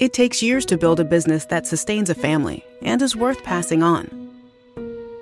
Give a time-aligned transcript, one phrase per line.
[0.00, 3.82] It takes years to build a business that sustains a family and is worth passing
[3.82, 4.08] on.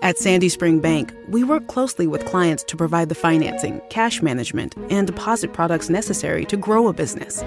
[0.02, 4.76] At Sandy Spring Bank, we work closely with clients to provide the financing, cash management,
[4.88, 7.42] and deposit products necessary to grow a business.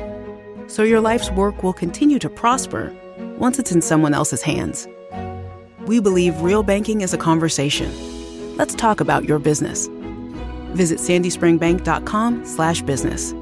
[0.68, 2.94] So your life's work will continue to prosper
[3.38, 4.86] once it's in someone else's hands.
[5.86, 8.58] We believe real banking is a conversation.
[8.58, 9.88] Let's talk about your business.
[10.74, 13.34] Visit sandyspringbank.com/business.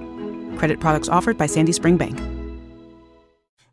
[0.59, 2.19] Credit products offered by Sandy Spring Bank.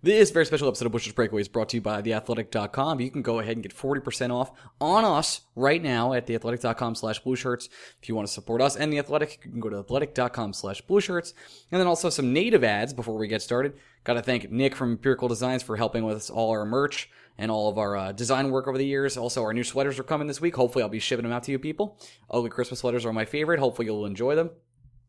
[0.06, 3.00] This very special episode of Blueshirts Breakaway is brought to you by theathletic.com.
[3.00, 7.18] You can go ahead and get 40% off on us right now at theathletic.com slash
[7.18, 7.68] blue shirts.
[8.00, 10.80] If you want to support us and the athletic, you can go to athletic.com slash
[10.82, 11.34] blue shirts.
[11.72, 13.72] And then also some native ads before we get started.
[14.04, 17.68] Got to thank Nick from Empirical Designs for helping with all our merch and all
[17.68, 19.16] of our uh, design work over the years.
[19.16, 20.54] Also, our new sweaters are coming this week.
[20.54, 21.98] Hopefully, I'll be shipping them out to you people.
[22.30, 23.58] Ugly Christmas sweaters are my favorite.
[23.58, 24.50] Hopefully, you'll enjoy them.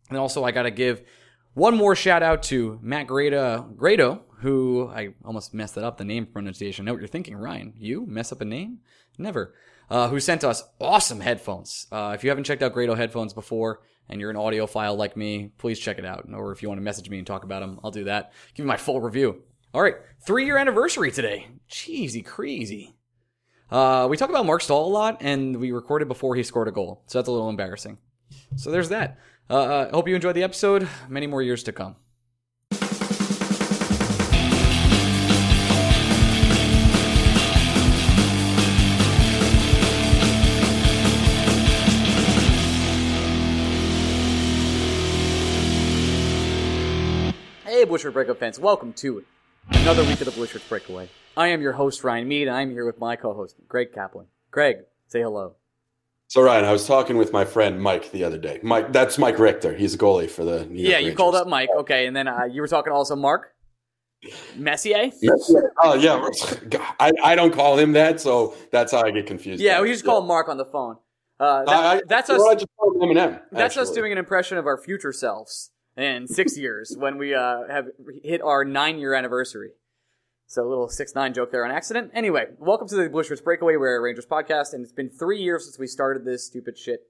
[0.09, 1.03] And also, I got to give
[1.57, 6.05] one more shout out to Matt Grado, Grado, who I almost messed that up, the
[6.05, 6.85] name pronunciation.
[6.85, 7.73] Know what you're thinking, Ryan.
[7.75, 8.77] You mess up a name?
[9.17, 9.55] Never.
[9.89, 11.87] Uh, who sent us awesome headphones.
[11.91, 15.51] Uh, if you haven't checked out Grado headphones before and you're an audiophile like me,
[15.57, 16.27] please check it out.
[16.31, 18.33] Or if you want to message me and talk about them, I'll do that.
[18.53, 19.41] Give you my full review.
[19.73, 21.47] All right, three year anniversary today.
[21.67, 22.93] Cheesy crazy.
[23.71, 26.71] Uh, we talk about Mark Staal a lot, and we recorded before he scored a
[26.71, 27.97] goal, so that's a little embarrassing.
[28.55, 29.17] So there's that.
[29.49, 30.89] I uh, uh, hope you enjoyed the episode.
[31.07, 31.95] Many more years to come.
[47.63, 49.23] Hey, Shirt Breakup fans, welcome to
[49.69, 51.07] another week of the Shirts Breakaway.
[51.37, 54.25] I am your host, Ryan Mead, and I'm here with my co host, Greg Kaplan.
[54.51, 55.55] Greg, say hello.
[56.29, 58.59] So Ryan, I was talking with my friend Mike the other day.
[58.61, 59.73] Mike, that's Mike Richter.
[59.73, 61.15] He's a goalie for the New York Yeah, you Rangers.
[61.17, 61.69] called up Mike.
[61.77, 63.53] Okay, and then uh, you were talking also Mark
[64.57, 65.09] Messier.
[65.81, 66.27] Oh yeah,
[66.99, 69.61] I, I don't call him that, so that's how I get confused.
[69.61, 70.97] Yeah, we just call him Mark on the phone.
[71.39, 72.41] Uh, that- I, I, that's us.
[72.55, 73.39] just call him Eminem.
[73.51, 77.67] That's us doing an impression of our future selves in six years when we uh,
[77.69, 77.87] have
[78.23, 79.69] hit our nine-year anniversary.
[80.49, 82.11] So a little six nine joke there on accident.
[82.13, 85.65] Anyway, welcome to the Blueshirts Breakaway, we're a Rangers podcast, and it's been three years
[85.65, 87.01] since we started this stupid shit.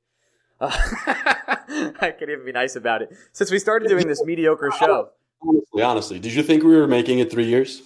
[0.59, 0.71] Uh,
[1.05, 3.15] I can't even be nice about it.
[3.33, 5.09] Since we started doing this mediocre show.
[5.47, 7.83] Honestly, honestly, did you think we were making it three years?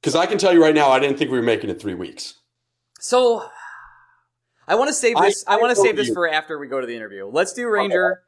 [0.00, 1.94] Because I can tell you right now, I didn't think we were making it three
[1.94, 2.34] weeks.
[3.00, 3.44] So
[4.68, 5.42] I want to save this.
[5.48, 6.14] I, I want to save this you.
[6.14, 7.28] for after we go to the interview.
[7.28, 8.22] Let's do Ranger.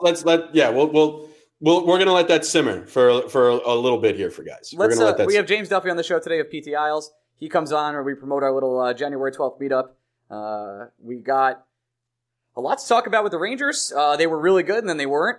[0.00, 1.29] Let's let yeah, we'll we'll,
[1.60, 4.74] we'll we're gonna let that simmer for for a little bit here for guys.
[4.76, 5.00] We're Let's.
[5.00, 5.46] Uh, let that we have.
[5.46, 7.12] James Duffy on the show today of PT Isles.
[7.36, 9.90] He comes on, or we promote our little uh, January twelfth meetup.
[10.30, 11.64] Uh, we got
[12.56, 13.92] a lot to talk about with the Rangers.
[13.96, 15.38] Uh, they were really good, and then they weren't.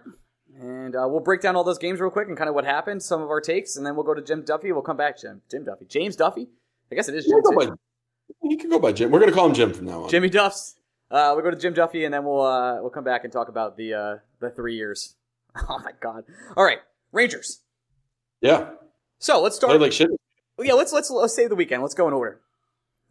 [0.59, 3.01] And uh, we'll break down all those games real quick and kind of what happened,
[3.01, 4.71] some of our takes, and then we'll go to Jim Duffy.
[4.71, 5.41] We'll come back, Jim.
[5.49, 6.49] Jim Duffy, James Duffy.
[6.91, 7.57] I guess it is You Jim.
[7.57, 7.71] can, too.
[7.71, 9.11] by, you can go by Jim.
[9.11, 10.09] We're gonna call him Jim from now on.
[10.09, 10.75] Jimmy Duffs.
[11.09, 13.47] Uh, we'll go to Jim Duffy, and then we'll uh, we'll come back and talk
[13.47, 15.15] about the uh, the three years.
[15.69, 16.23] Oh my God!
[16.55, 16.79] All right,
[17.11, 17.59] Rangers.
[18.41, 18.69] Yeah,
[19.19, 19.81] So let's played start.
[19.81, 20.09] like shit.
[20.59, 21.81] yeah, let's let's let's save the weekend.
[21.81, 22.39] Let's go in order.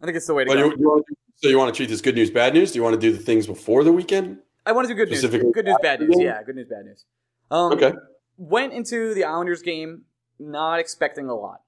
[0.03, 0.65] I think it's the way to Well, go.
[0.67, 1.05] you, you want
[1.37, 2.73] so you want to treat this good news, bad news?
[2.73, 4.39] Do you want to do the things before the weekend?
[4.67, 5.23] I want to do good news.
[5.23, 6.17] Good news, bad news.
[6.19, 7.05] Yeah, good news, bad news.
[7.51, 7.93] Um, Okay.
[8.37, 10.03] Went into the Islanders game
[10.39, 11.61] not expecting a lot.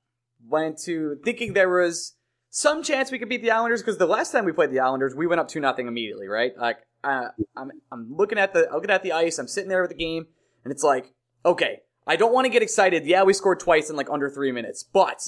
[0.49, 2.15] Went to thinking there was
[2.51, 5.15] some chance we could beat the Islanders because the last time we played the Islanders,
[5.15, 6.27] we went up two nothing immediately.
[6.29, 6.53] Right?
[6.57, 9.39] Like uh, I'm I'm looking at the looking at the ice.
[9.39, 10.27] I'm sitting there with the game,
[10.65, 11.13] and it's like,
[11.45, 13.07] okay, I don't want to get excited.
[13.07, 15.27] Yeah, we scored twice in like under three minutes, but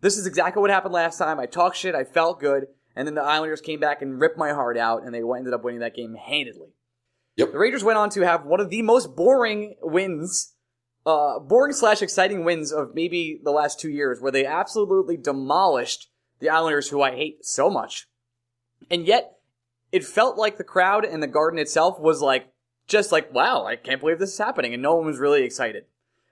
[0.00, 1.40] this is exactly what happened last time.
[1.40, 1.94] I talked shit.
[1.94, 2.66] I felt good.
[2.96, 5.64] And then the Islanders came back and ripped my heart out, and they ended up
[5.64, 6.68] winning that game handedly.
[7.36, 7.52] Yep.
[7.52, 10.54] The Rangers went on to have one of the most boring wins,
[11.04, 16.10] uh, boring slash exciting wins of maybe the last two years, where they absolutely demolished
[16.38, 18.06] the Islanders, who I hate so much.
[18.90, 19.38] And yet,
[19.90, 22.46] it felt like the crowd and the garden itself was like,
[22.86, 24.74] just like, wow, I can't believe this is happening.
[24.74, 25.84] And no one was really excited.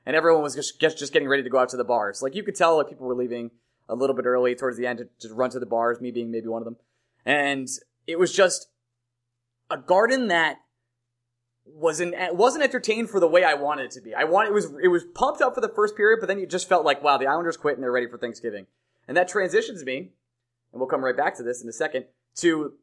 [0.04, 2.22] And everyone was just, just, getting ready to go out to the bars.
[2.22, 3.52] Like, you could tell like people were leaving
[3.88, 6.31] a little bit early towards the end to just run to the bars, me being
[6.31, 6.76] maybe one of them.
[7.25, 7.69] And
[8.06, 8.69] it was just
[9.70, 10.58] a garden that
[11.64, 14.14] wasn't wasn't entertained for the way I wanted it to be.
[14.14, 16.46] I want it was it was pumped up for the first period, but then you
[16.46, 18.66] just felt like wow, the Islanders quit and they're ready for Thanksgiving,
[19.06, 20.12] and that transitions me,
[20.72, 22.06] and we'll come right back to this in a second.
[22.37, 22.75] To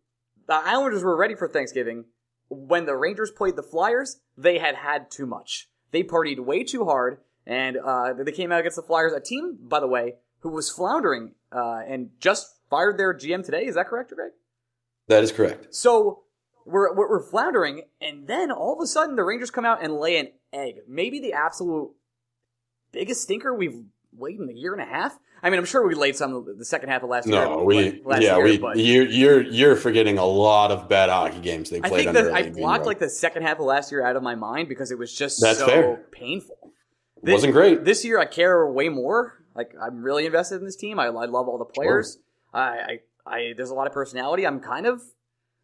[0.48, 2.06] the Islanders were ready for Thanksgiving
[2.50, 4.22] when the Rangers played the Flyers.
[4.38, 5.70] They had had too much.
[5.92, 9.58] They partied way too hard, and uh, they came out against the Flyers, a team,
[9.62, 13.66] by the way, who was floundering uh, and just fired their GM today.
[13.66, 14.32] Is that correct, Greg?
[15.08, 15.74] That is correct.
[15.74, 16.24] So
[16.66, 19.94] we're, we're, we're floundering, and then all of a sudden the Rangers come out and
[19.96, 20.82] lay an egg.
[20.88, 21.92] Maybe the absolute
[22.92, 23.84] biggest stinker we've
[24.18, 25.18] late in the year and a half.
[25.42, 27.46] I mean, I'm sure we laid some the second half of last year.
[27.46, 31.10] No, we last yeah year, we but you're you're you're forgetting a lot of bad
[31.10, 33.66] hockey games they I played think under that I blocked like the second half of
[33.66, 36.06] last year out of my mind because it was just That's so fair.
[36.12, 36.56] painful.
[37.24, 37.84] It wasn't great.
[37.84, 39.44] This year, I care way more.
[39.56, 41.00] Like I'm really invested in this team.
[41.00, 42.18] I, I love all the players.
[42.54, 44.46] I, I, I, there's a lot of personality.
[44.48, 45.02] I'm kind of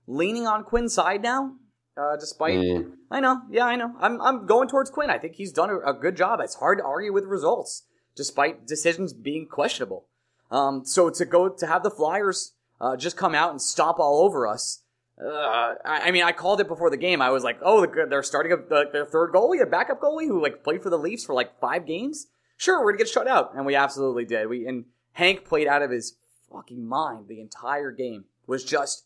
[0.07, 1.53] leaning on Quinn's side now,
[1.97, 2.57] uh, despite.
[2.57, 2.91] Mm.
[3.09, 3.93] I know, yeah, I know.
[3.99, 5.09] I'm, I'm going towards Quinn.
[5.09, 6.39] I think he's done a, a good job.
[6.41, 7.83] It's hard to argue with results,
[8.15, 10.05] despite decisions being questionable.
[10.51, 14.21] Um, so to go to have the Flyers uh, just come out and stomp all
[14.21, 14.81] over us.
[15.21, 17.21] Uh, I, I mean, I called it before the game.
[17.21, 20.41] I was like, "Oh, they're starting a, the, their third goalie, a backup goalie who
[20.41, 22.27] like played for the Leafs for like five games.
[22.57, 24.47] Sure, we're gonna get shut out, and we absolutely did.
[24.47, 26.17] We and Hank played out of his
[26.51, 28.25] fucking mind the entire game.
[28.45, 29.05] Was just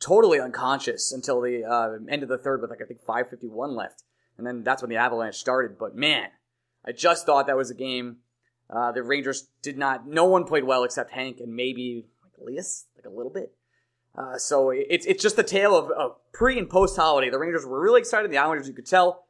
[0.00, 4.04] totally unconscious until the uh, end of the third with like I think 5:51 left,
[4.38, 5.78] and then that's when the Avalanche started.
[5.78, 6.28] But man,
[6.84, 8.18] I just thought that was a game.
[8.70, 10.06] Uh, the Rangers did not.
[10.06, 13.54] No one played well except Hank and maybe like Elias, like a little bit.
[14.16, 17.30] Uh, so it's it's just the tale of, of pre and post holiday.
[17.30, 18.30] The Rangers were really excited.
[18.30, 19.24] The Islanders, you could tell,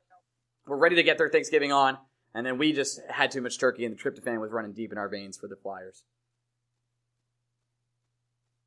[0.67, 1.99] were ready to get their Thanksgiving on,
[2.35, 4.99] and then we just had too much turkey, and the tryptophan was running deep in
[4.99, 6.05] our veins for the Flyers.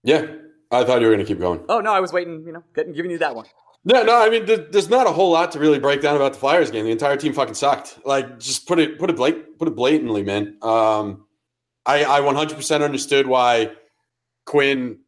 [0.03, 0.27] Yeah,
[0.71, 1.63] I thought you were going to keep going.
[1.69, 3.45] Oh no, I was waiting, you know, getting giving you that one.
[3.83, 4.21] No, no.
[4.21, 6.85] I mean, there's not a whole lot to really break down about the Flyers game.
[6.85, 7.99] The entire team fucking sucked.
[8.05, 10.57] Like, just put it, put it, blat- put it blatantly, man.
[10.61, 11.25] Um,
[11.85, 13.71] I, I 100% understood why
[14.45, 14.99] Quinn.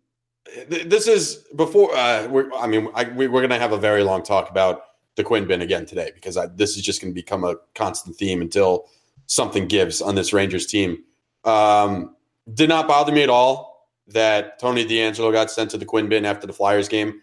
[0.70, 1.94] th- This is before.
[1.96, 4.82] Uh, we're, I mean, I, we, we're going to have a very long talk about
[5.16, 8.16] the Quinn bin again today because I, this is just going to become a constant
[8.16, 8.90] theme until
[9.28, 11.04] something gives on this Rangers team.
[11.44, 12.16] Um,
[12.52, 16.26] did not bother me at all that Tony DeAngelo got sent to the Quinn bin
[16.26, 17.22] after the Flyers game.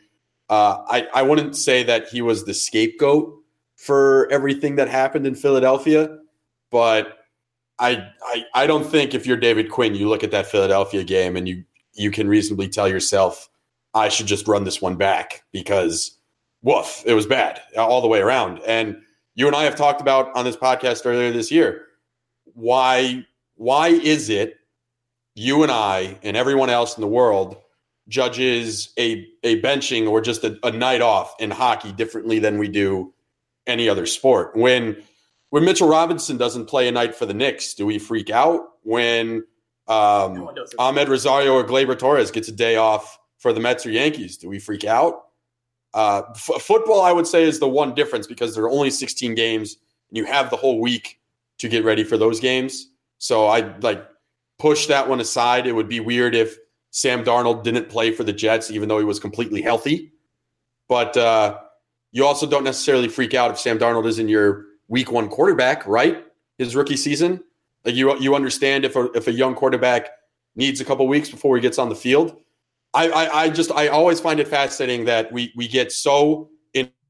[0.50, 3.34] Uh, I, I wouldn't say that he was the scapegoat
[3.76, 6.18] for everything that happened in Philadelphia,
[6.70, 7.18] but
[7.78, 11.36] I, I I don't think if you're David Quinn, you look at that Philadelphia game
[11.36, 11.64] and you
[11.94, 13.48] you can reasonably tell yourself,
[13.94, 16.18] I should just run this one back because
[16.62, 18.60] woof, it was bad all the way around.
[18.66, 19.00] And
[19.34, 21.86] you and I have talked about on this podcast earlier this year
[22.54, 23.24] why
[23.56, 24.56] why is it
[25.34, 27.56] you and I and everyone else in the world
[28.08, 32.68] judges a a benching or just a, a night off in hockey differently than we
[32.68, 33.12] do
[33.66, 34.56] any other sport.
[34.56, 35.02] When
[35.50, 38.60] when Mitchell Robinson doesn't play a night for the Knicks, do we freak out?
[38.82, 39.44] When
[39.88, 40.54] um, No.
[40.78, 44.48] Amed Rosario or Gleyber Torres gets a day off for the Mets or Yankees, do
[44.48, 45.24] we freak out?
[45.92, 49.34] Uh, f- football, I would say, is the one difference because there are only 16
[49.34, 49.76] games
[50.08, 51.18] and you have the whole week
[51.58, 52.90] to get ready for those games.
[53.18, 54.06] So I like
[54.58, 55.66] push that one aside.
[55.66, 56.56] It would be weird if
[56.90, 60.12] Sam Darnold didn't play for the Jets, even though he was completely healthy.
[60.88, 61.58] But uh,
[62.12, 66.24] you also don't necessarily freak out if Sam Darnold isn't your week one quarterback, right?
[66.58, 67.42] His rookie season.
[67.84, 70.10] Like you, you understand if a, if a young quarterback
[70.56, 72.36] needs a couple weeks before he gets on the field.
[72.92, 76.50] I, I, I just I always find it fascinating that we we get so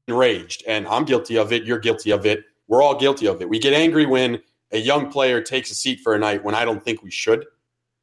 [0.07, 1.63] enraged, and I'm guilty of it.
[1.63, 2.43] You're guilty of it.
[2.67, 3.49] We're all guilty of it.
[3.49, 4.41] We get angry when
[4.71, 7.45] a young player takes a seat for a night when I don't think we should,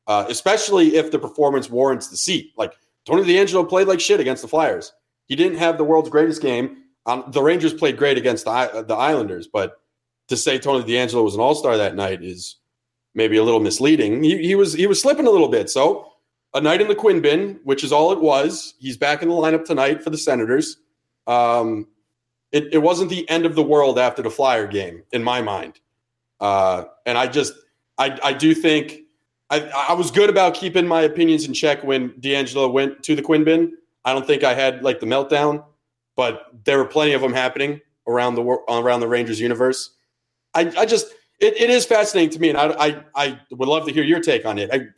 [0.08, 2.52] uh, especially if the performance warrants the seat.
[2.56, 2.74] Like
[3.04, 4.92] Tony DeAngelo played like shit against the Flyers.
[5.26, 6.78] He didn't have the world's greatest game.
[7.06, 9.80] Um, the Rangers played great against the I- the Islanders, but
[10.28, 12.56] to say Tony DeAngelo was an All Star that night is
[13.14, 14.22] maybe a little misleading.
[14.22, 15.70] He, he was he was slipping a little bit.
[15.70, 16.12] So
[16.54, 18.74] a night in the Quinn bin, which is all it was.
[18.78, 20.78] He's back in the lineup tonight for the Senators.
[21.26, 21.86] Um,
[22.52, 25.78] it, it wasn't the end of the world after the Flyer game, in my mind.
[26.40, 27.52] Uh, and I just,
[27.98, 29.00] I, I do think
[29.50, 33.22] I, I was good about keeping my opinions in check when DeAngelo went to the
[33.22, 33.76] Quinn bin.
[34.04, 35.64] I don't think I had like the meltdown,
[36.16, 39.94] but there were plenty of them happening around the around the Rangers universe.
[40.54, 41.08] I, I just,
[41.40, 44.20] it, it is fascinating to me, and I, I, I would love to hear your
[44.20, 44.70] take on it.
[44.72, 44.88] I,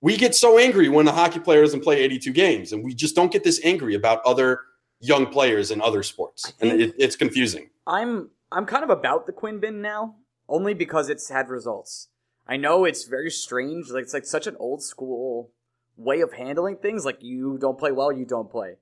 [0.00, 3.14] we get so angry when a hockey player doesn't play 82 games, and we just
[3.14, 4.60] don't get this angry about other
[5.00, 7.68] young players in other sports, and it, it's confusing.
[7.86, 10.16] I'm I'm kind of about the Quinn bin now,
[10.48, 12.08] only because it's had results.
[12.52, 15.52] I know it's very strange, like it's like such an old school
[15.96, 17.02] way of handling things.
[17.06, 18.74] Like you don't play well, you don't play.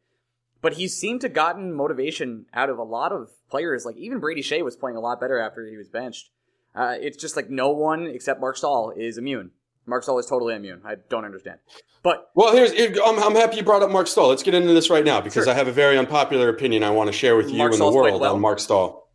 [0.61, 3.85] But he seemed to gotten motivation out of a lot of players.
[3.87, 6.31] Like even Brady Skjei was playing a lot better after he was benched.
[6.75, 9.53] Uh, it's just like no one except Mark Staal is immune.
[9.87, 10.81] Mark Staal is totally immune.
[10.85, 11.61] I don't understand.
[12.03, 14.31] But Well, here's I'm, I'm happy you brought up Mark Staal.
[14.31, 15.53] Let's get into this right now because Sure.
[15.53, 17.85] I have a very unpopular opinion I want to share with you Mark and the
[17.85, 18.35] Staal's played world well.
[18.35, 19.09] on Mark Staal.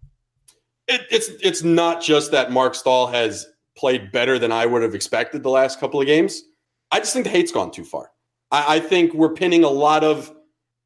[0.88, 4.96] It, it's it's not just that Mark Staal has played better than I would have
[4.96, 6.44] expected the last couple of games.
[6.92, 8.12] I just think the hate's gone too far.
[8.52, 10.34] I, I think we're pinning a lot of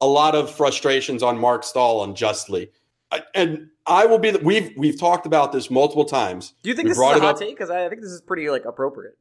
[0.01, 2.71] a lot of frustrations on Mark Staal unjustly.
[3.11, 4.31] I, and I will be.
[4.31, 6.53] The, we've we've talked about this multiple times.
[6.63, 7.49] Do you think We this is a hot up- take?
[7.49, 9.17] Because I think this is pretty like appropriate.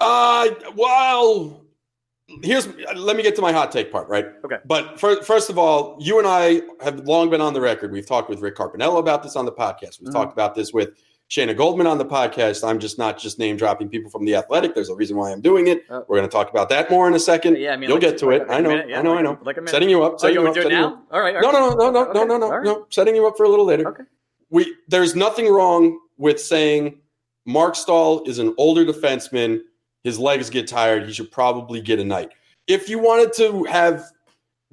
[0.00, 1.64] Uh, well,
[2.42, 4.26] here's let me get to my hot take part, right?
[4.44, 4.56] Okay.
[4.64, 7.92] But for, first of all, you and I have long been on the record.
[7.92, 10.00] We've talked with Rick Carpiniello about this on the podcast.
[10.00, 10.12] We've Mhm.
[10.12, 10.90] talked about this with
[11.32, 12.62] Shayna Goldman on the podcast.
[12.62, 14.74] I'm just not just name dropping people from the Athletic.
[14.74, 15.82] There's a reason why I'm doing it.
[15.88, 16.04] Oh.
[16.06, 17.56] We're going to talk about that more in a second.
[17.56, 18.48] Yeah, I mean, you'll like- get to like it.
[18.50, 18.68] I know.
[18.68, 19.16] minute, yeah, I know.
[19.16, 19.38] I know.
[19.42, 19.70] like a minute.
[19.70, 20.12] Setting you up.
[20.12, 20.62] Oh, Setting you you want up.
[20.64, 20.92] to do it you up.
[20.92, 21.02] now?
[21.10, 21.34] All right.
[21.36, 21.52] all No, right.
[21.54, 22.64] no, no, no, no, Okay, no, no, no, right.
[22.64, 22.86] no.
[22.90, 23.88] Setting you up for a little later.
[23.88, 24.02] Okay.
[24.50, 26.98] We there's nothing wrong with saying
[27.46, 29.60] Mark Staal is an older defenseman.
[30.04, 31.06] His legs get tired.
[31.06, 32.28] He should probably get a night.
[32.66, 34.04] If you wanted to have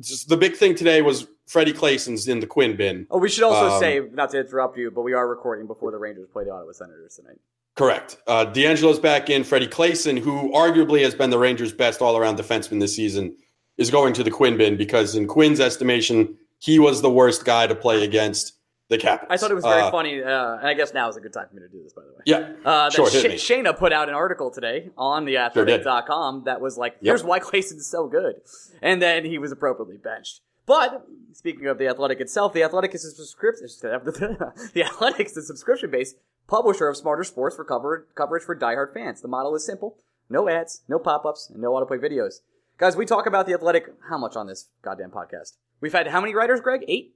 [0.02, 3.08] just the big thing today was Freddie Claesson's in the Quinn bin.
[3.10, 5.90] Oh, we should also Um, say, not to interrupt you, but we are recording before
[5.90, 7.40] the Rangers play the Ottawa Senators tonight.
[7.76, 8.18] Correct.
[8.28, 9.44] Uh, DeAngelo's back in.
[9.44, 13.36] Freddie Claesson, who arguably has been the Rangers' best all-around defenseman this season,
[13.78, 17.66] is going to the Quinn bin because, in Quinn's estimation, he was the worst guy
[17.66, 18.54] to play against
[18.90, 19.30] the Capitals.
[19.32, 21.34] I thought it was very Uh, funny, uh, and I guess now is a good
[21.34, 22.22] time for me to do this, by the way.
[22.26, 22.38] Yeah.
[22.66, 23.08] Uh, that Sure.
[23.10, 27.40] Sh- Shayna put out an article today on the athletic.com that was like, here's why
[27.40, 28.42] Claesson's so good.
[28.84, 30.42] And then he was appropriately benched.
[30.70, 33.66] But speaking of the Athletic itself, the Athletic is a subscription.
[33.82, 39.20] the Athletic is a subscription-based publisher of smarter sports for cover- coverage for diehard fans.
[39.20, 39.98] The model is simple:
[40.30, 42.42] no ads, no pop-ups, and no autoplay videos.
[42.78, 45.54] Guys, we talk about the Athletic how much on this goddamn podcast?
[45.82, 46.86] We've had how many writers, Greg?
[46.88, 47.16] Eight.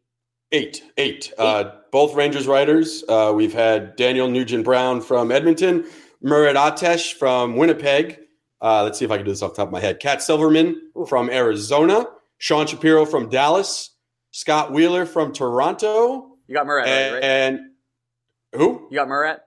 [0.51, 1.31] Eight, eight.
[1.37, 3.03] Uh, both Rangers writers.
[3.07, 5.85] Uh, we've had Daniel Nugent Bowman from Edmonton,
[6.23, 8.17] Murat Ates from Winnipeg.
[8.59, 9.99] Uh, let's see if I can do this off the top of my head.
[9.99, 12.07] Kat Silverman from Arizona,
[12.43, 13.91] Sean Shapiro from Dallas,
[14.31, 17.23] Scott Wheeler from Toronto, You got Murat, and, right?
[17.23, 17.59] and
[18.51, 18.85] who?
[18.91, 19.45] You got Murat.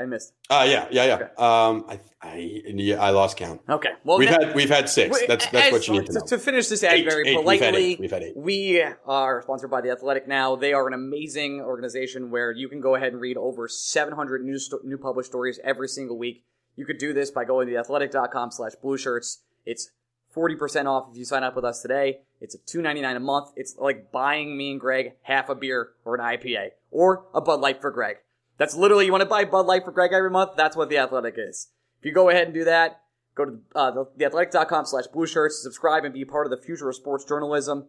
[0.00, 0.32] I- missed.
[0.50, 1.24] Uh, yeah, yeah, yeah.
[1.38, 3.60] Um, I, I, I lost count.
[3.68, 3.90] Okay.
[4.02, 5.20] Well, we've now- had we've had six.
[5.28, 6.26] That's that's as- what you need to know.
[6.26, 7.36] To finish this ad Eight, very eight.
[7.44, 8.00] We've had politely, eight.
[8.00, 8.36] We've had eight.
[8.36, 10.56] we are sponsored by The Athletic now.
[10.56, 14.58] They are an amazing organization where you can go ahead and read over 700 new,
[14.58, 16.44] sto- new published stories every single week.
[16.74, 19.44] You could do this by going to theathletic.com slash blue shirts.
[19.64, 19.92] It's
[20.34, 22.20] 40% off if you sign up with us today.
[22.40, 23.50] It's a $2.99 a month.
[23.56, 27.60] It's like buying me and Greg half a beer or an IPA or a Bud
[27.60, 28.16] Light for Greg.
[28.58, 30.52] That's literally, you want to buy Bud Light for Greg every month?
[30.56, 31.68] That's what The Athletic is.
[31.98, 33.00] If you go ahead and do that,
[33.34, 36.88] go to uh, the, theathletic.com slash blue shirts, subscribe and be part of the future
[36.88, 37.88] of sports journalism,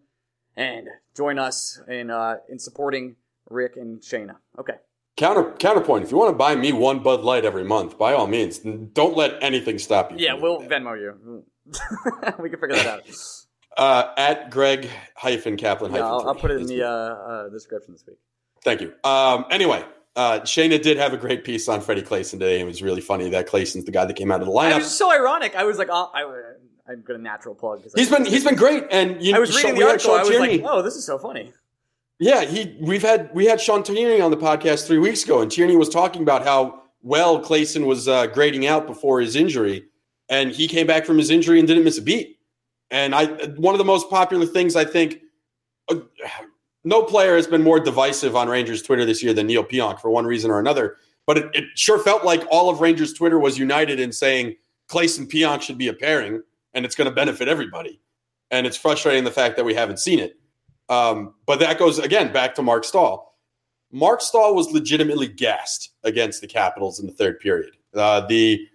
[0.55, 3.15] and join us in uh, in supporting
[3.50, 4.35] Rick and Shayna.
[4.57, 4.75] Okay.
[5.15, 6.05] Counter counterpoint.
[6.05, 9.15] If you want to buy me one Bud Light every month, by all means, don't
[9.15, 10.17] let anything stop you.
[10.19, 10.62] Yeah, we'll.
[10.62, 11.43] Venmo you.
[12.39, 13.01] we can figure that out.
[13.77, 16.05] Uh, at Greg hyphen Kaplan hyphen.
[16.05, 18.17] I'll, I'll put it in the uh, uh, description this week.
[18.63, 18.93] Thank you.
[19.03, 19.84] Um, anyway,
[20.15, 22.60] uh, Shayna did have a great piece on Freddie Claesson today.
[22.60, 24.77] It was really funny that Claesson's the guy that came out of the lineup.
[24.77, 25.55] was so ironic.
[25.55, 26.22] I was like, oh, I,
[26.91, 27.82] I'm going to natural plug.
[27.82, 30.12] 'cause I- He's been he's been great, and you I was reading we the article.
[30.12, 30.58] Sean I was Tierney.
[30.60, 31.51] like, oh, this is so funny.
[32.20, 35.51] Yeah, he we've had we had Sean Tierney on the podcast three weeks ago, and
[35.51, 39.86] Tierney was talking about how well Claesson was uh, grading out before his injury,
[40.29, 42.39] and he came back from his injury and didn't miss a beat.
[42.91, 43.25] And I
[43.55, 45.19] one of the most popular things I think.
[45.89, 45.95] Uh,
[46.85, 50.09] no player has been more divisive on Rangers Twitter this year than Neal Pionk for
[50.09, 50.97] one reason or another.
[51.25, 54.55] But it, it sure felt like all of Rangers Twitter was united in saying
[54.89, 58.01] Claesson Pionk should be a pairing, and it's going to benefit everybody.
[58.51, 60.37] And it's frustrating the fact that we haven't seen it.
[60.89, 63.33] Um, but that goes again back to Mark Staal.
[63.91, 67.77] Mark Staal was legitimately gassed against the Capitals in the third period.
[67.95, 68.67] Uh, the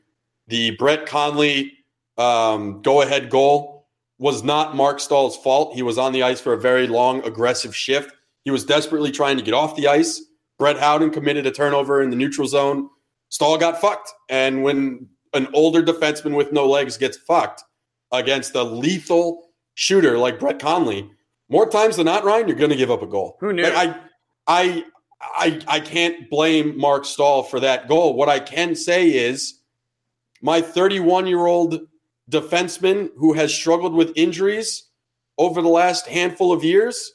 [0.48, 1.72] the Brett Connolly
[2.16, 3.86] um, go ahead goal
[4.18, 5.74] was not Mark Staal's fault.
[5.74, 8.12] He was on the ice for a very long, aggressive shift.
[8.44, 10.22] He was desperately trying to get off the ice.
[10.58, 12.88] Brett Howden committed a turnover in the neutral zone.
[13.28, 14.12] Staal got fucked.
[14.28, 17.62] And when an older defenseman with no legs gets fucked
[18.10, 21.08] against a lethal shooter like Brett Connolly,
[21.48, 23.36] more times than not, Ryan, you're going to give up a goal.
[23.40, 23.64] Who knew?
[23.64, 23.94] I,
[24.48, 24.84] I,
[25.20, 28.14] I, I can't blame Mark Staal for that goal.
[28.14, 29.57] What I can say is
[30.42, 31.80] my 31 year old
[32.30, 34.88] defenseman who has struggled with injuries
[35.38, 37.12] over the last handful of years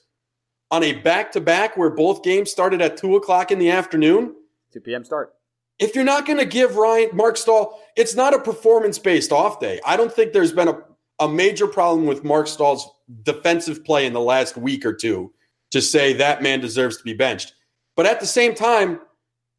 [0.72, 4.34] on a back to back where both games started at two o'clock in the afternoon.
[4.72, 5.03] 2 p.m.
[5.03, 5.34] start.
[5.80, 9.60] If you're not going to give Ryan Mark Staal, it's not a performance based off
[9.60, 9.80] day.
[9.86, 10.80] I don't think there's been a,
[11.20, 12.89] a major problem with Mark Staal's
[13.24, 15.32] defensive play in the last week or two
[15.72, 17.53] to say that man deserves to be benched.
[17.96, 19.00] But at the same time,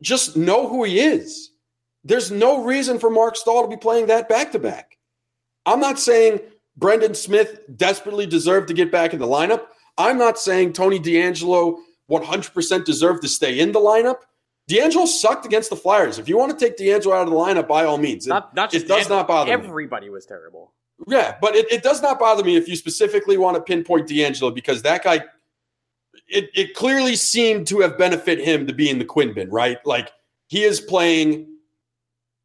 [0.02, 1.50] just know who he is.
[2.04, 4.98] There's no reason for Mark Staal to be playing that back to back.
[5.66, 6.40] I'm not saying
[6.76, 9.66] Brendan Smith desperately deserved to get back in the lineup.
[9.96, 11.78] I'm not saying Tony DeAngelo
[12.10, 14.18] 100% deserved to stay in the lineup.
[14.68, 16.18] DeAngelo sucked against the Flyers.
[16.18, 18.26] If you want to take DeAngelo out of the lineup, by all means.
[18.26, 19.64] It, Not, not just it does not bother me.
[19.64, 20.72] Everybody was terrible.
[21.06, 24.54] Yeah, but it, it does not bother me if you specifically want to pinpoint DeAngelo
[24.54, 25.20] because that guy,
[26.28, 29.84] it, it clearly seemed to have benefit him to be in the Quinn bin, right?
[29.84, 30.12] Like
[30.48, 31.53] he is playing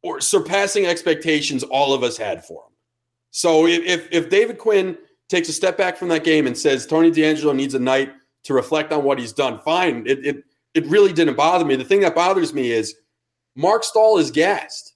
[0.02, 2.72] or surpassing expectations all of us had for him.
[3.30, 4.96] So if if David Quinn
[5.28, 8.12] takes a step back from that game and says Tony DeAngelo needs a night
[8.44, 10.04] to reflect on what he's done, fine.
[10.06, 11.76] It it it really didn't bother me.
[11.76, 12.94] The thing that bothers me is
[13.56, 14.94] Mark Staal is gassed.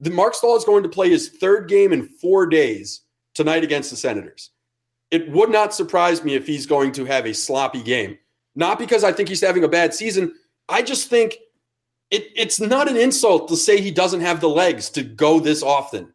[0.00, 3.02] The Marc Staal is going to play his third game in four days
[3.34, 4.50] tonight against the Senators.
[5.10, 8.18] It would not surprise me if he's going to have a sloppy game.
[8.56, 10.34] Not because I think he's having a bad season.
[10.68, 11.36] I just think
[12.10, 15.62] it, it's not an insult to say he doesn't have the legs to go this
[15.62, 16.14] often.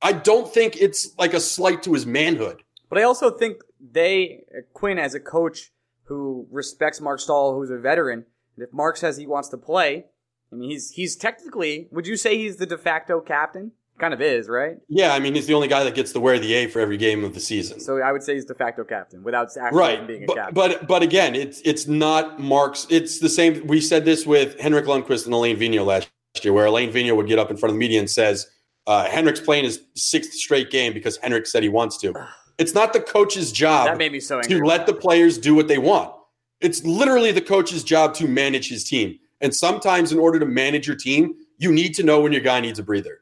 [0.00, 2.62] I don't think it's like a slight to his manhood.
[2.88, 4.42] But I also think they,
[4.72, 5.72] Quinn as a coach
[6.04, 10.06] who respects Mark Staal, who's a veteran, and if Mark says he wants to play,
[10.52, 11.88] I mean, he's he's technically.
[11.90, 13.72] Would you say he's the de facto captain?
[14.02, 14.78] Kind of is, right?
[14.88, 16.96] Yeah, I mean, he's the only guy that gets to wear the A for every
[16.96, 17.78] game of the season.
[17.78, 20.04] So I would say he's de facto captain without actually right.
[20.04, 20.54] being a but, captain.
[20.54, 22.84] But but again, it's it's not Mark's.
[22.90, 23.64] It's the same.
[23.64, 26.10] We said this with Henrik Lundqvist and Alain Vigneault last
[26.42, 28.50] year, where Alain Vigneault would get up in front of the media and says,
[28.88, 32.12] uh, "Henrik's playing his sixth straight game because Henrik said he wants to."
[32.58, 34.58] It's not the coach's job that made me so angry.
[34.58, 36.12] to let the players do what they want.
[36.60, 39.18] It's literally the coach's job to manage his team.
[39.40, 42.60] And sometimes, in order to manage your team, you need to know when your guy
[42.60, 43.21] needs a breather.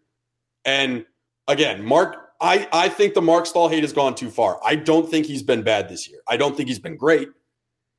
[0.65, 1.05] And
[1.49, 4.59] again, Mark, I, I think the Mark Staal hate has gone too far.
[4.65, 6.21] I don't think he's been bad this year.
[6.29, 7.29] I don't think he's been great,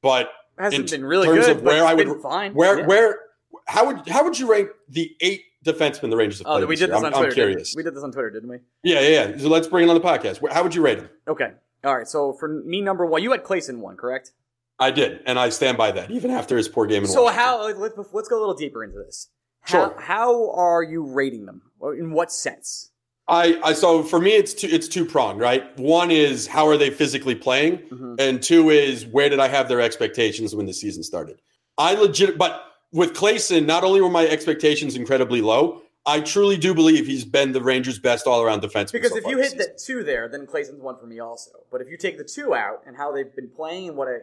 [0.01, 1.57] but hasn't in been really terms good.
[1.57, 2.53] of where I would fine.
[2.53, 2.85] where Yeah.
[2.85, 3.19] where
[3.67, 6.87] how would how would you rank the eight defensemen the Rangers have Oh, we did
[6.87, 6.87] year?
[6.89, 7.17] this on I'm, Twitter.
[7.17, 7.33] I'm didn't we?
[7.51, 7.73] curious.
[7.75, 8.57] We did this on Twitter, didn't we?
[8.83, 9.37] Yeah, yeah, yeah.
[9.37, 10.39] So let's bring it on the podcast.
[10.51, 11.09] How would you rate him?
[11.27, 11.51] Okay.
[11.83, 12.07] All right.
[12.07, 14.31] So for me, number one, you had Claesson one, correct?
[14.79, 17.03] I did, and I stand by that, even after his poor game.
[17.03, 17.45] In So Washington.
[17.45, 17.73] how?
[17.77, 19.29] Let's, let's go a little deeper into this.
[19.65, 19.93] Sure.
[19.97, 21.61] How, how are you rating them?
[21.81, 22.89] In what sense?
[23.27, 25.77] I, I so for me it's two it's two pronged, right?
[25.79, 28.15] One is how are they physically playing, Mhm.
[28.19, 31.41] and two is where did I have their expectations when the season started?
[31.77, 36.73] I legit, but with Claesson, not only were my expectations incredibly low, I truly do
[36.73, 38.91] believe he's been the Rangers' best all around defenseman.
[38.93, 41.51] Because so if you hit the two there, then Claesson's one for me also.
[41.71, 44.17] But if you take the two out and how they've been playing and what I,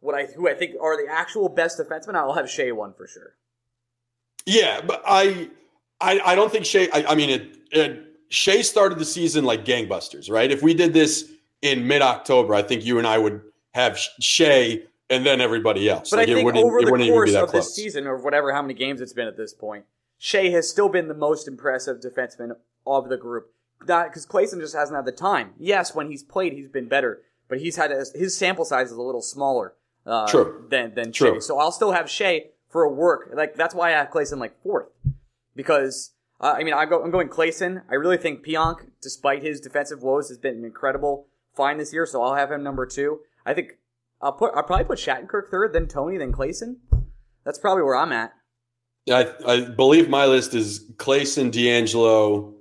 [0.00, 3.06] what I, who I think are the actual best defensemen, I'll have Skjei one for
[3.08, 3.34] sure.
[4.46, 5.50] Yeah, but I,
[6.00, 6.88] I, I don't think Skjei.
[6.92, 10.50] I, I mean, it, it, Skjei started the season like gangbusters, right?
[10.50, 11.30] If we did this
[11.62, 16.10] in mid October, I think you and I would have Skjei and then everybody else.
[16.10, 18.06] But Like, I think over it the wouldn't even be course that of this season,
[18.06, 19.84] or whatever, how many games it's been at this point,
[20.20, 23.52] Skjei has still been the most impressive defenseman of the group.
[23.86, 25.54] Not because Claesson just hasn't had the time.
[25.58, 28.96] Yes, when he's played, he's been better, but he's had a, his sample size is
[28.96, 29.74] a little smaller
[30.06, 30.66] uh, True.
[30.68, 31.36] than than True.
[31.36, 31.42] Skjei.
[31.42, 33.30] So I'll still have Skjei for a work.
[33.34, 34.88] Like that's why I have Claesson like fourth
[35.54, 37.82] because uh, I mean I go I'm going Claesson.
[37.90, 42.06] I really think Pionk, despite his defensive woes, has been incredible fine this year.
[42.06, 43.20] So I'll have him number two.
[43.44, 43.72] I think
[44.22, 46.76] I'll put I'll probably put Shattenkirk third, then Tony, then Claesson.
[47.44, 48.32] That's probably where I'm at.
[49.10, 52.54] I, I believe my list is Claesson, DeAngelo,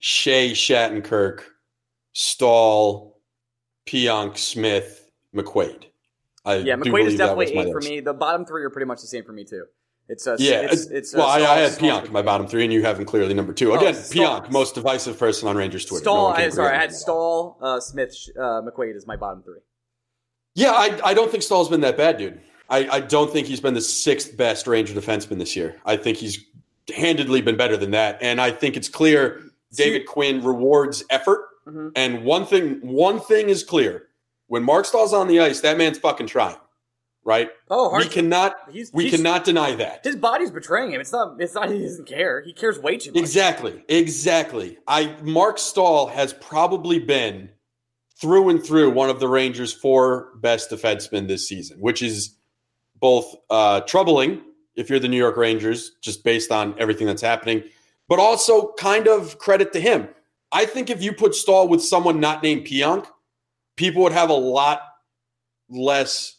[0.00, 1.42] Skjei, Shattenkirk,
[2.12, 3.20] Stahl,
[3.86, 5.86] Pionk, Smith, McQuaid.
[6.44, 7.90] I Yeah, McQuaid is believe that was definitely eight for list.
[7.90, 8.00] me.
[8.00, 9.64] The bottom three are pretty much the same for me too.
[10.08, 12.72] It's uh, Yeah, it's, it's uh, well, I, I had Pionk my bottom three, and
[12.72, 13.72] you have him clearly number two.
[13.72, 16.04] Oh, Again, Staal- Pionk, most divisive person on Rangers Twitter.
[16.04, 19.42] No one can I, sorry, I had Staal, uh, Smith, uh, McQuaid is my bottom
[19.42, 19.60] three.
[20.54, 22.40] Yeah, I, I don't think Staal's been that bad, dude.
[22.68, 25.76] I, I don't think he's been the sixth best Ranger defenseman this year.
[25.86, 26.44] I think he's
[26.94, 29.40] handedly been better than that, and I think it's clear
[29.74, 31.46] David Quinn rewards effort.
[31.66, 31.92] Mhm.
[31.94, 34.08] And one thing, one thing is clear:
[34.52, 36.58] when Mark Staal's on the ice, that man's fucking trying,
[37.24, 37.48] right?
[37.70, 38.04] Oh, hard.
[38.04, 40.04] we cannot, he's, we he's- cannot deny that.
[40.04, 41.00] His body's betraying him.
[41.00, 41.40] It's not.
[41.40, 41.70] It's not.
[41.70, 42.42] He doesn't care.
[42.42, 43.18] He cares way too much.
[43.18, 44.76] Exactly, exactly.
[44.86, 47.48] I Mark Staal has probably been
[48.20, 52.36] through and through one of the Rangers' four best defensemen this season, which is
[53.00, 54.42] both uh, troubling
[54.74, 57.64] if you're the New York Rangers, just based on everything that's happening,
[58.06, 60.10] but also kind of credit to him.
[60.52, 63.06] I think if you put Staal with someone not named Pionk,
[63.82, 64.80] people would have a lot
[65.68, 66.36] less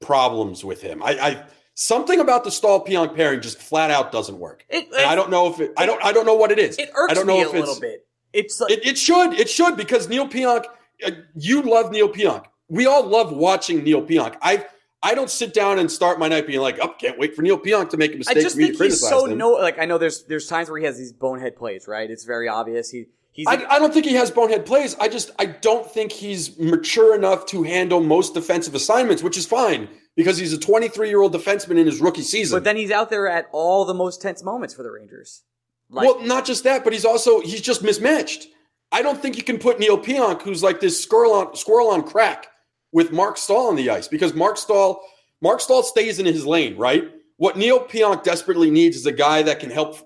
[0.00, 1.02] problems with him.
[1.02, 1.44] I, I
[1.74, 4.64] something about the Staal Pionk pairing just flat out doesn't work.
[4.68, 5.72] It, And I don't know if it.
[5.76, 6.02] I don't.
[6.04, 6.78] I don't know what it is.
[6.78, 8.06] It irks I don't know me if a little bit.
[8.32, 9.32] It's like It, it should.
[9.34, 10.64] It should because Neal Pionk.
[11.04, 12.44] uh, You love Neal Pionk.
[12.68, 14.36] We all love watching Neal Pionk.
[14.40, 14.66] I.
[15.02, 17.58] I don't sit down and start my night being like, "Oh, can't wait for Neal
[17.58, 19.38] Pionk to make a mistake I just for me think to he's criticize so him."
[19.38, 19.50] no.
[19.52, 21.86] Like I know there's there's times where he has these bonehead plays.
[21.86, 22.10] Right.
[22.10, 22.90] It's very obvious.
[22.90, 23.04] He
[23.46, 24.96] I, I don't think he has bonehead plays.
[25.00, 29.46] I just I don't think he's mature enough to handle most defensive assignments, which is
[29.46, 32.56] fine because he's a 23 year old defenseman in his rookie season.
[32.56, 35.42] but then he's out there at all the most tense moments for the Rangers.
[35.90, 38.46] Like, well, not just that, but he's also he's just mismatched.
[38.92, 42.02] I don't think you can put Neal Pionk, who's like this squirrel on squirrel on
[42.02, 42.46] crack,
[42.92, 45.02] with Mark Staal on the ice because Mark Staal
[45.42, 47.10] Marc Staal stays in his lane, right?
[47.36, 49.98] What Neal Pionk desperately needs is a guy that can help.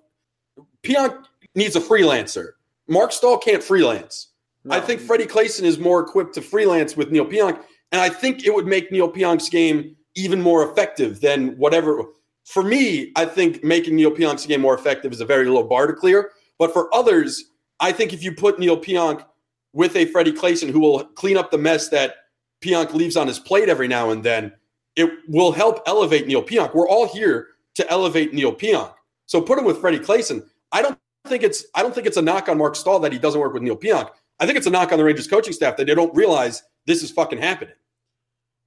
[0.82, 2.52] Pionk needs a freelancer.
[2.90, 4.32] Marc Staal can't freelance.
[4.64, 4.76] No.
[4.76, 8.44] I think Freddie Claesson is more equipped to freelance with Neal Pionk, and I think
[8.44, 12.02] it would make Neal Pionk's game even more effective than whatever.
[12.44, 15.86] For me, I think making Neal Pionk's game more effective is a very low bar
[15.86, 16.32] to clear.
[16.58, 17.44] But for others,
[17.78, 19.24] I think if you put Neal Pionk
[19.72, 22.16] with a Freddie Claesson who will clean up the mess that
[22.60, 24.52] Pionk leaves on his plate every now and then,
[24.96, 26.74] it will help elevate Neal Pionk.
[26.74, 28.92] We're all here to elevate Neal Pionk.
[29.26, 30.44] So put him with Freddie Claesson.
[30.72, 33.18] I don't think it's I don't think it's a knock on Marc Staal that he
[33.18, 34.10] doesn't work with Neal Pionk.
[34.38, 37.02] I think it's a knock on the Rangers coaching staff that they don't realize this
[37.02, 37.74] is fucking happening.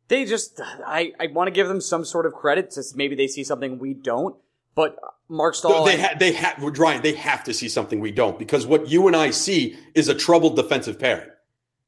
[0.07, 3.27] They just I, I want to give them some sort of credit since maybe they
[3.27, 4.35] see something we don't.
[4.75, 4.97] But
[5.29, 8.65] Marc Staal, they ha- they have Ryan, they have to see something we don't because
[8.65, 11.29] what you and I see is a troubled defensive pairing,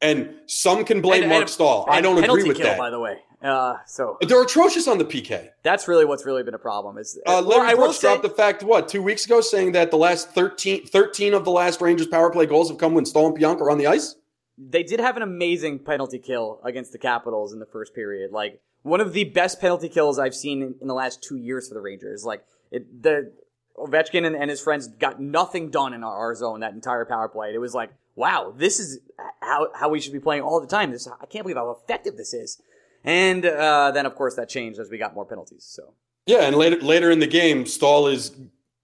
[0.02, 1.86] and some can blame and, Marc and, Staal.
[1.90, 2.78] I don't agree with kill, that.
[2.78, 5.50] By the way, uh, so they're atrocious on the PK.
[5.64, 6.98] That's really what's really been a problem.
[6.98, 10.32] Is uh, Larry Brooks dropped the fact what two weeks ago, saying that the last
[10.32, 13.62] 13, 13 of the last Rangers power play goals have come when Staal and Pionk
[13.62, 14.16] are on the ice.
[14.58, 18.62] They did have an amazing penalty kill against the Capitals in the first period, like
[18.84, 21.74] one of the best penalty kills I've seen in, in the last two years for
[21.74, 22.24] the Rangers.
[22.24, 23.34] Like it, the
[23.78, 27.28] Ovechkin and, and, his friends got nothing done in our, our, zone that entire power
[27.28, 27.54] play.
[27.54, 29.00] It was like, wow, this is
[29.42, 30.92] how how we should be playing all the time.
[30.92, 32.62] This I can't believe how effective this is.
[33.06, 35.64] And uh, then, of course, that changed as we got more penalties.
[35.64, 35.94] So
[36.26, 38.36] yeah, and later later in the game, Staal is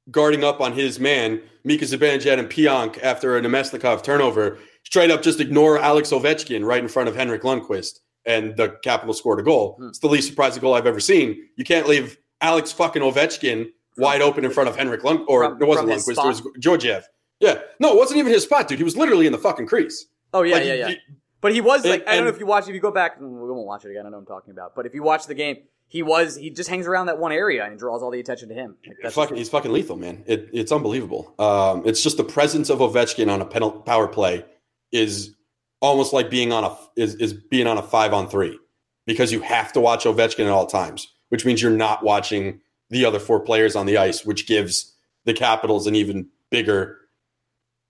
[0.10, 4.60] guarding up on his man, Mika Zibanejad and Pionk after a Namestnikov turnover.
[4.84, 9.14] Straight up, just ignore Alex Ovechkin right in front of Henrik Lundqvist, and the Capital
[9.14, 9.76] scored a goal.
[9.80, 9.88] Hmm.
[9.88, 11.48] It's the least surprising goal I've ever seen.
[11.56, 15.62] You can't leave Alex fucking Ovechkin wide open in front of Henrik Lund, or from,
[15.62, 17.08] it wasn't Lundqvist, it was Georgiev.
[17.40, 18.78] Yeah, no, it wasn't even his spot, dude.
[18.78, 20.06] He was literally in the fucking crease.
[20.34, 20.88] Oh yeah, like, yeah, yeah.
[20.90, 20.98] He,
[21.42, 23.20] but he was like, and, I don't know if you watch, if you go back,
[23.20, 24.06] we won't watch it again.
[24.06, 26.70] I know I'm talking about, but if you watch the game, he was, he just
[26.70, 28.78] hangs around that one area and draws all the attention to him.
[29.04, 30.24] Like, fucking, he's fucking lethal, man.
[30.26, 31.34] It, it's unbelievable.
[31.38, 34.46] Um, it's just the presence of Ovechkin on a penalty power play
[34.92, 35.36] is
[35.82, 38.58] almost like being on a is, is being on a five on three
[39.06, 43.04] because you have to watch Ovechkin at all times, which means you're not watching the
[43.04, 44.94] other four players on the ice, which gives
[45.26, 47.00] the Capitals an even bigger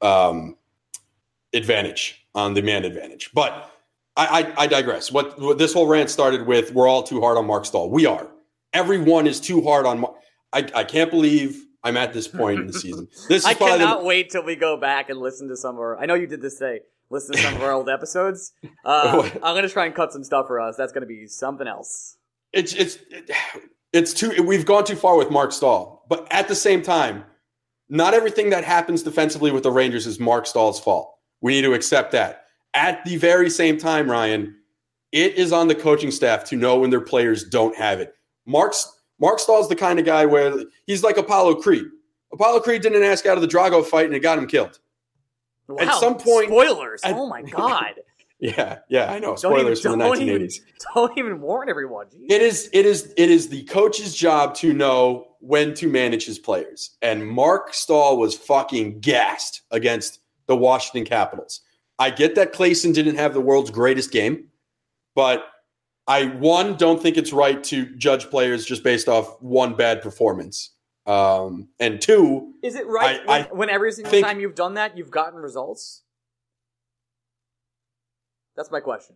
[0.02, 0.56] um,
[1.54, 3.32] advantage on the man advantage.
[3.34, 3.70] But
[4.16, 5.12] I, I, I digress.
[5.12, 7.90] What, what, this whole rant started with, we're all too hard on Mark Staal.
[7.90, 8.28] We are.
[8.74, 10.00] Everyone is too hard on.
[10.02, 10.16] Mar-
[10.54, 13.08] I, I can't believe I'm at this point in the season.
[13.28, 15.80] This is I cannot the- wait till we go back and listen to some of
[15.82, 16.00] our.
[16.00, 16.82] I know you did this today.
[17.10, 18.54] Listen to some of our old episodes.
[18.84, 20.76] Uh, I'm gonna try and cut some stuff for us.
[20.76, 22.18] That's gonna be something else.
[22.52, 22.98] It's it's
[23.94, 24.42] it's too.
[24.42, 27.24] We've gone too far with Mark Staal, but at the same time,
[27.90, 31.11] not everything that happens defensively with the Rangers is Mark Staal's fault.
[31.42, 32.46] We need to accept that.
[32.74, 34.56] At the very same time, Ryan,
[35.12, 38.14] it is on the coaching staff to know when their players don't have it.
[38.46, 41.86] Mark's Marc Staal's the kind of guy where he's like Apollo Creed.
[42.34, 44.80] Apollo Creed didn't ask out of the Drago fight and it got him killed.
[45.68, 47.02] Wow, at some point, spoilers.
[47.04, 47.94] At, oh my god.
[48.40, 49.36] yeah, yeah, I know.
[49.36, 50.26] Spoilers even, from the 1980s.
[50.26, 50.52] Even,
[50.96, 52.08] don't even warn everyone.
[52.08, 52.26] Jeez.
[52.30, 56.40] It is, it is, it is the coach's job to know when to manage his
[56.40, 56.98] players.
[57.02, 60.21] And Marc Staal was fucking gassed against
[60.52, 61.62] the Washington Capitals.
[61.98, 64.50] I get that Claesson didn't have the world's greatest game,
[65.16, 65.46] but
[66.08, 70.72] I one don't think it's right to judge players just based off one bad performance.
[71.08, 74.56] Um, and two, is it right I, when, I when every single think, time you've
[74.56, 76.04] done that, you've gotten results?
[78.58, 79.16] That's my question.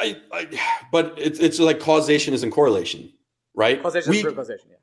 [0.00, 0.48] I, I
[0.90, 3.12] but it's it's like causation isn't correlation,
[3.54, 3.82] right?
[3.82, 4.76] Causation we, is causation, yeah.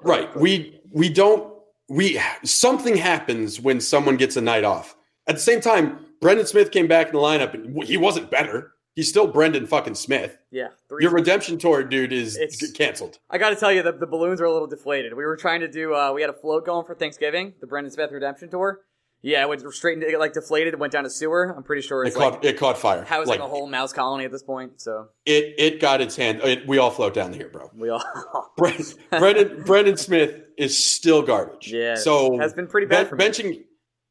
[0.00, 0.34] Right.
[0.36, 1.55] We we don't
[1.88, 4.96] we something happens when someone gets a night off.
[5.28, 8.72] At the same time, Brendan Smith came back in the lineup and he wasn't better.
[8.94, 10.38] He's still Brendan fucking Smith.
[10.50, 10.68] Yeah.
[11.00, 12.38] Your redemption tour, dude, is
[12.74, 13.18] canceled.
[13.28, 15.12] I got to tell you, the, the balloons are a little deflated.
[15.12, 17.90] We were trying to do, uh, we had a float going for Thanksgiving, the Brendan
[17.90, 18.80] Smith redemption tour.
[19.22, 21.52] Yeah, it went straight into, it like deflated, it went down a sewer.
[21.56, 23.04] I'm pretty sure it like, caught, it caught fire.
[23.04, 24.80] Housing like, a whole mouse colony at this point.
[24.80, 26.40] So it it got its hand.
[26.44, 27.70] It, we all float down here, bro.
[27.74, 28.04] We all.
[28.56, 31.72] Brendan, Brendan, Brendan Smith is still garbage.
[31.72, 31.96] Yeah.
[31.96, 33.10] So has been pretty bad.
[33.10, 33.64] Ben, benching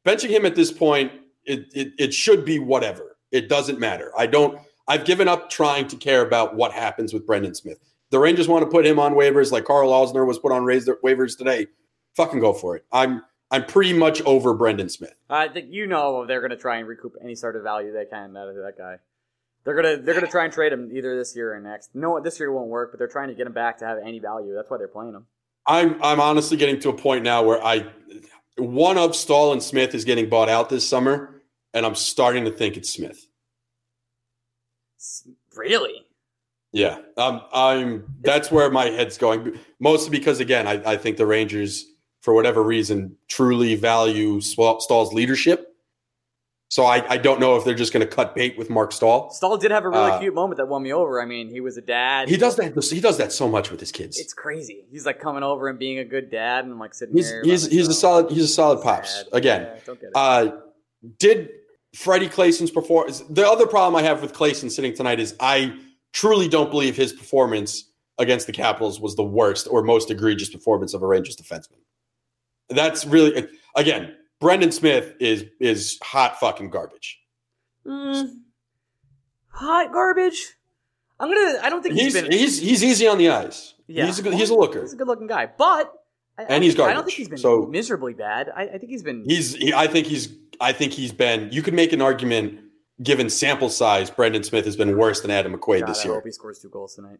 [0.04, 1.12] benching him at this point,
[1.44, 3.16] it, it it should be whatever.
[3.32, 4.12] It doesn't matter.
[4.16, 4.58] I don't.
[4.88, 7.78] I've given up trying to care about what happens with Brendan Smith.
[8.10, 11.36] The Rangers want to put him on waivers like Karl Alzner was put on waivers
[11.36, 11.66] today.
[12.14, 12.84] Fucking go for it.
[12.92, 15.14] I'm I'm pretty much over Brendan Smith.
[15.30, 18.04] I think you know they're going to try and recoup any sort of value they
[18.04, 18.96] can out of that guy.
[19.64, 21.90] They're gonna they're gonna try and trade him either this year or next.
[21.92, 24.20] No, this year won't work, but they're trying to get him back to have any
[24.20, 24.54] value.
[24.54, 25.26] That's why they're playing him.
[25.66, 27.86] I'm I'm honestly getting to a point now where I
[28.58, 31.42] one of Staal and Smith is getting bought out this summer,
[31.74, 33.26] and I'm starting to think it's Smith
[35.54, 36.06] Really?
[36.72, 38.04] Yeah, um, I'm.
[38.20, 39.58] That's where my head's going.
[39.80, 41.86] Mostly because, again, I, I think the Rangers,
[42.26, 45.76] for whatever reason, truly value Staal's leadership.
[46.68, 49.30] So I, I don't know if they're just going to cut bait with Mark Staal.
[49.30, 51.22] Staal did have a really Uh, cute moment that won me over.
[51.22, 52.28] I mean, he was a dad.
[52.28, 52.74] He does that.
[52.90, 54.18] He does that so much with his kids.
[54.18, 54.86] It's crazy.
[54.90, 57.86] He's like coming over and being a good dad and like sitting He's he's he's
[57.86, 59.14] a solid he's a solid pops.
[59.14, 59.26] Sad.
[59.32, 60.12] Again, Yeah, don't get it.
[60.16, 60.50] uh,
[61.20, 61.50] did
[61.94, 63.20] Freddie Claesson's performance?
[63.30, 65.78] The other problem I have with Claesson sitting tonight is I
[66.12, 70.92] truly don't believe his performance against the Capitals was the worst or most egregious performance
[70.94, 71.78] of a Rangers defenseman.
[72.68, 77.20] That's really again, Brendan Smith is is hot fucking garbage.
[77.86, 78.28] Mm,
[79.48, 80.54] hot garbage.
[81.18, 81.58] I'm gonna.
[81.62, 82.32] I don't think He's he's been.
[82.32, 83.74] he's he's easy on the eyes.
[83.86, 84.06] Yeah.
[84.06, 84.82] He's a good, he's a looker.
[84.82, 85.92] He's a good looking guy, but
[86.36, 86.92] I, And he's garbage.
[86.92, 88.50] I don't think he's been so- miserably bad.
[88.54, 89.24] I, I think he's been.
[89.24, 90.28] He's he, I think he's
[90.60, 92.60] I think he's been you could make an argument
[93.02, 96.14] given sample size Brendan Smith has been worse than Adam McQuaid God, this I year.
[96.14, 97.18] hope he scores two goals tonight.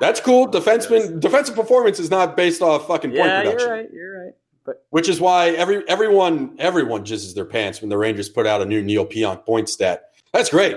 [0.00, 0.46] That's cool.
[0.48, 3.68] Defenseman defensive performance is not based off fucking point Yeah, production.
[3.68, 3.88] you're right.
[3.92, 4.32] You're right.
[4.64, 8.60] But Which is why every everyone everyone jizzes their pants when the Rangers put out
[8.60, 10.10] a new Neal Pionk point stat.
[10.32, 10.76] That's great.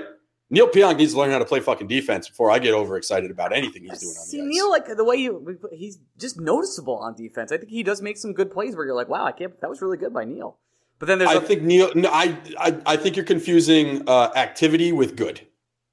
[0.49, 3.53] Neal Pionk needs to learn how to play fucking defense before I get overexcited about
[3.53, 4.49] anything he's doing on see the ice.
[4.49, 7.51] Neal, like the way you, he's just noticeable on defense.
[7.51, 9.59] I think he does make some good plays where you're like, wow, I can't.
[9.61, 10.57] That was really good by Neal.
[10.99, 11.91] But then there's I a- think Neal.
[11.95, 15.41] No, I, I I think you're confusing uh, activity with good.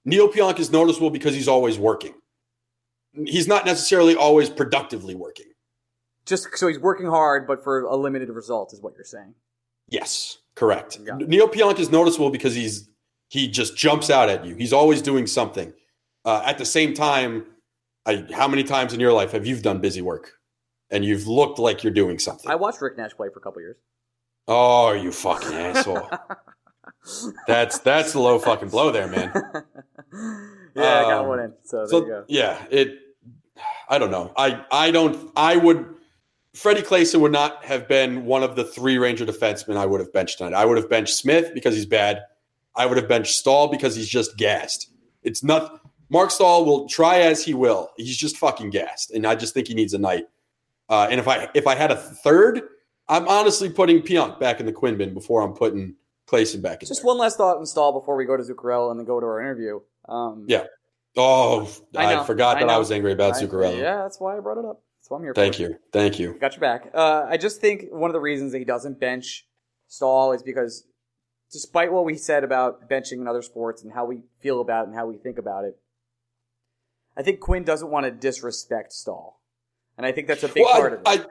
[0.05, 2.15] Neal Pionk is noticeable because he's always working.
[3.27, 5.47] He's not necessarily always productively working.
[6.27, 9.35] Just so he's working hard, but for a limited result, is what you're saying.
[9.89, 11.01] Yes, correct.
[11.01, 12.89] Neal Pionk is noticeable because he's
[13.29, 14.55] he just jumps out at you.
[14.55, 15.73] He's always doing something.
[16.25, 17.47] Uh, at the same time,
[18.07, 20.33] I, how many times in your life have you done busy work
[20.91, 22.51] and you've looked like you're doing something?
[22.51, 23.77] I watched Rick Nash play for a couple years.
[24.47, 26.09] oh, you fucking asshole!
[27.47, 29.33] That's that's the low fucking blow there, man.
[30.77, 31.53] yeah, I got Um, one in.
[31.65, 32.25] So there So you go.
[32.29, 32.99] yeah, it.
[33.89, 34.33] I don't know.
[34.37, 35.31] I I don't.
[35.35, 35.95] I would.
[36.55, 40.13] Freddie Claesson would not have been one of the three Ranger defensemen I would have
[40.13, 40.55] benched tonight.
[40.55, 42.23] I would have benched Smith because he's bad.
[42.75, 44.91] I would have benched Staal because he's just gassed.
[45.23, 45.81] It's not.
[46.09, 47.91] Mark Staal will try as he will.
[47.97, 50.25] He's just fucking gassed, and I just think he needs a night.
[50.89, 52.63] Uh, and if I if I had a third,
[53.09, 55.95] I'm honestly putting Pionk back in the Quinn bin before I'm putting
[56.27, 56.89] Claesson back in.
[56.89, 57.07] Just there.
[57.07, 59.81] one last thought install before we go to Zuccarello and then go to our interview.
[60.09, 60.65] Um, Yeah.
[61.17, 63.79] Oh, I I, forgot I that I was angry about I- Zuccarello.
[63.79, 64.81] Yeah, that's why I brought it up.
[65.17, 65.35] I'm here.
[65.35, 65.77] Thank you.
[65.93, 66.37] Thank you.
[66.41, 66.91] Got your back.
[66.95, 69.47] Uh, I just think one of the reasons that he doesn't bench
[69.89, 70.85] Staal is because,
[71.51, 74.89] despite what we said about benching in other sports and how we feel about it
[74.89, 75.77] and how we think about it,
[77.17, 79.41] I think Quinn doesn't want to disrespect Staal,
[79.97, 81.03] and I think that's a big Well, part of it.
[81.07, 81.25] I, I,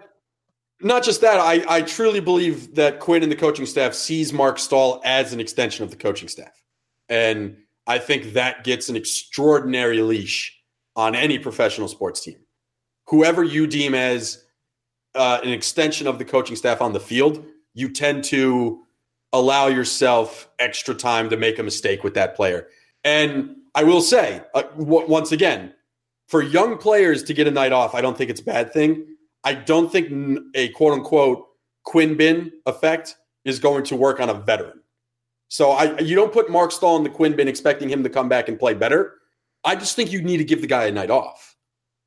[0.81, 4.59] not just that, I, I truly believe that Quinn and the coaching staff sees Mark
[4.59, 6.51] Staal as an extension of the coaching staff.
[7.09, 10.57] And I think that gets an extraordinary leash
[10.95, 12.37] on any professional sports team.
[13.09, 14.45] Whoever you deem as
[15.15, 17.43] uh, an extension of the coaching staff on the field,
[17.73, 18.83] you tend to
[19.33, 22.67] allow yourself extra time to make a mistake with that player.
[23.03, 25.73] And I will say, uh, w- once again,
[26.27, 29.05] for young players to get a night off, I don't think it's a bad thing.
[29.43, 31.47] I don't think a quote unquote
[31.83, 34.81] Quinn bin effect is going to work on a veteran.
[35.47, 38.29] So I you don't put Mark Staal in the Quinn bin expecting him to come
[38.29, 39.15] back and play better.
[39.63, 41.48] I just think you need to give the guy a night off.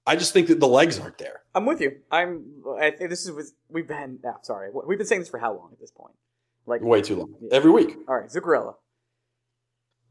[0.06, 1.42] I just think that the legs aren't there.
[1.54, 1.98] I'm with you.
[2.10, 2.44] I'm.
[2.80, 3.30] I think this is.
[3.32, 4.18] with- We've been.
[4.26, 4.70] Ah, sorry.
[4.72, 6.14] We've been saying this for how long at this point?
[6.66, 7.34] Like Way too long.
[7.50, 7.96] Every week.
[8.08, 8.74] All right, Zuccarello.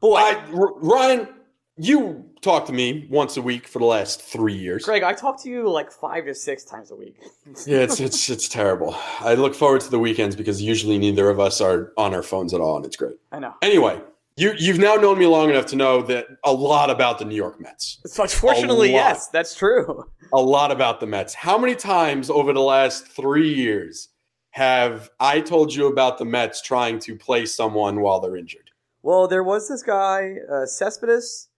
[0.00, 1.28] Boy, I, R- Ryan,
[1.76, 4.84] you talk to me once a week for the last three years.
[4.84, 7.16] Greg, I talk to you like five to six times a week.
[7.66, 8.94] Yeah, it's it's it's terrible.
[9.20, 12.54] I look forward to the weekends because usually neither of us are on our phones
[12.54, 13.18] at all, and it's great.
[13.30, 13.54] I know.
[13.62, 14.00] Anyway,
[14.36, 17.34] you you've now known me long enough to know that a lot about the New
[17.36, 17.98] York Mets.
[18.18, 20.04] Unfortunately, yes, that's true.
[20.32, 21.34] A lot about the Mets.
[21.34, 24.08] How many times over the last three years
[24.50, 28.70] have I told you about the Mets trying to play someone while they're injured?
[29.02, 31.48] Well, there was this guy, uh, Cespedes,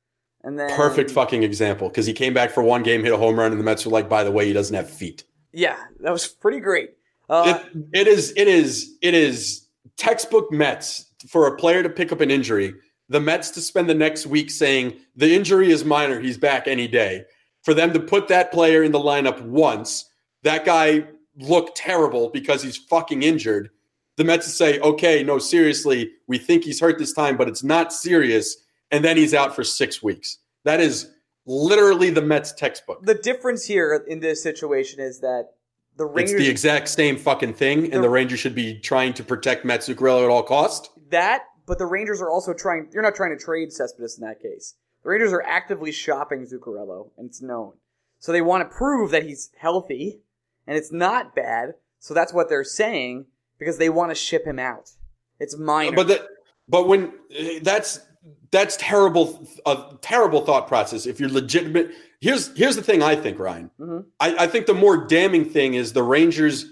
[0.43, 3.39] and then Perfect fucking example because he came back for one game, hit a home
[3.39, 6.11] run, and the Mets were like, "By the way, he doesn't have feet." Yeah, that
[6.11, 6.95] was pretty great.
[7.29, 12.13] Uh, it, it is it is it is textbook Mets for a player to pick
[12.13, 12.75] up an injury.
[13.09, 16.89] The Mets to spend the next week saying the injury is minor, he's back any
[16.89, 17.25] day.
[17.63, 20.07] For them to put that player in the lineup once,
[20.43, 21.05] that guy
[21.39, 23.71] looked terrible because he's fucking injured.
[24.17, 27.65] The Mets to say, okay, no, seriously, we think he's hurt this time, but it's
[27.65, 28.57] not serious,
[28.91, 30.39] and then he's out for six weeks.
[30.65, 31.11] That is
[31.47, 33.05] literally the Mets textbook.
[33.05, 35.49] the difference here in this situation is that
[35.97, 39.13] the It's Rangers the exact same fucking thing, and The- the Rangers should be trying
[39.15, 40.91] to protect Matt Zuccarello at all cost.
[41.11, 42.89] That, but the Rangers are also trying.
[42.93, 47.11] You're not trying to trade Cespedes in that case, The Rangers are actively shopping Zuccarello,
[47.17, 47.75] and it's known.
[48.19, 50.21] So they want to prove that he's healthy,
[50.67, 51.75] and it's not bad.
[51.99, 53.27] So that's what they're saying
[53.59, 54.91] because they want to ship him out.
[55.41, 55.97] It's minor.
[55.97, 56.27] But that,
[56.69, 57.13] but when
[57.63, 58.01] that's
[58.51, 61.07] that's terrible, a terrible thought process.
[61.07, 61.91] If you're legitimate,
[62.21, 63.03] here's here's the thing.
[63.03, 63.71] I think Ryan.
[63.81, 64.09] Mm-hmm.
[64.21, 66.67] I, I think the more damning thing is the Rangers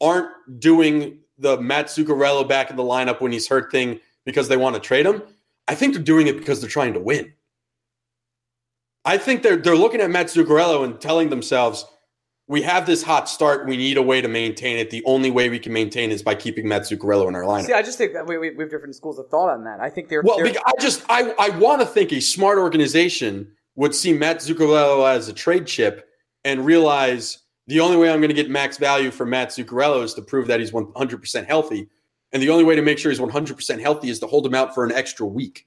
[0.00, 4.56] aren't doing the Matt Zuccarello back in the lineup when he's hurt thing because they
[4.56, 5.22] want to trade him.
[5.68, 7.32] I think they're doing it because they're trying to win.
[9.04, 11.84] I think they're they're looking at Matt Zuccarello and telling themselves,
[12.46, 13.66] we have this hot start.
[13.66, 14.90] We need a way to maintain it.
[14.90, 17.66] The only way we can maintain is by keeping Matt Zuccarello in our lineup.
[17.66, 19.80] See, I just think that we, we, we have different schools of thought on that.
[19.80, 20.36] I think they're well.
[20.36, 25.08] they're, I just I I want to think a smart organization would see Matt Zuccarello
[25.10, 26.08] as a trade chip
[26.44, 27.38] and realize
[27.72, 30.46] the only way I'm going to get max value for Matt Zuccarello is to prove
[30.48, 31.88] that he's 100% healthy.
[32.32, 34.74] And the only way to make sure he's 100% healthy is to hold him out
[34.74, 35.66] for an extra week.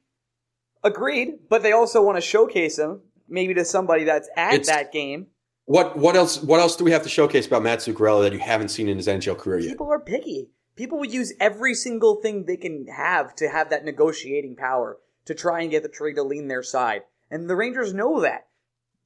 [0.84, 4.92] agreed, but they also want to showcase him maybe to somebody that's at It's- that
[4.92, 5.28] game.
[5.68, 8.38] What what else what else do we have to showcase about Matt Zuccarello that you
[8.40, 9.70] haven't seen in his NHL career yet?
[9.72, 10.52] People are picky.
[10.76, 15.34] People would use every single thing they can have to have that negotiating power to
[15.34, 17.02] try and get the trade to lean their side.
[17.32, 18.46] And the Rangers know that.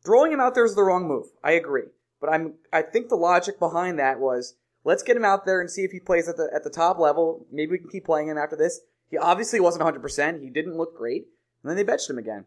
[0.03, 1.27] Throwing him out there is the wrong move.
[1.41, 1.83] I agree.
[2.19, 5.69] But I'm I think the logic behind that was let's get him out there and
[5.69, 7.45] see if he plays at the at the top level.
[7.51, 8.81] Maybe we can keep playing him after this.
[9.09, 10.41] He obviously wasn't 100%.
[10.41, 11.25] He didn't look great.
[11.63, 12.45] And then they benched him again.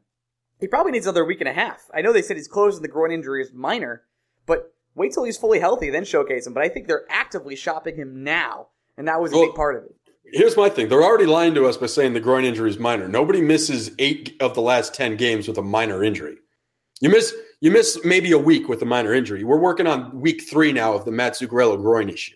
[0.60, 1.90] He probably needs another week and a half.
[1.92, 4.04] I know they said he's closed and the groin injury is minor,
[4.46, 6.54] but wait till he's fully healthy, then showcase him.
[6.54, 9.84] But I think they're actively shopping him now, and that was a big part of
[9.84, 9.96] it.
[10.24, 10.88] Here's my thing.
[10.88, 13.08] They're already lying to us by saying the groin injury is minor.
[13.08, 16.36] Nobody misses 8 of the last 10 games with a minor injury.
[17.00, 19.44] You miss you miss maybe a week with a minor injury.
[19.44, 22.34] We're working on week 3 now of the Matt Zuccarello groin issue.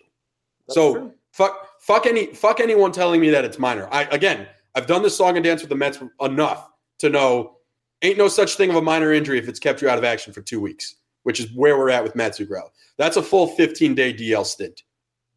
[0.67, 1.13] That's so true.
[1.33, 3.87] fuck fuck any fuck anyone telling me that it's minor.
[3.91, 7.57] I again, I've done this song and dance with the Mets enough to know
[8.01, 10.31] ain't no such thing of a minor injury if it's kept you out of action
[10.31, 12.69] for 2 weeks, which is where we're at with Matt Zuccarello.
[12.97, 14.83] That's a full 15-day DL stint,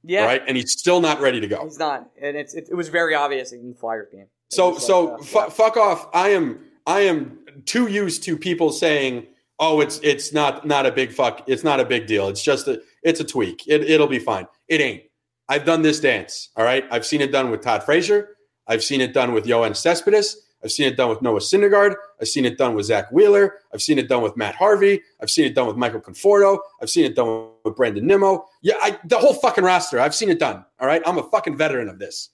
[0.05, 0.43] Yeah, right?
[0.47, 1.65] And he's still not ready to go.
[1.65, 4.27] he's not, and it's it, it was very obvious in the Flyers game.
[4.51, 5.49] So so like, uh, fu- yeah.
[5.49, 6.09] fuck off.
[6.15, 9.27] I am I am too used to people saying,
[9.61, 11.45] "Oh, it's it's not not a big fuck.
[11.47, 12.29] It's not a big deal.
[12.29, 13.69] It's just a it's a tweak.
[13.69, 15.05] It it'll be fine." It ain't.
[15.51, 16.51] I've done this dance.
[16.57, 16.85] All right.
[16.93, 18.37] I've seen it done with Todd Frazier.
[18.69, 20.37] I've seen it done with Johan Cespedes.
[20.63, 21.97] I've seen it done with Noah Syndergaard.
[22.21, 23.55] I've seen it done with Zack Wheeler.
[23.75, 25.03] I've seen it done with Matt Harvey.
[25.21, 26.59] I've seen it done with Michael Conforto.
[26.81, 28.47] I've seen it done with Brandon Nimmo.
[28.63, 29.99] Yeah, I, the whole fucking roster.
[29.99, 30.65] I've seen it done.
[30.79, 31.03] All right.
[31.05, 32.29] I'm a fucking veteran of this.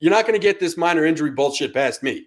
[0.00, 2.26] You're not going to get this minor injury bullshit past me.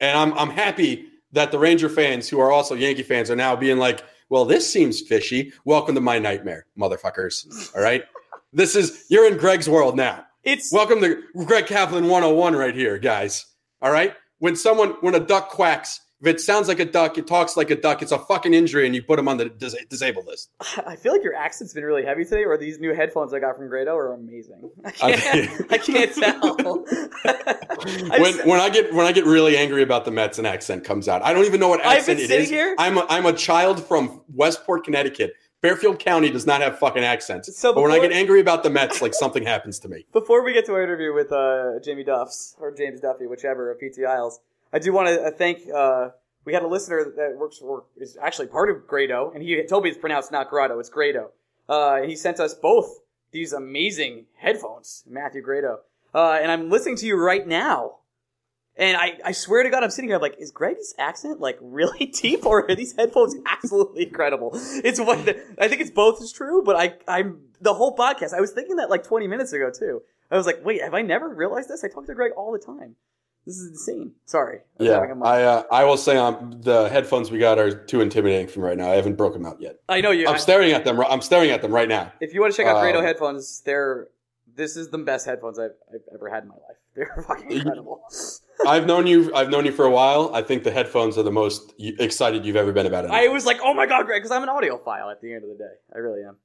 [0.00, 3.54] And I'm I'm happy that the Ranger fans who are also Yankee fans are now
[3.56, 5.52] being like, well, this seems fishy.
[5.64, 7.74] Welcome to my nightmare, motherfuckers.
[7.74, 8.04] All right.
[8.52, 10.24] this is you're in Greg's world now.
[10.44, 13.46] it's Welcome to Greg Kaplan 101 right here, guys.
[13.82, 14.14] All right.
[14.38, 17.70] When someone when a duck quacks, if it sounds like a duck, it talks like
[17.70, 20.50] a duck, it's a fucking injury, and you put him on the dis- disabled list.
[20.86, 23.56] I feel like your accent's been really heavy today, or these new headphones I got
[23.56, 24.70] from Grado are amazing.
[24.84, 26.84] I can't, I can't tell.
[27.24, 30.46] I when just- when I get when I get really angry about the Mets, an
[30.46, 31.22] accent comes out.
[31.22, 32.48] I don't even know what accent it is.
[32.50, 35.34] here- I'm a, I'm a child from Westport, Connecticut.
[35.62, 37.54] Fairfield County does not have fucking accents.
[37.58, 40.06] So but when I get angry about the Mets, like something happens to me.
[40.10, 43.78] Before we get to our interview with uh, Jamie Duffs or James Duffy, whichever of
[43.78, 44.40] PT Isles,
[44.72, 45.68] I do want to thank.
[45.72, 46.10] Uh,
[46.44, 49.84] we had a listener that works for is actually part of Grado, and he told
[49.84, 51.30] me it's pronounced not Grado, it's Grado.
[51.68, 53.00] Uh, he sent us both
[53.32, 55.80] these amazing headphones, Matthew Grado.
[56.14, 57.96] Uh, and I'm listening to you right now.
[58.76, 61.58] And I, I swear to God, I'm sitting here I'm like, is Greg's accent like
[61.60, 64.50] really deep, or are these headphones absolutely incredible?
[64.54, 65.18] It's what
[65.58, 68.32] I think it's both is true, but I I'm the whole podcast.
[68.32, 70.02] I was thinking that like 20 minutes ago too.
[70.30, 71.82] I was like, wait, have I never realized this?
[71.82, 72.94] I talk to Greg all the time.
[73.46, 74.12] This is insane.
[74.26, 74.58] Sorry.
[74.78, 75.26] I Yeah, having a moment.
[75.34, 78.66] I uh, I will say um, the headphones we got are too intimidating for me
[78.66, 78.90] right now.
[78.92, 79.76] I haven't broken them out yet.
[79.88, 80.28] I know you.
[80.28, 81.00] I'm I- staring at them.
[81.00, 82.12] I'm staring at them right now.
[82.20, 84.08] if you want to check out Grado Um, headphones, they're
[84.54, 86.76] this is the best headphones I've, I've ever had in my life.
[86.96, 88.02] They're fucking incredible.
[88.66, 89.32] I've known you.
[89.34, 90.32] I've known you for a while.
[90.34, 93.10] I think the headphones are the most excited you've ever been about it.
[93.12, 95.50] I was like, oh my god, Greg, because I'm an audiophile at the end of
[95.50, 95.74] the day.
[95.94, 96.36] I really am.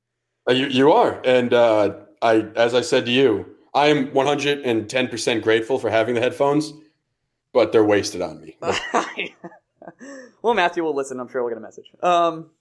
[0.47, 5.07] Uh, You, you are, and uh, I, as I said to you, I am 110
[5.09, 6.73] percent grateful for having the headphones,
[7.55, 8.57] but they're wasted on me.
[10.41, 11.21] well, Matthew will listen.
[11.21, 11.85] I'm sure we'll get a message.
[12.03, 12.51] Um,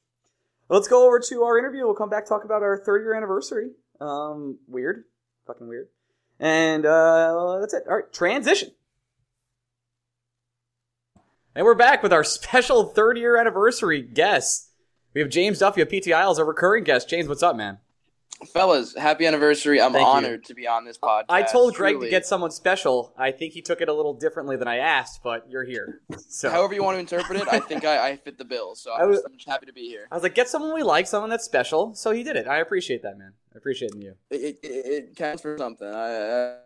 [0.69, 1.85] let's go over to our interview.
[1.85, 3.73] We'll come back talk about our third year anniversary.
[4.01, 5.05] Um, weird,
[5.49, 5.89] fucking weird.
[6.39, 7.83] And uh, that's it.
[7.89, 8.71] All right, transition.
[11.57, 14.71] And we're back with our special third year anniversary guest.
[15.13, 17.09] We have James Duffy of PT Isles, a recurring guest.
[17.09, 17.79] James, what's up, man?
[18.53, 19.81] Fellas, happy anniversary.
[19.81, 20.11] I'm Thank you.
[20.13, 21.25] honored to be on this podcast.
[21.29, 22.07] I told Greg truly.
[22.09, 23.15] to get someone special.
[23.17, 26.01] I think he took it a little differently than I asked, but you're here.
[26.29, 28.75] So However you want to interpret it, I think I, I fit the bill.
[28.75, 30.09] So I I'm, was- just, I'm just happy to be here.
[30.11, 31.95] I was like, get someone we like, someone that's special.
[31.95, 32.47] So he did it.
[32.49, 33.33] I appreciate that, man.
[33.55, 34.15] I appreciate you.
[34.31, 35.87] It, it, it it counts for something.
[35.89, 36.57] I, I,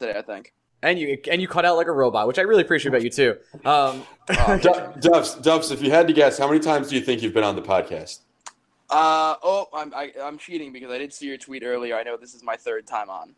[0.00, 0.52] today, I think.
[0.82, 3.10] And you and you cut out like a robot, which I really appreciate about you
[3.10, 3.36] too.
[3.64, 7.02] Um, Oh, Du- Dubs, Dubs, if you had to guess, how many times do you
[7.02, 8.20] think you've been on the podcast?
[8.90, 11.96] Uh oh, I'm I, I'm cheating because I did see your tweet earlier.
[11.96, 13.34] I know this is my third time on.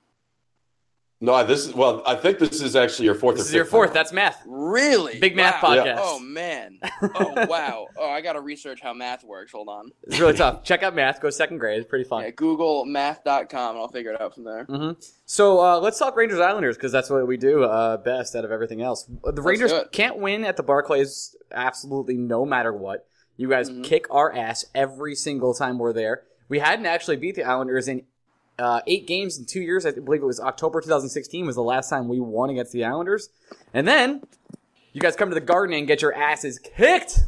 [1.24, 2.02] No, this is well.
[2.04, 3.36] I think this is actually your fourth.
[3.36, 3.90] this or is your fourth.
[3.90, 3.94] time.
[3.94, 4.42] That's math.
[4.44, 5.20] Really?
[5.20, 5.68] Big math Wow.
[5.76, 5.98] podcast.
[6.00, 6.80] Oh man.
[7.14, 7.86] Oh wow.
[7.96, 9.52] Oh, I gotta research how math works.
[9.52, 9.92] Hold on.
[10.02, 10.64] It's really tough.
[10.64, 11.20] Check out math.
[11.20, 11.78] Go second grade.
[11.78, 12.24] It's pretty fun.
[12.24, 14.64] Yeah, Google math.com and I'll figure it out from there.
[14.64, 14.90] hmm
[15.24, 18.50] So uh, let's talk Rangers Islanders because that's what we do uh, best out of
[18.50, 19.08] everything else.
[19.22, 23.06] The Rangers can't win at the Barclays absolutely no matter what.
[23.36, 23.84] You guys Mhm.
[23.84, 26.22] kick our ass every single time we're there.
[26.48, 28.04] We hadn't actually beat the Islanders in
[28.58, 29.86] uh, eight games in two years.
[29.86, 33.30] I believe it was October 2016 was the last time we won against the Islanders.
[33.72, 34.22] And then
[34.92, 37.20] you guys come to the Garden and get your asses kicked.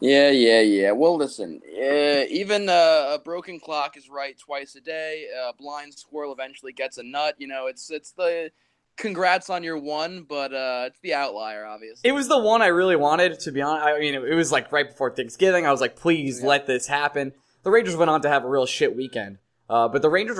[0.00, 0.92] Yeah, yeah, yeah.
[0.92, 1.60] Well, listen.
[1.66, 5.26] Uh, even uh, a broken clock is right twice a day.
[5.48, 7.34] A blind squirrel eventually gets a nut.
[7.38, 8.50] You know, it's it's the
[8.98, 12.08] congrats on your one, but uh, it's the outlier, obviously.
[12.08, 13.86] It was the one I really wanted, to be honest.
[13.86, 15.66] I mean, it, was like right before Thanksgiving.
[15.66, 16.48] I was like, please Yeah.
[16.48, 17.32] let this happen.
[17.62, 19.38] The Rangers went on to have a real shit weekend.
[19.70, 20.38] Uh, but the Rangers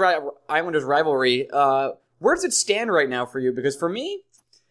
[0.49, 3.53] Islanders rivalry, uh, where does it stand right now for you?
[3.53, 4.23] Because for me,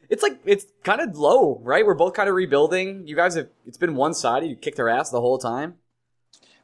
[0.09, 1.85] it's like, it's kind of low, right?
[1.85, 3.07] We're both kind of rebuilding.
[3.07, 4.47] You guys have, it's been one sided.
[4.49, 5.75] You kicked our ass the whole time.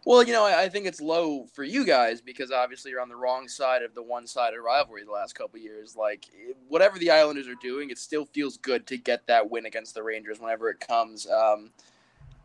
[0.06, 3.10] Well, you know, I, I think it's low for you guys because obviously you're on
[3.10, 5.96] the wrong side of the one-sided rivalry the last couple years.
[5.96, 6.26] Like
[6.68, 10.04] whatever the Islanders are doing, it still feels good to get that win against the
[10.04, 11.26] Rangers whenever it comes.
[11.28, 11.72] Um,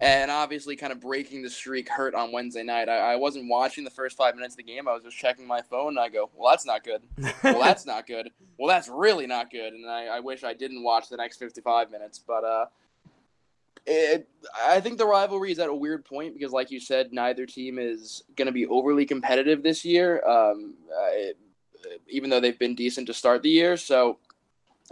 [0.01, 2.89] and obviously, kind of breaking the streak hurt on Wednesday night.
[2.89, 4.87] I, I wasn't watching the first five minutes of the game.
[4.87, 7.03] I was just checking my phone, and I go, "Well, that's not good.
[7.43, 8.31] Well, that's not good.
[8.59, 11.91] Well, that's really not good." And I, I wish I didn't watch the next 55
[11.91, 12.67] minutes, but uh,
[13.89, 14.29] it,
[14.67, 17.79] I think the rivalry is at a weird point because, like you said, neither team
[17.79, 20.25] is going to be overly competitive this year.
[20.27, 20.75] Um,
[22.09, 24.19] even though they've been decent to start the year, so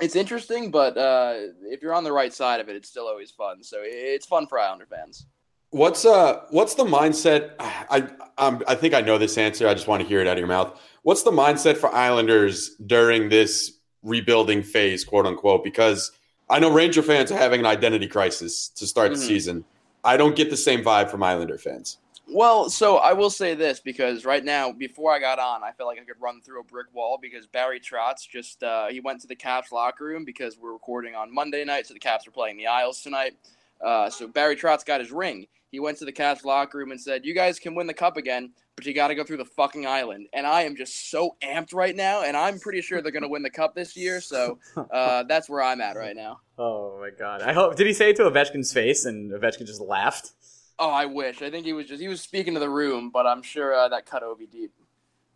[0.00, 0.70] it's interesting.
[0.70, 3.62] But uh, if you're on the right side of it, it's still always fun.
[3.62, 5.26] So it's fun for Islander fans.
[5.70, 7.54] What's uh what's the mindset?
[7.58, 9.68] I um, I think I know this answer.
[9.68, 10.80] I just want to hear it out of your mouth.
[11.02, 15.64] What's the mindset for Islanders during this rebuilding phase, quote unquote?
[15.64, 16.12] Because
[16.48, 19.26] I know Ranger fans are having an identity crisis to start the Mhm.
[19.26, 19.64] season.
[20.04, 21.98] I don't get the same vibe from Islander fans.
[22.28, 25.86] Well, so I will say this because right now, before I got on, I felt
[25.88, 29.20] like I could run through a brick wall because Barry Trotz just uh, he went
[29.20, 32.32] to the Caps locker room because we're recording on Monday night, so the Caps are
[32.32, 33.36] playing the Isles tonight.
[33.80, 35.46] Uh, so Barry Trotz got his ring.
[35.70, 38.16] He went to the Caps locker room and said, "You guys can win the cup
[38.16, 41.36] again, but you got to go through the fucking island." And I am just so
[41.42, 44.20] amped right now, and I'm pretty sure they're going to win the cup this year.
[44.20, 46.40] So uh, that's where I'm at right now.
[46.58, 47.42] Oh my god!
[47.42, 47.76] I hope.
[47.76, 50.32] Did he say it to Ovechkin's face and Ovechkin just laughed?
[50.78, 51.40] Oh, I wish.
[51.42, 53.88] I think he was just he was speaking to the room, but I'm sure uh,
[53.88, 54.72] that cut Ovi deep.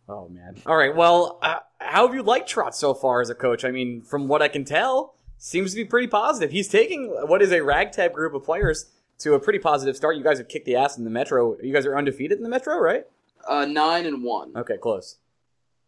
[0.07, 0.57] Oh man!
[0.65, 0.95] All right.
[0.95, 3.65] Well, uh, how have you liked Trotz so far as a coach?
[3.65, 6.51] I mean, from what I can tell, seems to be pretty positive.
[6.51, 10.15] He's taking what is a ragtag group of players to a pretty positive start.
[10.15, 11.57] You guys have kicked the ass in the Metro.
[11.61, 13.05] You guys are undefeated in the Metro, right?
[13.47, 14.51] Uh, nine and one.
[14.55, 15.17] Okay, close.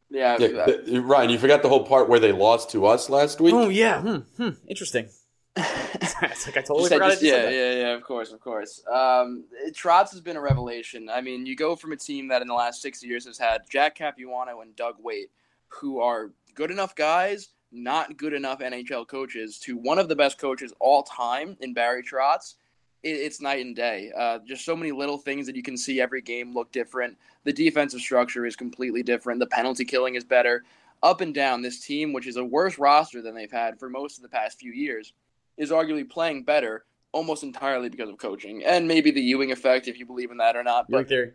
[0.09, 3.41] Yeah, Yeah, th- Ryan, you forgot the whole part where they lost to us last
[3.41, 3.53] week.
[3.55, 4.01] Oh yeah.
[4.01, 4.17] Hmm.
[4.37, 4.49] hmm.
[4.67, 5.09] Interesting.
[5.55, 7.11] it's like I totally You said forgot.
[7.11, 7.93] just- I yeah, yeah, yeah.
[7.93, 8.83] Of course, of course.
[8.91, 11.09] Um, Trotz has been a revelation.
[11.09, 13.61] I mean, you go from a team that in the last six years has had
[13.69, 15.29] Jack Capuano and Doug Weight,
[15.67, 20.37] who are good enough guys, not good enough NHL coaches, to one of the best
[20.39, 22.55] coaches all time in Barry Trotz.
[23.03, 24.11] It, it's night and day.
[24.17, 27.17] Uh, just so many little things that you can see every game look different.
[27.43, 29.39] The defensive structure is completely different.
[29.39, 30.63] The penalty killing is better.
[31.01, 34.17] Up and down, this team, which is a worse roster than they've had for most
[34.17, 35.13] of the past few years,
[35.57, 39.99] is arguably playing better almost entirely because of coaching and maybe the Ewing effect, if
[39.99, 40.85] you believe in that or not.
[40.89, 41.31] Ewing theory.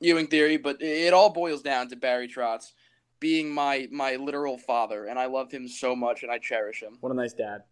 [0.00, 2.72] Ewing theory, but it all boils down to Barry Trotz
[3.18, 6.96] being my my literal father, and I love him so much, and I cherish him.
[7.00, 7.64] What a nice dad.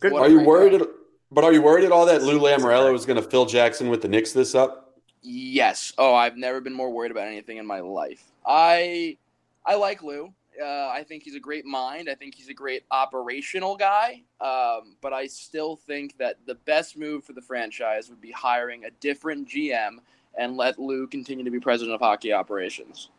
[0.00, 0.12] Good.
[0.12, 0.80] What Are you great worried?
[0.80, 0.86] guy.
[1.30, 3.88] At, but are you worried at all that Lou Lamoriello is going to Phil Jackson
[3.88, 4.98] with the Knicks this up?
[5.22, 5.92] Yes.
[5.98, 8.22] Oh, I've never been more worried about anything in my life.
[8.46, 9.16] I
[9.64, 10.32] I like Lou.
[10.62, 12.08] Uh, I think he's a great mind.
[12.08, 14.22] I think he's a great operational guy.
[14.40, 18.84] Um, but I still think that the best move for the franchise would be hiring
[18.84, 19.98] a different GM
[20.38, 23.10] and let Lou continue to be president of hockey operations.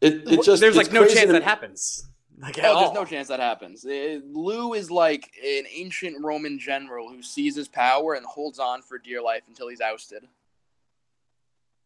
[0.00, 2.08] It, it just There's like no chance to- that happens.
[2.38, 3.84] Like at Oh, there's no chance that happens.
[3.84, 8.98] Uh, Lou is like an ancient Roman general who seizes power and holds on for
[8.98, 10.26] dear life until he's ousted.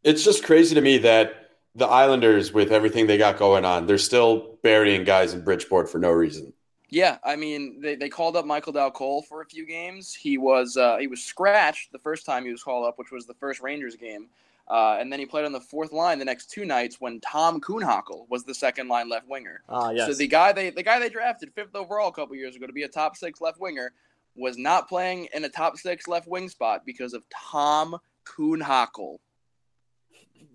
[0.03, 3.99] It's just crazy to me that the Islanders, with everything they got going on, they're
[3.99, 6.53] still burying guys in Bridgeport for no reason.
[6.89, 10.13] Yeah, I mean they, they called up Michael Dal Colle for a few games.
[10.13, 13.27] He was uh, he was scratched the first time he was called up, which was
[13.27, 14.27] the first Rangers game,
[14.69, 17.61] uh, and then he played on the fourth line the next two nights when Tom
[17.61, 19.63] Kuhnhackl was the second line left winger.
[19.69, 20.09] Ah, yes.
[20.09, 22.73] So the guy they the guy they drafted fifth overall a couple years ago to
[22.73, 23.93] be a top six left winger
[24.37, 29.19] was not playing in a top six left wing spot because of Tom Kuhnhackl.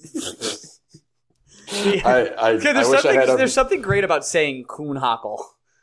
[1.72, 5.40] I, I, Okay, I there's wish I something had a, something great about saying Kuhnhackl.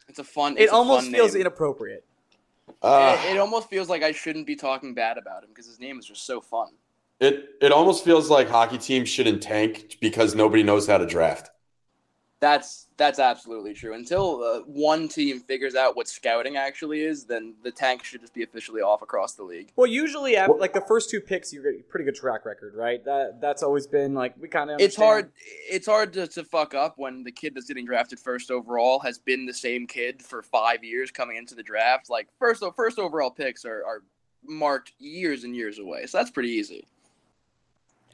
[0.09, 0.57] It's a fun.
[0.57, 1.43] It it's a almost fun feels name.
[1.43, 2.05] inappropriate.
[2.83, 5.81] uh, it, it almost feels like I shouldn't be talking bad about him because his
[5.81, 6.69] name is just so fun.
[7.23, 11.51] It it almost feels like hockey teams shouldn't tank because nobody knows how to draft.
[12.41, 13.95] That's that's absolutely true.
[13.95, 18.35] Until uh, one team figures out what scouting actually is, then the tank should just
[18.35, 19.71] be officially off across the league.
[19.77, 22.75] Well, usually, after, like the first two picks, you get a pretty good track record,
[22.75, 23.05] right?
[23.05, 24.81] That that's always been like we kind of.
[24.81, 25.31] It's hard.
[25.71, 29.21] It's hard to, to fuck up when the kid that's getting drafted first overall has
[29.21, 32.11] been the same kid for five years coming into the draft.
[32.11, 34.03] Like first first overall picks are, are
[34.45, 36.89] marked years and years away, so that's pretty easy.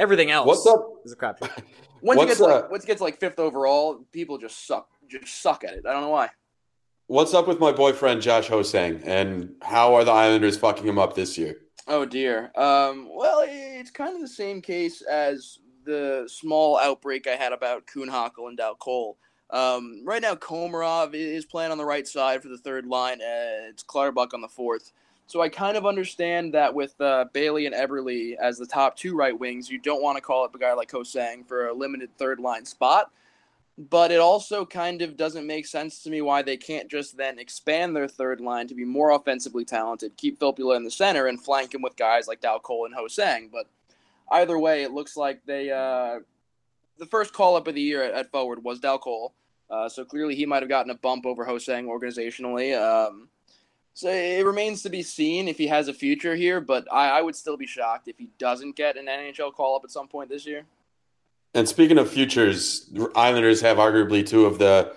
[0.01, 0.47] Everything else.
[0.47, 1.01] What's up?
[1.05, 1.41] Is a crap.
[2.01, 4.89] Once What's, it gets like uh, once it gets like fifth overall, people just suck,
[5.09, 5.85] just suck at it.
[5.85, 6.31] I don't know why.
[7.09, 11.17] What's up with my boyfriend Josh Ho-Sang, and how are the Islanders fucking him up
[11.17, 11.57] this year?
[11.89, 12.53] Oh dear.
[12.55, 17.87] Um, well, it's kind of the same case as the small outbreak I had about
[17.87, 19.19] Kuhnhackl and Dal Colle.
[19.51, 23.21] Um, right now, Komarov is playing on the right side for the third line.
[23.21, 24.93] Uh, it's Clutterbuck on the fourth.
[25.29, 29.15] So I kind of understand that with uh, Bailey and Eberle as the top two
[29.15, 32.17] right wings, you don't want to call up a guy like Ho-Sang for a limited
[32.17, 33.11] third line spot.
[33.77, 37.39] But it also kind of doesn't make sense to me why they can't just then
[37.39, 41.39] expand their third line to be more offensively talented, keep Filppula in the center, and
[41.39, 43.51] flank him with guys like Dal Colle and Ho-Sang.
[43.53, 43.67] But
[44.31, 46.21] either way, it looks like they uh,
[46.97, 49.35] the first call up of the year at, at forward was Dal Colle.
[49.69, 52.75] Uh, so clearly he might have gotten a bump over Ho-Sang organizationally.
[52.75, 53.29] Um,
[53.99, 57.21] so it remains to be seen if he has a future here, but I, I
[57.21, 60.29] would still be shocked if he doesn't get an NHL call up at some point
[60.29, 60.63] this year.
[61.53, 64.93] And speaking of futures, Islanders have arguably two of the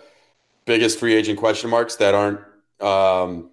[0.65, 2.41] biggest free agent question marks that aren't
[2.79, 3.49] um,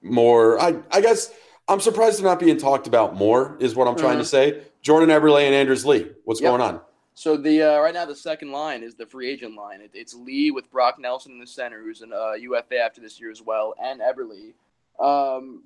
[0.00, 0.58] more.
[0.58, 1.30] I, I guess
[1.68, 3.58] I'm surprised they're not being talked about more.
[3.60, 4.62] Is what I'm trying to say.
[4.80, 6.10] Jordan Eberle and Anders Lee.
[6.24, 6.52] What's Yep.
[6.52, 6.80] going on?
[7.14, 9.80] So the uh, right now the second line is the free agent line.
[9.80, 13.20] It, it's Lee with Brock Nelson in the center, who's an uh, UFA after this
[13.20, 14.54] year as well, and Eberle.
[14.98, 15.62] Um,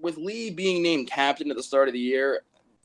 [0.00, 2.42] with Lee being named captain at the start of the year,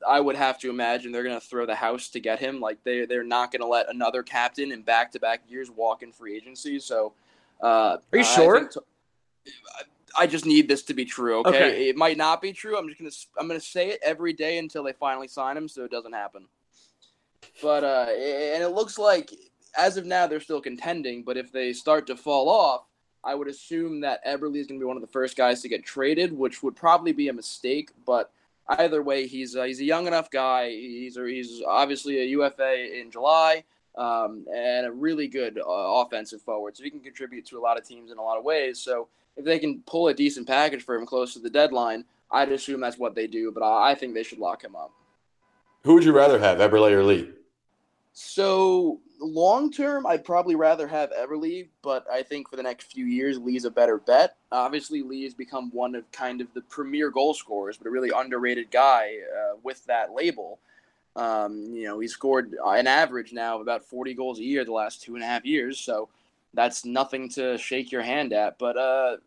[0.07, 2.59] I would have to imagine they're going to throw the house to get him.
[2.59, 6.03] Like they they're not going to let another captain in back to back years walk
[6.03, 6.79] in free agency.
[6.79, 7.13] So,
[7.61, 8.59] uh, Are you I sure?
[8.59, 9.51] think t-
[10.17, 11.39] I just need this to be true.
[11.39, 11.49] Okay?
[11.49, 11.89] Okay.
[11.89, 12.77] it might not be true.
[12.77, 15.83] I'm just gonna I'm gonna say it every day until they finally sign him, so
[15.83, 16.47] it doesn't happen.
[17.61, 19.33] But uh, and it looks like
[19.77, 21.23] as of now they're still contending.
[21.23, 22.85] But if they start to fall off,
[23.23, 25.69] I would assume that Eberle is going to be one of the first guys to
[25.69, 27.91] get traded, which would probably be a mistake.
[28.05, 28.31] But
[28.69, 30.69] either way, he's uh, he's a young enough guy.
[30.69, 33.63] He's he's obviously a UFA in July.
[33.95, 37.79] Um, and a really good uh, offensive forward, so he can contribute to a lot
[37.79, 38.77] of teams in a lot of ways.
[38.77, 42.51] So if they can pull a decent package for him close to the deadline, I'd
[42.51, 43.51] assume that's what they do.
[43.51, 44.91] But I, I think they should lock him up.
[45.83, 47.31] Who would you rather have, Eberle or Lee?
[48.19, 53.05] So long term, I'd probably rather have Eberle, but I think for the next few
[53.05, 54.37] years, Lee's a better bet.
[54.51, 58.09] Obviously, Lee has become one of kind of the premier goal scorers, but a really
[58.09, 60.57] underrated guy uh, with that label.
[61.15, 64.71] Um, you know, he scored an average now of about 40 goals a year the
[64.71, 66.09] last two and a half years, so
[66.55, 68.57] that's nothing to shake your hand at.
[68.57, 69.17] But uh,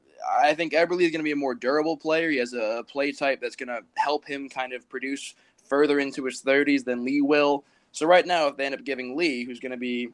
[0.42, 2.28] I think Eberle is going to be a more durable player.
[2.28, 5.36] He has a play type that's going to help him kind of produce
[5.68, 7.62] further into his 30s than Lee will.
[7.92, 10.08] So right now, if they end up giving Lee, who's going to be,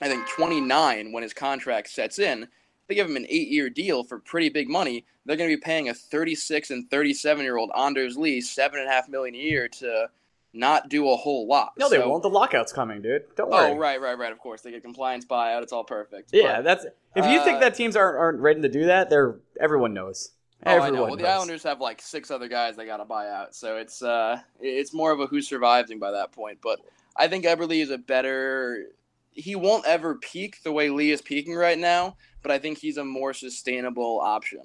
[0.00, 2.48] I think, 29 when his contract sets in, if
[2.88, 5.88] they give him an eight-year deal for pretty big money, they're going to be paying
[5.88, 10.08] a 36 and 37-year-old Anders Lee seven and a half million a year to
[10.54, 11.72] not do a whole lot.
[11.78, 12.22] No, they So- won't.
[12.22, 13.24] The lockout's coming, dude.
[13.36, 13.70] Don't worry.
[13.72, 14.32] Oh, right, right, right.
[14.32, 15.62] Of course, they get compliance buyout.
[15.62, 16.30] It's all perfect.
[16.32, 19.10] Yeah, But- that's if you think uh, that teams aren't aren't ready to do that,
[19.10, 20.30] they're everyone knows.
[20.66, 21.04] Oh, I know.
[21.04, 21.28] Well, the.
[21.28, 24.92] Islanders have like six other guys they got to buy out, so it's uh, it's
[24.92, 26.58] more of a who surviving by that point.
[26.62, 26.80] But
[27.16, 28.86] I think Eberle is a better.
[29.30, 32.96] He won't ever peak the way Lee is peaking right now, but I think he's
[32.96, 34.62] a more sustainable option.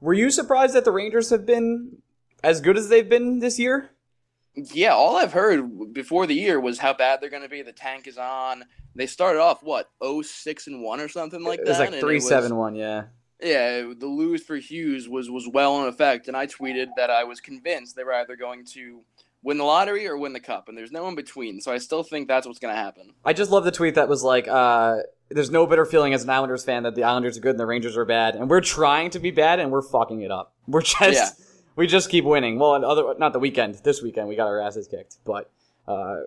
[0.00, 1.98] Were you surprised that the Rangers have been
[2.44, 3.90] as good as they've been this year?
[4.54, 7.62] Yeah, all I've heard before the year was how bad they're going to be.
[7.62, 8.64] The tank is on.
[8.94, 9.90] They started off what
[10.22, 11.70] 06 and one or something like it that.
[11.72, 12.74] was like three it was- seven one.
[12.76, 13.04] Yeah.
[13.42, 17.24] Yeah, the lose for Hughes was was well in effect, and I tweeted that I
[17.24, 19.00] was convinced they were either going to
[19.42, 21.60] win the lottery or win the cup, and there's no in between.
[21.60, 23.12] So I still think that's what's going to happen.
[23.24, 26.30] I just love the tweet that was like, uh, "There's no better feeling as an
[26.30, 29.10] Islanders fan that the Islanders are good and the Rangers are bad, and we're trying
[29.10, 30.54] to be bad and we're fucking it up.
[30.66, 31.28] We're just Yeah.
[31.76, 32.58] we just keep winning.
[32.58, 33.74] Well, other not the weekend.
[33.84, 35.50] This weekend we got our asses kicked, but
[35.86, 36.20] uh,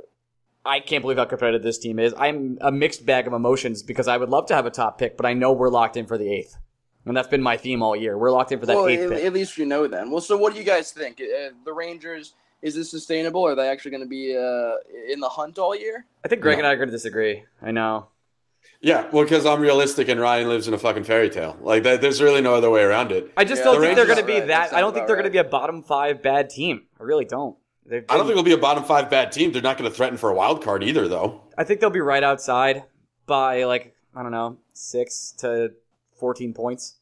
[0.64, 2.14] I can't believe how competitive this team is.
[2.18, 5.18] I'm a mixed bag of emotions because I would love to have a top pick,
[5.18, 6.57] but I know we're locked in for the eighth,
[7.10, 8.18] and that's been my theme all year.
[8.18, 9.26] We're locked in for that well, eighth at, pick.
[9.26, 10.10] at least you know then.
[10.12, 11.20] Well, so what do you guys think?
[11.22, 13.45] Uh, the Rangers is this sustainable?
[13.45, 14.76] Are they actually going to be uh,
[15.12, 16.05] in the hunt all year?
[16.24, 16.60] I think Greg No.
[16.60, 17.43] and I are going to disagree.
[17.62, 18.07] I know.
[18.82, 21.57] Yeah, well, because I'm realistic and Ryan lives in a fucking fairy tale.
[21.62, 23.32] Like, that, there's really no other way around it.
[23.36, 24.70] I just Yeah, don't the think they're going to be Right, that.
[24.72, 26.84] that I don't think they're going to be a bottom five bad team.
[26.99, 27.57] I really don't.
[27.86, 29.51] They've I don't think it'll be a bottom five bad team.
[29.51, 31.41] They're not going to threaten for a wild card either, though.
[31.57, 32.84] I think they'll be right outside
[33.26, 35.72] by like I don't know six to
[36.18, 36.99] fourteen points.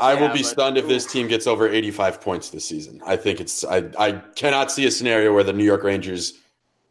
[0.00, 3.00] I Yeah, will be but- stunned if this team gets over 85 points this season.
[3.06, 3.64] I think it's.
[3.64, 6.34] I, I cannot see a scenario where the New York Rangers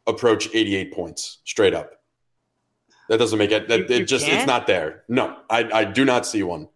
[0.07, 1.91] approach 88 points straight up.
[3.09, 3.67] That doesn't make it.
[3.67, 4.25] That, You- you it just.
[4.25, 4.37] can't?
[4.39, 5.03] It's not there.
[5.09, 6.67] No, I, I do not see one.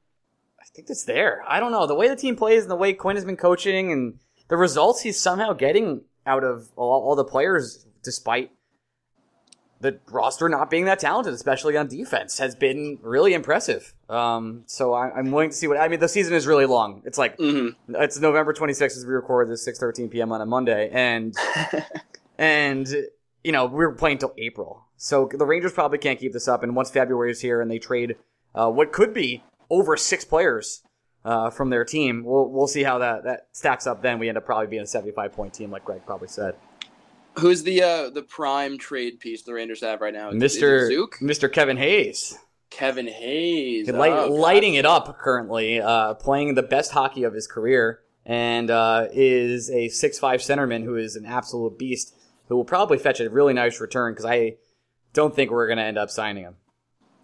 [0.59, 1.43] I think it's there.
[1.47, 3.91] I don't know the way the team plays and the way Quinn has been coaching
[3.91, 4.17] and
[4.47, 8.49] the results he's somehow getting out of all, all the players, despite
[9.83, 13.93] the roster not being that talented, especially on defense, has been really impressive.
[14.09, 15.77] Um, so I, I'm willing to see what.
[15.77, 17.03] I mean, the season is really long.
[17.05, 17.93] It's like Mm-hmm.
[17.95, 20.31] it's November 26th as we record this 6:13 p.m.
[20.31, 21.35] on a Monday, and
[22.37, 22.87] and
[23.43, 26.63] you know we're playing till April, so the Rangers probably can't keep this up.
[26.63, 28.15] And once February is here and they trade
[28.55, 30.81] uh, what could be over six players
[31.25, 34.01] uh, from their team, we'll we'll see how that that stacks up.
[34.01, 36.55] Then we end up probably being a 75 point team, like Greg probably said.
[37.39, 40.29] Who's the uh, the prime trade piece the Rangers have right now?
[40.29, 42.37] Is- is Mister Zook, Mister Kevin Hayes,
[42.69, 47.47] Kevin Hayes, light, Oh, lighting it up currently, uh, playing the best hockey of his
[47.47, 52.15] career, and uh, is a six-five centerman who is an absolute beast.
[52.49, 54.57] Who will probably fetch a really nice return because I
[55.13, 56.55] don't think we're going to end up signing him.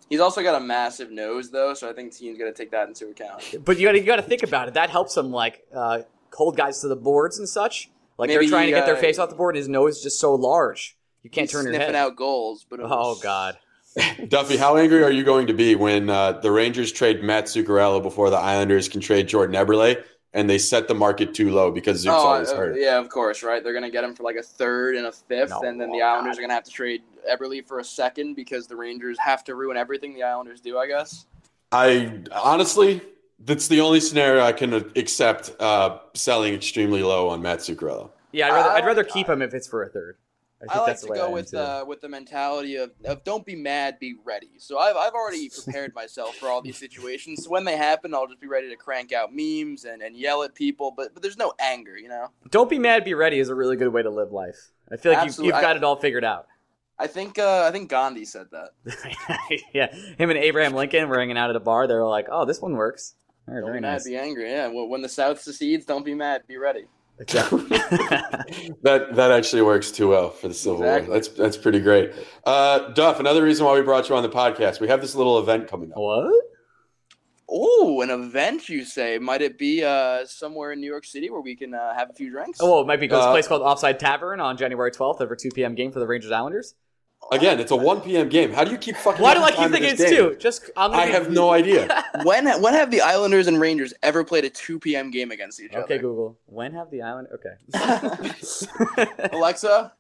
[0.10, 2.88] He's also got a massive nose though, so I think teams got to take that
[2.88, 3.43] into account.
[3.64, 4.74] But you got to you got to think about it.
[4.76, 6.03] That helps him like uh,
[6.34, 7.91] hold guys to the boards and such.
[8.20, 9.56] Like Maybe they're trying he, to get their uh, face off the board.
[9.56, 11.96] and His nose is just so large, you can't He's turn your sniffing head.
[11.96, 13.58] out goals, but Oh God.
[14.28, 18.04] Duffy, how angry are you going to be when uh, the Rangers trade Matt Zuccarello
[18.04, 20.04] before the Islanders can trade Jordan Eberle,
[20.34, 22.78] and they set the market too low because Zook's Oh, always uh, hurt?
[22.80, 23.64] yeah, of course, right?
[23.64, 25.62] They're gonna get him for like a third and a fifth, No.
[25.62, 28.76] and then the Islanders are gonna have to trade Eberle for a second because the
[28.76, 30.78] Rangers have to ruin everything the Islanders do.
[30.78, 31.26] I guess.
[31.72, 33.02] I honestly,
[33.42, 38.12] that's the only scenario I can accept uh, selling extremely low on Matt Zuccarello.
[38.32, 40.18] Yeah, I'd rather, I I'd rather keep him if it's for a third.
[40.62, 42.76] I think I like that's to the way go am, with uh, with the mentality
[42.76, 44.52] of, of don't be mad, be ready.
[44.58, 47.46] So I've, I've already prepared myself for all these situations.
[47.46, 50.44] So when they happen, I'll just be ready to crank out memes and, and yell
[50.44, 50.94] at people.
[50.96, 52.28] But but there's no anger, you know.
[52.52, 54.72] Don't be mad, be ready is a really good way to live life.
[54.92, 55.56] I feel like you've, Absolutely.
[55.56, 56.48] you've got it all figured out.
[56.98, 58.72] I think uh, I think Gandhi said that.
[59.74, 61.88] yeah, him and Abraham Lincoln were hanging out at a bar.
[61.88, 63.16] They were like, "Oh, this one works."
[63.50, 64.04] All right, Don't very be mad, nice.
[64.06, 64.50] be angry.
[64.52, 64.68] Yeah.
[64.68, 66.86] Well, when the South secedes, don't be mad, be ready.
[67.20, 67.66] Exactly.
[68.84, 71.10] That that actually works too well for the Civil Exactly.
[71.10, 71.16] War.
[71.18, 72.14] That's that's pretty great.
[72.45, 75.38] Uh, Duff, another reason why we brought you on the podcast, we have this little
[75.39, 75.97] event coming up.
[75.97, 76.32] what?
[77.52, 79.18] Oh, an event you say?
[79.18, 82.14] Might it be uh, somewhere in New York City where we can uh, have a
[82.14, 82.60] few drinks?
[82.62, 85.36] Oh, well, it might be this Uh, place called Offside Tavern on January 12th over
[85.36, 85.74] 2 p.m.
[85.74, 86.76] game for the Rangers Islanders.
[87.32, 88.28] Again, it's a 1 p.m.
[88.28, 88.52] game.
[88.52, 89.22] How do you keep fucking?
[89.22, 90.36] Why do I keep thinking it's two?
[90.40, 92.04] Just I'm I have no idea.
[92.24, 95.12] when when have the Islanders and Rangers ever played a 2 p.m.
[95.12, 95.84] game against each other?
[95.84, 96.00] Okay.
[96.00, 96.38] Google.
[96.48, 97.28] When have the island?
[97.34, 99.08] Okay.
[99.32, 99.94] Alexa,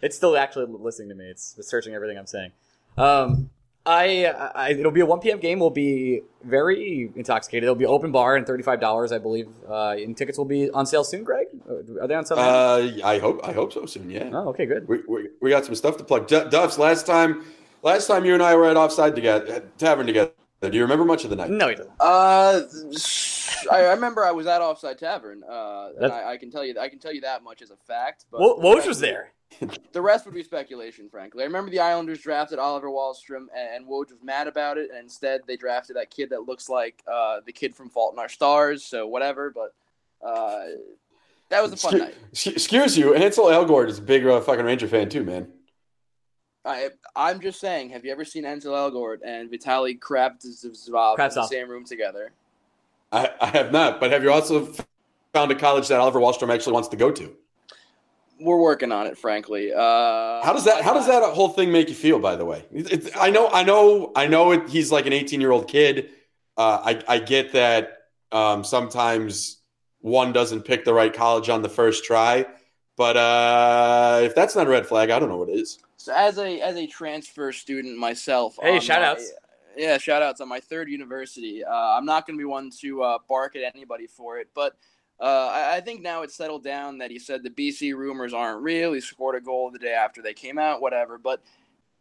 [0.00, 1.26] it's still actually listening to me.
[1.26, 2.52] It's, it's searching everything I'm saying.
[2.96, 3.50] Um,
[3.86, 4.24] I,
[4.54, 5.38] I it'll be a 1 p.m.
[5.40, 5.58] game.
[5.58, 7.64] We'll be very intoxicated.
[7.64, 9.48] It'll be open bar and thirty five dollars, I believe.
[9.68, 11.22] Uh, and tickets will be on sale soon.
[11.22, 12.38] Greg, Uh, are they on sale?
[12.38, 14.08] Uh, I hope I hope so soon.
[14.08, 14.88] Yeah, oh, okay, good.
[14.88, 16.26] we, we, we got some stuff to plug.
[16.28, 17.44] Du- Duffs, last time
[17.82, 20.32] last time you and I were at Offside together, Tavern together.
[20.62, 21.50] Do you remember much of the night?
[21.50, 21.92] No, he doesn't.
[22.00, 22.62] uh,
[23.70, 25.42] I I remember I was at Offside Tavern.
[25.44, 27.76] Uh, and I, I can tell you I can tell you that much as a
[27.86, 28.24] fact.
[28.30, 29.32] But Wo- Woj was there.
[29.92, 31.42] The rest would be speculation, frankly.
[31.42, 34.98] I remember the Islanders drafted Oliver Wahlstrom, and, and Woj was mad about it, and
[34.98, 38.28] instead they drafted that kid that looks like uh, the kid from Fault in Our
[38.28, 38.84] Stars.
[38.84, 39.74] So whatever, but
[40.26, 40.64] uh,
[41.48, 42.16] that was a fun Excu- night.
[42.46, 45.48] Excuse you, Ansel Elgort is a big uh, fucking Ranger fan too, man.
[46.64, 51.46] I, I'm just saying, have you ever seen Ansel Elgort and Vitali Kravtsov in the
[51.46, 52.32] same room together?
[53.12, 54.72] I, I have not, but have you also
[55.34, 57.36] found a college that Oliver Wahlstrom actually wants to go to?
[58.40, 59.72] We're working on it, frankly.
[59.72, 62.18] Uh, How does that How does that whole thing make you feel?
[62.18, 64.52] By the way, it's- I know, I know, I know.
[64.52, 66.10] It, he's like an 18 year old kid.
[66.56, 67.98] Uh, I I get that
[68.32, 69.58] um, sometimes
[70.00, 72.44] one doesn't pick the right college on the first try,
[72.96, 75.78] But uh, if that's not a red flag, I don't know what is.
[75.96, 79.32] So as a as a transfer student myself, Hey, on shout my- outs.
[79.76, 81.64] Yeah, shout outs on my third university.
[81.64, 84.76] Uh, I'm not going to be one to uh, bark at anybody for it, but
[85.20, 88.62] uh, I, I think now it's settled down that he said the BC rumors aren't
[88.62, 88.92] real.
[88.92, 91.18] He scored a goal the day after they came out, whatever.
[91.18, 91.42] But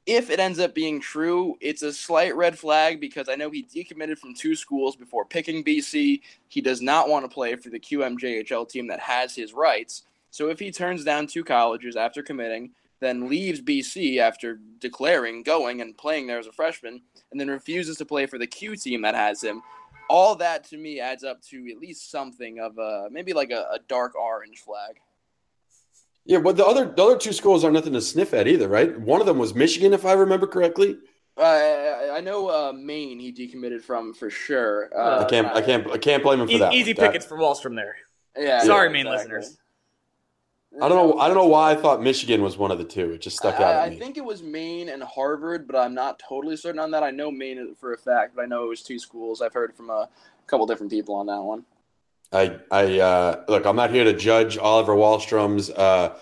[0.05, 3.64] if it ends up being true, it's a slight red flag because I know he
[3.64, 6.22] decommitted from two schools before picking BC.
[6.49, 10.03] He does not want to play for the QMJHL team that has his rights.
[10.30, 15.82] So if he turns down two colleges after committing, then leaves BC after declaring going
[15.82, 17.01] and playing there as a freshman,
[17.32, 19.61] and then refuses to play for the Q team that has him.
[20.10, 23.66] All that to me adds up to at least something of a maybe like a,
[23.72, 24.97] a dark orange flag.
[26.26, 28.97] Yeah, but the other the other two schools are nothing to sniff at either, right?
[28.99, 30.97] One of them was Michigan, if I remember correctly.
[31.36, 34.89] Uh, I, I know uh, Maine he decommitted from for sure.
[34.95, 36.74] Uh, I can't I can't I can't blame him for E- that.
[36.74, 37.95] easy That- pickets for Wahlstrom there.
[38.38, 39.36] Yeah, Sorry, yeah, Maine exactly.
[39.38, 39.58] listeners.
[40.82, 43.12] I don't know I don't know why I thought Michigan was one of the two.
[43.12, 45.94] It just stuck out I, at I think it was Maine and Harvard, but I'm
[45.94, 47.04] not totally certain on that.
[47.04, 49.42] I know Maine for a fact, but I know it was two schools.
[49.42, 50.10] I've heard from a
[50.48, 51.64] couple different people on that one.
[52.32, 53.66] I I uh, look.
[53.66, 56.18] I'm not here to judge Oliver Wahlstrom's uh,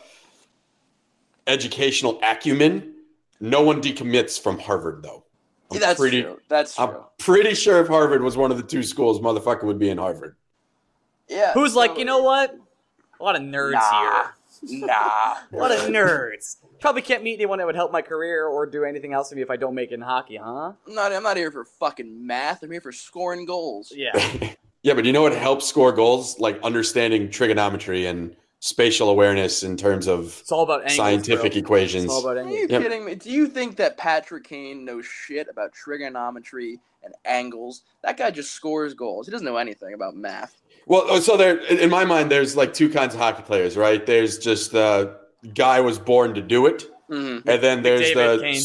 [1.47, 2.95] educational acumen.
[3.39, 5.23] No one decommits from Harvard, though.
[5.71, 6.23] I'm That's pretty.
[6.23, 6.39] true.
[6.49, 6.85] That's true.
[6.85, 9.97] I'm pretty sure if Harvard was one of the two schools, motherfucker would be in
[9.97, 10.35] Harvard.
[11.29, 11.53] yeah.
[11.53, 12.55] Who's like, you know what?
[13.19, 14.01] A lot of nerds Nah.
[14.01, 14.33] here.
[14.63, 15.35] Nah.
[15.51, 16.57] What a lot of nerds.
[16.79, 19.41] Probably can't meet anyone that would help my career or do anything else for me
[19.41, 20.73] if I don't make it in hockey, huh?
[20.87, 21.11] I'm not.
[21.13, 22.61] I'm not here for fucking math.
[22.63, 23.91] I'm here for scoring goals.
[23.95, 24.11] Yeah.
[24.83, 26.39] Yeah, but you know what helps score goals?
[26.39, 31.59] Like understanding trigonometry and spatial awareness in terms of It's all about angles, scientific bro.
[31.59, 32.05] equations.
[32.05, 32.81] It's all about Are you Yep.
[32.81, 33.13] kidding me?
[33.13, 37.83] Do you think that Patrick Kane knows shit about trigonometry and angles?
[38.01, 39.27] That guy just scores goals.
[39.27, 40.55] He doesn't know anything about math.
[40.87, 44.05] Well, so there, in my mind, there's like two kinds of hockey players, right?
[44.05, 45.17] There's just the
[45.53, 47.47] guy was born to do it, Mm-hmm.
[47.49, 48.61] and then there's McDavid, the Kane.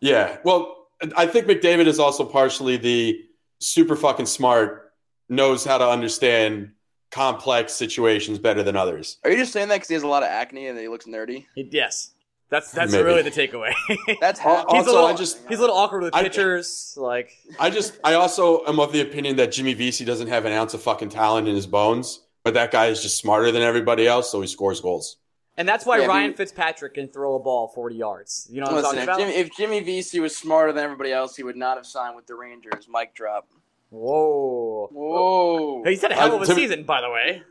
[0.00, 0.36] yeah.
[0.44, 3.18] Well, I think McDavid is also partially the
[3.60, 4.92] super fucking smart,
[5.28, 6.72] knows how to understand
[7.10, 9.18] complex situations better than others.
[9.24, 11.06] Are you just saying that because he has a lot of acne and he looks
[11.06, 11.46] nerdy?
[11.56, 12.12] Yes.
[12.48, 13.02] That's that's Maybe.
[13.04, 13.72] really the takeaway.
[14.20, 16.22] That's Al- half- he's also, a little, I just- he's a little awkward with I-
[16.22, 16.94] pitchers.
[16.96, 20.52] like I just, I also am of the opinion that Jimmy Vesey doesn't have an
[20.52, 24.06] ounce of fucking talent in his bones, but that guy is just smarter than everybody
[24.06, 25.16] else, so he scores goals.
[25.58, 28.46] And that's why Yeah, Ryan he- Fitzpatrick can throw a ball 40 yards.
[28.50, 29.32] You know what Listen, I'm if talking about?
[29.32, 32.26] Jimmy, if Jimmy Vesey was smarter than everybody else, he would not have signed with
[32.26, 32.86] the Rangers.
[32.88, 33.48] Mic drop.
[33.90, 34.88] Whoa.
[34.92, 35.82] Whoa.
[35.84, 37.42] He's had a hell of Uh, a to- season, by the way.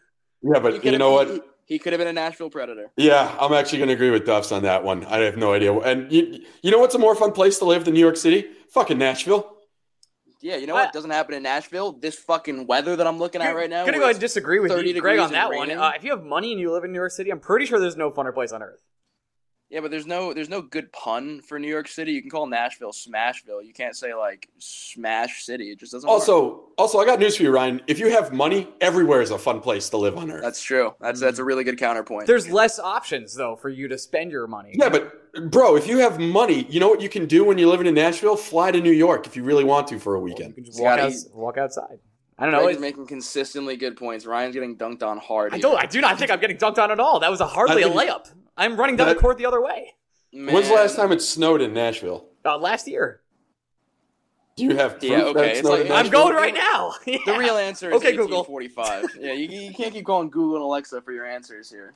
[0.44, 1.48] Yeah, but could've- you know what?
[1.66, 2.92] He, he could have been a Nashville Predator.
[2.98, 5.06] Yeah, I'm actually going to agree with Duffs on that one.
[5.06, 5.74] I have no idea.
[5.74, 8.46] And you, you know what's a more fun place to live than New York City?
[8.70, 9.52] Fucking Nashville.
[10.42, 11.94] Yeah, you know I- what doesn't happen in Nashville?
[11.94, 13.80] This fucking weather that I'm looking at right now.
[13.80, 15.72] I'm gonna go ahead and disagree with you, Greg, on that one.
[15.72, 17.80] Uh, if you have money and you live in New York City, I'm pretty sure
[17.80, 18.82] there's no funner place on earth.
[19.76, 22.14] Yeah, but there's no there's no good pun for New York City.
[22.14, 23.62] You can call Nashville Smashville.
[23.62, 25.70] You can't say like Smash City.
[25.70, 26.08] It just doesn't.
[26.08, 26.14] work.
[26.14, 27.82] Also, also, I got news for you, Ryan.
[27.86, 30.42] If you have money, everywhere is a fun place to live on Earth.
[30.42, 30.94] that's true.
[31.02, 31.48] That's that's a mm.
[31.48, 32.26] really good counterpoint.
[32.26, 34.76] There's less options though for you to spend your money.
[34.76, 37.68] yeah, but bro, if you have money, you know what you can do when you're
[37.68, 38.38] living in Nashville?
[38.38, 40.56] Fly to New York if you really want to for a you weekend.
[40.56, 42.00] can just walk, out, walk outside.
[42.40, 42.64] I don't know.
[42.64, 44.26] Greg's it- making consistently good points.
[44.26, 45.52] Ryan's getting dunked on hard.
[45.52, 45.64] I here.
[45.64, 45.84] don't.
[45.84, 47.20] I do not think I'm getting dunked on at all.
[47.20, 48.32] That was a hardly I a think- layup.
[48.58, 49.94] I'm running down That- the court the other way.
[50.32, 52.26] When's the last time it snowed in Nashville?
[52.44, 53.22] Uh, last year.
[54.58, 56.94] Do you have proof Yeah, that okay, it snowed like- in I'm going right now.
[57.06, 58.40] The real answer is Okay, Google.
[58.44, 59.18] 1845.
[59.20, 61.94] yeah, you, you can't keep calling Google and Alexa for your answers here.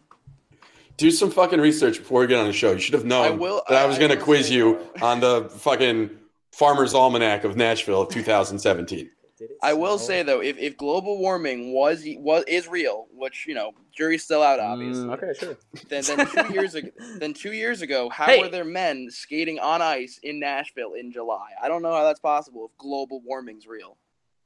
[0.97, 2.71] Do some fucking research before we get on the show.
[2.73, 5.19] You should have known I will- that I, I- was going to quiz you on
[5.21, 6.09] the fucking
[6.51, 9.09] Farmer's Almanac of Nashville of 2017.
[9.39, 10.07] Did it I will snow?
[10.07, 14.43] say though, if, if global warming was was is real, which you know, jury's still
[14.43, 15.05] out, obviously.
[15.05, 15.57] Mm, okay, sure.
[15.87, 18.41] Then, then two years ago, then two years ago, how Hey.
[18.41, 21.51] were there men skating on ice in Nashville in July?
[21.61, 23.97] I don't know how that's possible if global warming's real.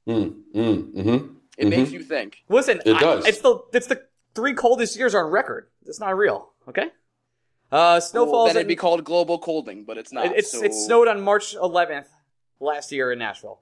[0.07, 1.33] Mm, mm, mm-hmm.
[1.57, 2.43] It makes you think.
[2.49, 3.25] Listen, It I- does.
[3.25, 4.03] it's the it's the
[4.35, 5.67] three coldest years on record.
[5.85, 6.51] It's not real.
[6.69, 6.89] Okay.
[7.71, 8.49] Uh, Well, snowfalls.
[8.49, 10.27] then it'd be called global colding, but it's not.
[10.27, 12.05] it- it's so- it snowed on March 11th
[12.59, 13.59] last year in Nashville.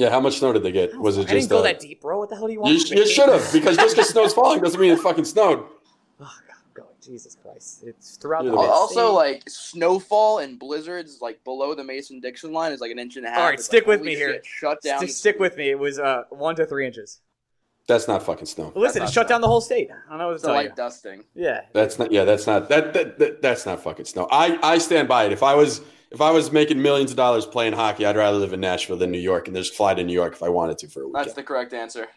[0.00, 0.98] Yeah, how much snow did they get?
[0.98, 2.18] Was it I didn't just go uh, that deep, bro.
[2.18, 2.72] What the hell do you want?
[2.72, 3.02] You, from me?
[3.02, 5.64] you should have because just because snow's falling doesn't mean it fucking snowed.
[6.22, 6.88] Oh, God, going.
[7.02, 7.82] Jesus Christ!
[7.86, 9.32] It's throughout You're the the whole Also, state.
[9.36, 13.24] like snowfall and blizzards, like below the Mason Dixon line, is like an inch and
[13.26, 13.38] a half.
[13.38, 14.40] All right, It's stick like, with me here.
[14.44, 14.98] shut down.
[14.98, 15.70] stick, stick with me.
[15.70, 17.20] It was uh one to three inches.
[17.88, 18.70] That's not fucking snow.
[18.76, 19.34] Listen, it shut snow.
[19.34, 19.90] down the whole state.
[19.90, 20.74] I don't know what to It's a tell light you.
[20.76, 21.24] dusting.
[21.34, 21.62] Yeah.
[21.72, 22.12] That's not.
[22.12, 22.68] Yeah, that's not.
[22.68, 24.28] That, that, that that's not fucking snow.
[24.30, 25.32] I I stand by it.
[25.32, 25.80] If I was
[26.10, 29.10] if I was making millions of dollars playing hockey, I'd rather live in Nashville than
[29.10, 31.24] New York, and just fly to New York if I wanted to for a weekend.
[31.26, 32.08] That's the correct answer.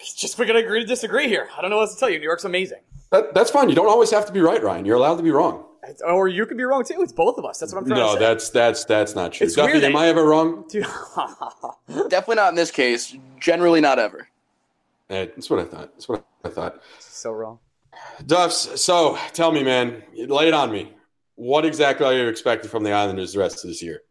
[0.00, 1.48] It's just we're gonna agree to disagree here.
[1.56, 2.18] I don't know what else to tell you.
[2.18, 2.78] New York's amazing.
[3.10, 3.68] That, that's fine.
[3.68, 4.84] You don't always have to be right, Ryan.
[4.84, 5.64] You're allowed to be wrong.
[5.84, 7.00] It's- Or you could be wrong too.
[7.00, 7.58] It's both of us.
[7.58, 8.18] That's what I'm trying No, to say.
[8.20, 9.46] that's that's that's not true.
[9.46, 10.64] It's Duffy, weird that- am I ever wrong?
[10.70, 10.86] Dude.
[11.86, 13.16] Definitely not in this case.
[13.40, 14.28] Generally not ever.
[15.10, 15.92] Eh, That's what I thought.
[15.94, 16.82] That's what I thought.
[16.98, 17.58] so wrong.
[18.26, 20.92] Duffs, so tell me, man, lay it on me.
[21.38, 24.02] What exactly are you expecting from the Islanders the rest of this year?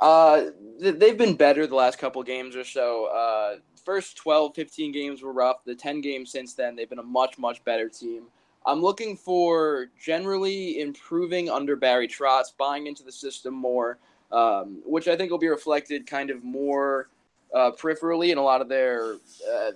[0.00, 0.44] Uh,
[0.80, 3.08] they've been better the last couple games or so.
[3.14, 5.64] Uh, first 12, 15 games were rough.
[5.66, 8.22] The 10 games since then, they've been a much, much better team.
[8.64, 13.98] I'm looking for generally improving under Barry Trotz, buying into the system more,
[14.32, 17.10] um, which I think will be reflected kind of more
[17.54, 19.72] uh, peripherally in a lot of their uh,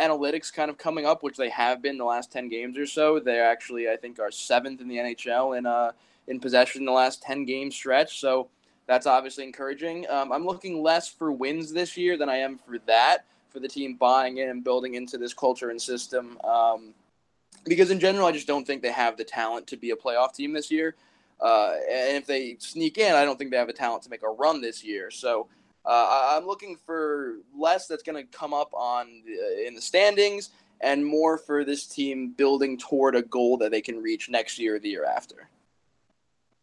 [0.00, 3.18] analytics kind of coming up, which they have been the last 10 games or so.
[3.18, 5.90] They actually, I think, are seventh in the NHL in, uh,
[6.28, 8.20] in possession in the last 10 game stretch.
[8.20, 8.48] So,
[8.86, 10.06] that's obviously encouraging.
[10.10, 13.68] Um, I'm looking less for wins this year than I am for that, for the
[13.68, 16.38] team buying in and building into this culture and system.
[16.44, 16.94] Um,
[17.64, 20.34] because in general, I just don't think they have the talent to be a playoff
[20.34, 20.96] team this year.
[21.40, 24.22] Uh, and if they sneak in, I don't think they have the talent to make
[24.22, 25.10] a run this year.
[25.10, 25.48] So
[25.84, 30.50] uh, I'm looking for less that's going to come up on the, in the standings,
[30.80, 34.76] and more for this team building toward a goal that they can reach next year
[34.76, 35.48] or the year after.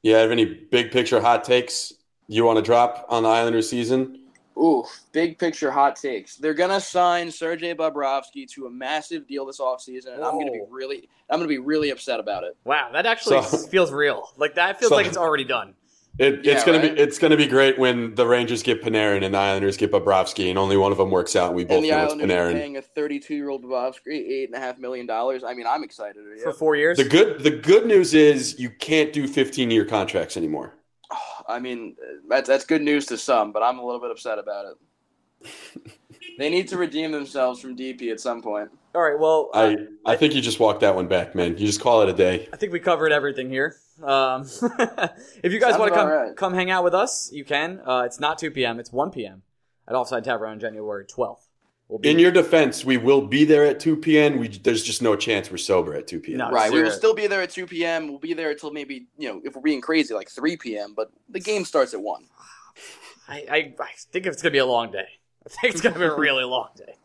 [0.02, 1.94] You have any big picture hot takes
[2.28, 4.16] you want to drop on the Islanders season?
[4.58, 4.84] Ooh,
[5.14, 6.36] big picture hot takes.
[6.36, 10.62] They're gonna sign Sergei Bobrovsky to a massive deal this offseason, and I'm gonna be
[10.70, 12.56] really, I'm gonna be really upset about it.
[12.66, 14.30] Wow, that actually So- feels real.
[14.38, 15.76] Like that feels So- like it's already done.
[16.20, 16.94] It, Yeah, it's gonna right?
[16.96, 20.50] be it's gonna be great when the Rangers get Panarin and the Islanders get Bobrovsky,
[20.50, 21.48] and only one of them works out.
[21.48, 22.54] and We both and the know it's Islanders are Panarin.
[22.54, 25.44] paying a 32 year old Bobrovsky eight and a half million dollars.
[25.46, 26.22] I mean, I'm excited.
[26.38, 26.44] Yeah.
[26.44, 26.98] For four years.
[26.98, 30.76] The good the good news is you can't do 15 year contracts anymore.
[31.48, 31.96] I mean,
[32.28, 35.52] that's that's good news to some, but I'm a little bit upset about it.
[36.38, 38.70] they need to redeem themselves from DP at some point.
[39.00, 39.18] All right.
[39.18, 41.58] Well, I, I I think you just walked that one back, man.
[41.58, 42.50] You just call it a day.
[42.52, 43.78] I think we covered everything here.
[44.04, 44.42] Um,
[45.42, 46.36] if you guys want to come right.
[46.36, 47.80] come hang out with us, you can.
[47.86, 48.78] Uh, it's not 2 p.m.
[48.78, 49.44] It's 1 p.m.
[49.88, 51.48] at Offside Tavern on January 12th.
[51.88, 54.38] We'll be In your defense, we will be there at 2 p.m.
[54.38, 56.40] We, there's just no chance we're sober at 2 p.m.
[56.40, 56.52] No.
[56.52, 58.10] right, we will still be there at 2 p.m.
[58.10, 60.94] We'll be there until maybe you know if we're being crazy, like 3 p.m.
[60.94, 62.26] But the game starts at one.
[63.30, 65.08] I, I, I think it's gonna be a long day.
[65.46, 66.96] I think it's gonna be a really long day.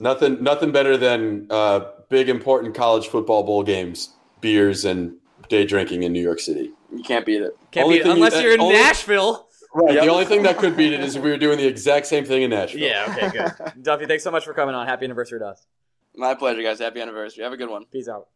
[0.00, 5.16] Nothing, nothing better than uh, big important college football bowl games, beers, and
[5.48, 6.72] day drinking in New York City.
[6.94, 7.56] You can't beat it.
[7.70, 9.48] Can't Only be thing unless you're in only- Nashville.
[9.74, 9.94] Right.
[9.94, 10.04] Yep.
[10.04, 12.24] The only thing that could beat it is if we were doing the exact same
[12.24, 12.80] thing in Nashville.
[12.80, 13.06] Yeah.
[13.28, 13.30] Okay.
[13.38, 13.82] Good.
[13.82, 14.86] Duffy, thanks so much for coming on.
[14.86, 15.66] Happy anniversary to us.
[16.14, 16.78] My pleasure, guys.
[16.78, 17.44] Happy anniversary.
[17.44, 17.84] Have a good one.
[17.92, 18.28] Peace out.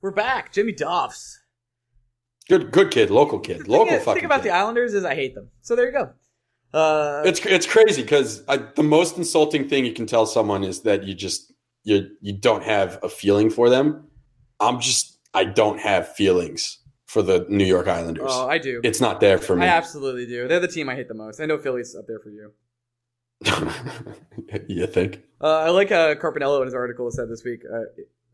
[0.00, 0.52] We're back.
[0.52, 1.40] Jimmy Doffs.
[2.48, 4.50] Good, good kid, local kid, The local thing, is- fucking thing about kid.
[4.50, 5.50] the Islanders is I hate them.
[5.60, 6.10] So there you go.
[6.72, 11.04] Uh, It's it's crazy because the most insulting thing you can tell someone is that
[11.04, 11.52] you just
[11.84, 14.06] you you don't have a feeling for them.
[14.60, 18.30] I'm just I don't have feelings for the New York Islanders.
[18.30, 18.80] oh, I do.
[18.84, 19.64] it's not there for me.
[19.64, 20.46] I absolutely do.
[20.46, 21.40] They're the team I hate the most.
[21.40, 22.52] I know Philly's up there for you.
[24.68, 25.22] you think?
[25.40, 27.60] Uh, I like uh, Carpiniello in his article said this week.
[27.72, 27.82] Uh,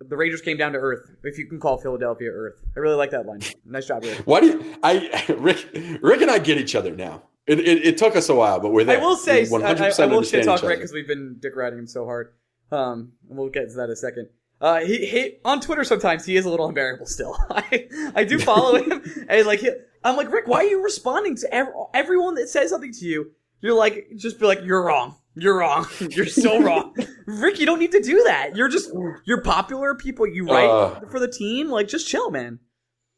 [0.01, 2.55] the Rangers came down to earth, if you can call Philadelphia Earth.
[2.77, 3.41] I really like that line.
[3.65, 4.23] Nice job, Rick.
[4.25, 5.67] Why do you, I Rick
[6.03, 7.23] Rick and I get each other now?
[7.47, 8.99] It, it, it took us a while, but we're there.
[8.99, 10.63] I will say, We I, I, I will shit talk.
[10.63, 12.33] Rick because we've been dick riding him so hard.
[12.73, 14.29] Um, and we'll get to that in a second.
[14.61, 17.37] Uh, he, he on Twitter sometimes he is a little unbearable still.
[17.51, 19.71] I I do follow him and like he,
[20.03, 23.33] I'm like Rick, why are you responding to ev- everyone that says something to you?
[23.61, 26.95] You're like just be like you're wrong, you're wrong, you're so wrong,
[27.27, 27.59] Rick.
[27.59, 28.57] You don't need to do that.
[28.57, 28.91] You're just
[29.27, 29.95] you're popular.
[29.95, 31.01] People you write Uh.
[31.11, 31.69] for the team.
[31.71, 32.61] Like just chill, man.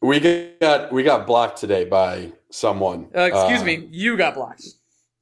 [0.07, 0.21] We
[0.61, 3.09] got we got blocked today by someone.
[3.15, 4.65] Uh, excuse Uh, me, you got blocked.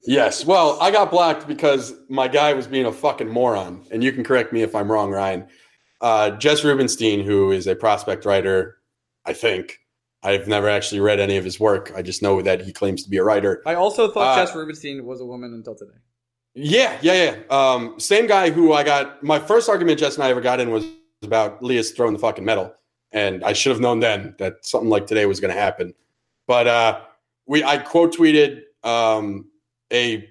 [0.07, 0.45] Yes.
[0.45, 3.83] Well, I got blocked because my guy was being a fucking moron.
[3.91, 5.47] And you can correct me if I'm wrong, Ryan.
[6.03, 8.77] Uh, Jess Rubenstein, who is a prospect writer,
[9.25, 9.79] I think.
[10.23, 11.91] I've never actually read any of his work.
[11.97, 13.63] I just know that he claims to be a writer.
[13.65, 15.99] I also thought Uh, Jess Rubenstein was a woman until today.
[16.55, 17.37] Yeah, yeah, yeah.
[17.49, 19.23] Um, same guy who I got.
[19.23, 20.85] My first argument Jess and I ever got in was
[21.23, 22.75] about Lias throwing the fucking medal,
[23.15, 25.95] and I should have known then that something like today was going to happen.
[26.47, 27.01] But uh,
[27.47, 29.49] we, I quote tweeted um,
[29.93, 30.29] a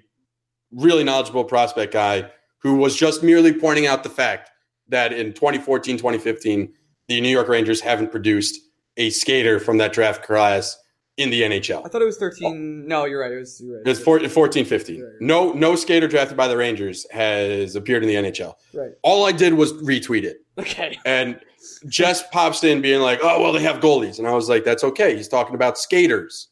[0.70, 4.50] really knowledgeable prospect guy who was just merely pointing out the fact
[4.88, 6.72] that in 2014, 2015,
[7.08, 8.60] the New York Rangers haven't produced
[8.98, 10.76] a skater from that draft class
[11.16, 11.84] in the NHL.
[11.84, 12.86] I thought it was 13.
[12.86, 13.32] No, you're right.
[13.32, 13.62] It was.
[13.64, 13.82] Right.
[13.86, 14.96] It's 14, 14 15.
[14.96, 15.12] Right, right.
[15.20, 18.54] No, no skater drafted by the Rangers has appeared in the NHL.
[18.74, 18.90] Right.
[19.02, 20.38] All I did was retweet it.
[20.58, 20.98] Okay.
[21.04, 21.40] And
[21.86, 24.18] Jess pops in being like, oh, well, they have goalies.
[24.18, 25.16] And I was like, that's okay.
[25.16, 26.48] He's talking about skaters.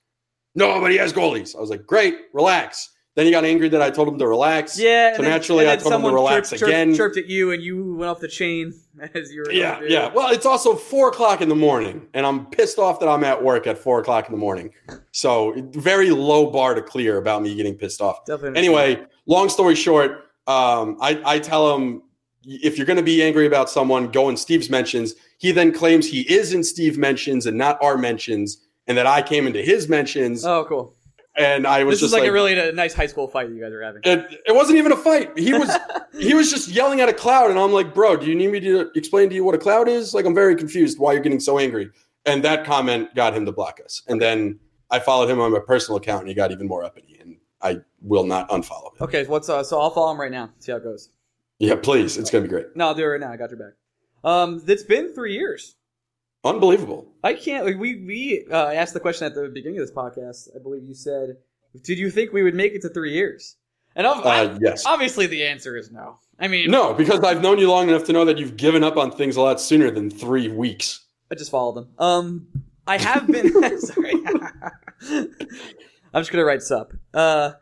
[0.55, 1.57] No, but he has goalies.
[1.57, 2.91] I was like, great, relax.
[3.15, 4.79] Then he got angry that I told him to relax.
[4.79, 5.15] Yeah.
[5.15, 6.95] So then- naturally, I told him to relax chirped, chirped- again.
[6.95, 8.73] Chirped at you, and you went off the chain
[9.15, 9.53] as you were.
[9.53, 10.11] Yeah, yeah.
[10.13, 13.43] Well, it's also four o'clock in the morning, and I'm pissed off that I'm at
[13.43, 14.71] work at four o'clock in the morning.
[15.11, 18.25] So very low bar to clear about me getting pissed off.
[18.25, 18.59] Definitely.
[18.59, 22.03] Anyway, long story short, um, I, I tell him
[22.45, 25.15] if you're going to be angry about someone, go in Steve's mentions.
[25.39, 29.23] He then claims he is in Steve mentions and not our mentions, and that I
[29.23, 30.45] came into his mentions.
[30.45, 30.95] Oh, cool.
[31.37, 33.49] and I was This just is like, like, a really a nice high school fight
[33.49, 34.03] you guys are having.
[34.05, 35.37] it, it wasn't even a fight.
[35.39, 35.75] He was
[36.19, 38.61] he was just yelling at a cloud, and I'm like, bro, do you need me
[38.61, 40.15] to explain to you what a cloud is?
[40.15, 41.91] Like, I'm very confused why you're getting so angry.
[42.27, 44.03] And that comment got him to block us.
[44.07, 47.19] And then I followed him on my personal account, and he got even more uppity.
[47.21, 49.03] And I will not unfollow him.
[49.03, 50.51] Okay, what's uh, so I'll follow him right now.
[50.61, 51.09] See how it goes.
[51.63, 52.75] Yeah, please, it's gonna be great.
[52.75, 53.31] No, I'll do it right now.
[53.31, 53.75] I got your back.
[54.25, 55.77] Um, it's been three years.
[56.45, 57.07] Unbelievable.
[57.23, 57.65] I can't.
[57.65, 60.49] like, We we uh, asked the question at the beginning of this podcast.
[60.57, 61.37] I believe you said,
[61.85, 63.59] "Did you think we would make it to three years?"
[63.95, 64.85] And Uh, yes.
[64.87, 66.19] obviously, the answer is no.
[66.41, 68.97] I mean, No, because I've known you long enough to know that you've given up
[68.97, 71.05] on things a lot sooner than three weeks.
[71.31, 71.89] I just followed them.
[72.01, 72.47] Um,
[72.89, 73.79] I have been.
[73.81, 74.15] sorry,
[76.13, 76.93] I'm just gonna write sup.
[77.15, 77.53] Uh,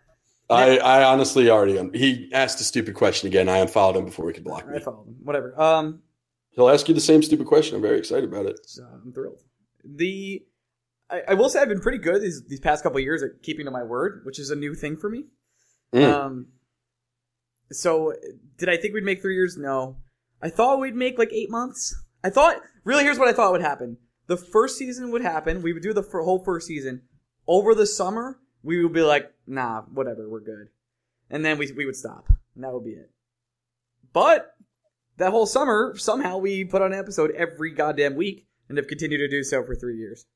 [0.51, 3.48] I, I honestly already un- he asked a stupid question again.
[3.48, 4.70] I unfollowed him before he could block him.
[4.70, 4.80] I me.
[4.80, 5.16] followed them.
[5.22, 5.61] Whatever.
[5.61, 6.03] Um,
[6.51, 7.76] He'll ask you the same stupid question.
[7.76, 8.59] I'm very excited about it.
[8.68, 9.40] so I'm thrilled.
[9.84, 10.42] The
[11.09, 13.42] I, I will say I've been pretty good these these past couple of years at
[13.42, 15.24] keeping to my word, which is a new thing for me.
[15.94, 16.12] Mm.
[16.12, 16.46] Um,
[17.72, 18.12] so
[18.59, 19.57] did I think we'd make three years?
[19.57, 19.96] No.
[20.42, 21.94] I thought we'd make like eight months.
[22.24, 23.98] I thought really here's what I thought would happen.
[24.26, 25.62] The first season would happen.
[25.62, 27.03] We would do the fir- whole first season.
[27.46, 30.68] Over the summer, we would be like, nah, whatever, we're good.
[31.28, 32.28] And then we we would stop.
[32.55, 33.11] And that would be it.
[34.12, 34.55] But
[35.18, 39.18] that whole summer, somehow we put on an episode every goddamn week and have continued
[39.18, 40.26] to do so for three years.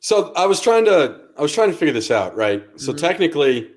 [0.00, 2.62] So I was trying to I was trying to figure this out, right?
[2.76, 2.98] So Mhm.
[2.98, 3.70] technically,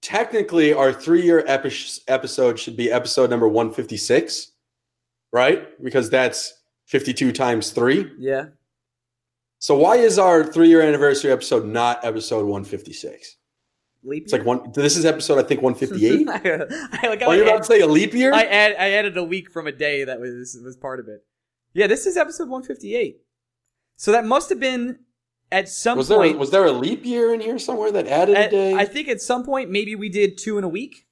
[0.00, 4.52] technically, our three year epi- episode should be episode number one fifty six,
[5.32, 5.66] right?
[5.82, 6.54] Because that's
[6.86, 8.10] fifty two times three.
[8.18, 8.46] Yeah.
[9.58, 13.36] So why is our three year anniversary episode not episode one fifty six?
[14.04, 14.72] Leap It's like one.
[14.72, 16.28] This is episode I think one fifty eight.
[16.30, 18.32] I, like, oh, Are you about to say a leap year?
[18.32, 21.24] I add I added a week from a day that was was part of it.
[21.74, 23.20] Yeah, this is episode 158.
[23.96, 25.00] So that must have been
[25.52, 26.38] at some was there point.
[26.38, 28.74] was there a leap year in here somewhere that added a day?
[28.74, 31.06] I think at some point maybe we did two in a week.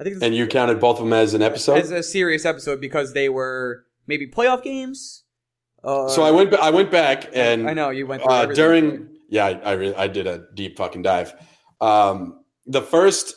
[0.00, 1.78] I think and you counted both of them as an episode.
[1.78, 5.21] as a serious episode because they were maybe playoff games.
[5.84, 6.54] Uh, so I went.
[6.54, 10.06] I went back and I know you went uh, during yeah I I, re- I
[10.06, 11.34] did a deep fucking dive
[11.80, 13.34] um the first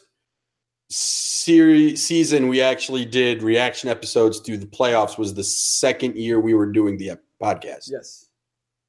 [0.90, 6.54] series season we actually did reaction episodes through the playoffs was the second year we
[6.54, 8.28] were doing the podcast yes.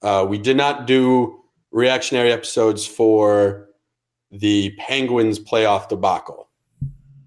[0.02, 1.40] uh we did not do
[1.70, 3.68] reactionary episodes for
[4.30, 6.50] the penguins playoff debacle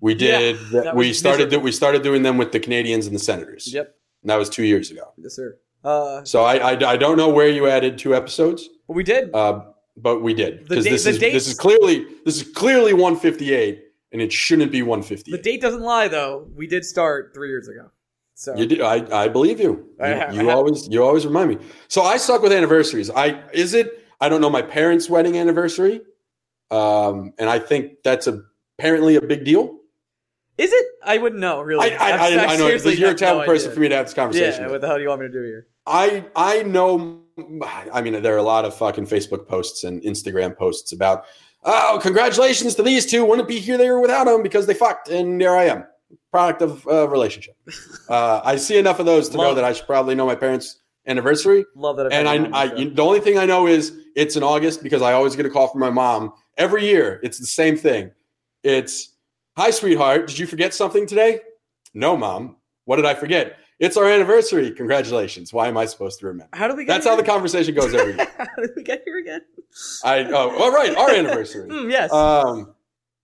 [0.02, 1.64] we did that we started miserable.
[1.64, 3.96] we started doing them with the Canadiens and the senators Yep.
[4.22, 5.58] and that was two years ago Yes, sir.
[5.84, 9.34] Uh, so i i, I don't know where you added two episodes we did.
[9.34, 9.62] uh,
[9.96, 14.32] but we did because this is this is clearly this is clearly 158, and it
[14.32, 15.32] shouldn't be 150.
[15.32, 16.48] the date doesn't lie though.
[16.56, 17.90] We did start three years ago.
[18.36, 18.82] So You did.
[18.82, 19.90] I, I believe you.
[20.00, 21.58] You, I ha- you always you always remind me.
[21.90, 23.10] So I suck with anniversaries.
[23.10, 24.06] I is it?
[24.22, 26.02] I don't know my parents' wedding anniversary,
[26.72, 28.42] um, and I think that's a,
[28.78, 29.80] apparently a big deal.
[30.60, 30.86] Is it?
[31.06, 31.96] I wouldn't know I really.
[31.96, 33.76] I, I, I know seriously you're a have no person idea.
[33.76, 34.62] for me to have this conversation.
[34.62, 34.66] Yeah.
[34.66, 34.72] with.
[34.74, 35.68] What the hell do you want me to do here?
[35.88, 37.22] I I know.
[37.94, 41.24] I mean, there are a lot of fucking Facebook posts and Instagram posts about.
[41.64, 43.24] Oh, congratulations to these two!
[43.26, 45.86] Wouldn't be here they were without them because they fucked, and there I am,
[46.32, 47.56] product of a relationship.
[48.10, 50.36] uh, I see enough of those to know Love that I should probably know my
[50.36, 51.66] parents' anniversary.
[51.76, 52.12] Love that.
[52.12, 52.82] And I, I the show.
[52.82, 55.50] you- the only thing I know is it's in August because I always get a
[55.50, 57.20] call from my mom every year.
[57.24, 58.12] It's the same thing.
[58.64, 59.16] It's
[59.58, 60.28] hi, sweetheart.
[60.28, 61.42] Did you forget something today?
[61.94, 62.58] No, mom.
[62.86, 63.58] What did I forget?
[63.80, 64.72] It's our anniversary.
[64.72, 65.54] Congratulations.
[65.54, 66.50] Why am I supposed to remember?
[66.56, 66.86] how do we?
[66.86, 68.28] Get That's how the conversation goes every year.
[68.38, 69.42] how did we get here again?
[70.04, 71.70] I oh, all right, our anniversary.
[71.72, 72.12] Hmm, yes.
[72.12, 72.74] Um,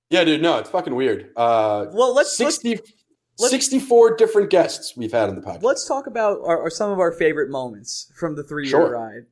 [0.09, 0.41] yeah, dude.
[0.41, 1.31] No, it's fucking weird.
[1.35, 2.79] Uh, well, let's let's 60,
[3.39, 5.63] let's- 64 different guests we've had in the podcast.
[5.63, 8.91] let's talk about our, our, some of our favorite moments from the three year Sure.
[8.91, 9.25] ride.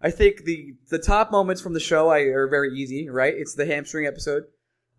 [0.00, 3.08] I think the the top moments from the show I, are very easy.
[3.08, 3.34] Right?
[3.36, 4.44] It's the hamstring episode.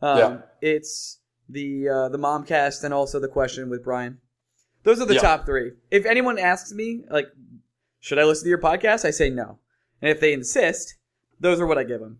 [0.02, 0.38] Um, Yeah.
[0.62, 1.19] It's
[1.50, 4.20] the uh, the mom cast and also the question with Brian.
[4.84, 5.22] Those are the Yeah.
[5.22, 5.72] top three.
[5.92, 7.28] If anyone asks me like,
[8.00, 9.04] should I listen to your podcast?
[9.04, 9.60] I say no.
[10.02, 10.96] And if they insist,
[11.40, 12.20] those are what I give them.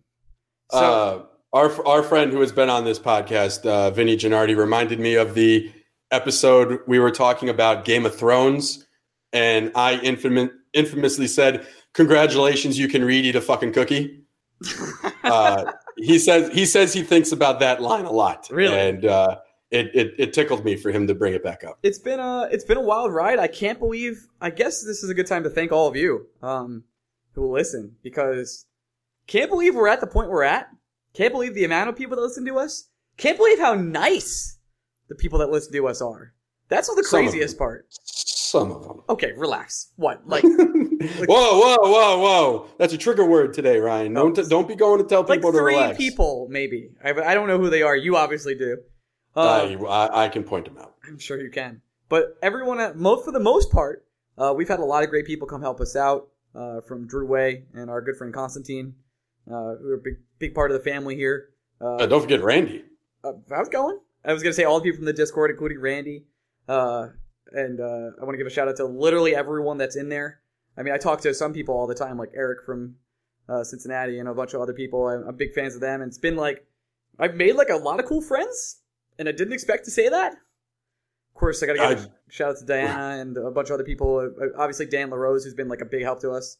[0.70, 5.00] So uh, our our friend who has been on this podcast, uh, Vinny Gennardi, reminded
[5.00, 5.72] me of the
[6.10, 8.86] episode we were talking about Game of Thrones,
[9.32, 14.24] and I infam- infamously said, "Congratulations, you can read eat a fucking cookie."
[15.24, 15.72] uh,
[16.02, 18.48] he says he says he thinks about that line a lot.
[18.50, 18.78] Really?
[18.78, 19.38] and uh,
[19.70, 21.78] it, it it tickled me for him to bring it back up.
[21.82, 23.38] it's been a it's been a wild ride.
[23.38, 24.26] I can't believe.
[24.40, 26.84] I guess this is a good time to thank all of you um,
[27.32, 28.66] who will listen because
[29.26, 30.68] can't believe we're at the point we're at.
[31.14, 32.88] Can't believe the amount of people that listen to us.
[33.16, 34.58] Can't believe how nice
[35.08, 36.32] the people that listen to us are.
[36.68, 37.86] That's the craziest part.
[38.50, 39.02] Some of them.
[39.08, 39.92] Okay, relax.
[39.96, 40.22] What?
[40.26, 42.66] Like whoa, whoa, whoa, whoa!
[42.78, 44.12] That's a trigger word today, Ryan.
[44.12, 45.96] Don't don't be going to tell like people to three relax.
[45.96, 46.90] people maybe.
[47.02, 47.96] I, I don't know who they are.
[47.96, 48.76] You obviously do.
[49.34, 49.40] Uh,
[49.80, 50.94] I, I, I can point them out.
[51.06, 51.80] I'm sure you can.
[52.10, 54.04] But everyone, at most for the most part,
[54.36, 56.28] uh, we've had a lot of great people come help us out.
[56.54, 58.94] Uh, from Drew Way and our good friend Constantine,
[59.46, 61.50] uh, who are a big big part of the family here.
[61.80, 62.84] Uh, Uh, don't forget Randy.
[63.24, 63.98] uh, how's it going?
[64.24, 66.24] I was gonna say all the people from the Discord, including Randy,
[66.68, 67.08] uh,
[67.52, 70.40] and uh, I want to give a shout out to literally everyone that's in there.
[70.76, 72.96] I mean, I talk to some people all the time, like Eric from
[73.48, 75.08] uh, Cincinnati and a bunch of other people.
[75.08, 76.64] I'm, I'm big fans of them, and it's been like
[77.18, 78.80] I've made like a lot of cool friends,
[79.18, 80.32] and I didn't expect to say that.
[80.32, 83.68] Of course, I got to give a I- shout out to Diana and a bunch
[83.70, 84.18] of other people.
[84.40, 86.58] Uh, Obviously, Dan LaRose, who's been like a big help to us.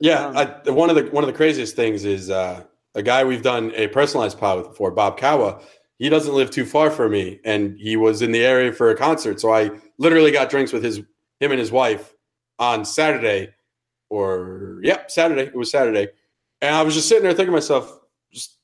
[0.00, 2.64] Yeah, Um, I, one of the one of the craziest things is uh,
[2.94, 5.60] a guy we've done a personalized pod with before, Bob Kawa.
[5.98, 8.96] He doesn't live too far from me, and he was in the area for a
[8.96, 9.40] concert.
[9.40, 12.14] So I literally got drinks with his him and his wife
[12.58, 13.54] on Saturday,
[14.08, 15.42] or yep, Saturday.
[15.42, 16.08] It was Saturday,
[16.60, 18.00] and I was just sitting there thinking to myself,
[18.32, 18.58] just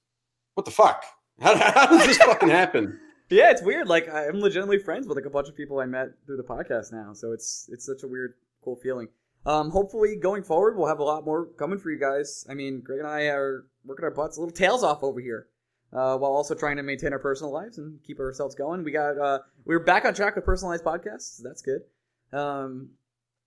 [0.55, 1.05] what the fuck?
[1.41, 3.01] How, how does this fucking happen?
[3.31, 3.87] Yeah, it's weird.
[3.87, 6.93] Like I'm legitimately friends with like a bunch of people I met through the podcast
[6.93, 9.07] now, so it's it's such a weird, cool feeling.
[9.47, 12.45] Um, hopefully, going forward, we'll have a lot more coming for you guys.
[12.51, 15.47] I mean, Greg and I are working our butts, little tails off over here,
[15.93, 18.85] uh, while also trying to maintain our personal lives and keep ourselves going.
[18.85, 21.37] We got uh, we are back on track with personalized podcasts.
[21.39, 21.83] So that's good.
[22.33, 22.91] Um,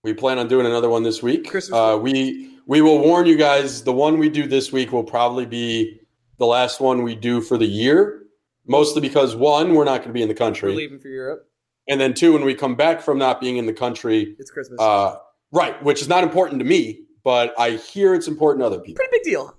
[0.02, 1.48] We plan on doing another one this week.
[1.50, 3.82] Christmas Uh, we we will warn you guys.
[3.82, 6.00] The one we do this week will probably be
[6.38, 8.22] the last one we do for the year.
[8.66, 11.46] Mostly because one, we're not going to be in the we're country, leaving for Europe.
[11.86, 14.80] and then two, when we come back from not being in the country, It's Christmas.
[14.80, 15.16] uh,
[15.52, 18.94] right, which is not important to me, but I hear it's important to other people.
[19.04, 19.54] Pretty big deal.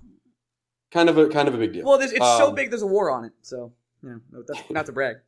[0.96, 1.84] Kind of a kind of a big deal.
[1.84, 2.70] Well, it's so Um, big.
[2.70, 3.32] There's a war on it.
[3.42, 3.72] So
[4.02, 5.16] you know, no, that's not to brag.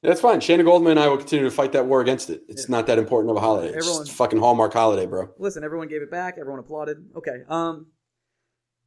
[0.00, 0.38] That's fine.
[0.38, 2.44] Shannon Goldman and I will continue to fight that war against it.
[2.48, 2.76] It's Yeah.
[2.76, 3.70] not that important of a holiday.
[3.74, 5.30] It's Everyone- just a fucking Hallmark holiday, bro.
[5.38, 6.36] Listen, everyone gave it back.
[6.38, 6.98] Everyone applauded.
[7.16, 7.42] Okay.
[7.48, 7.88] Um.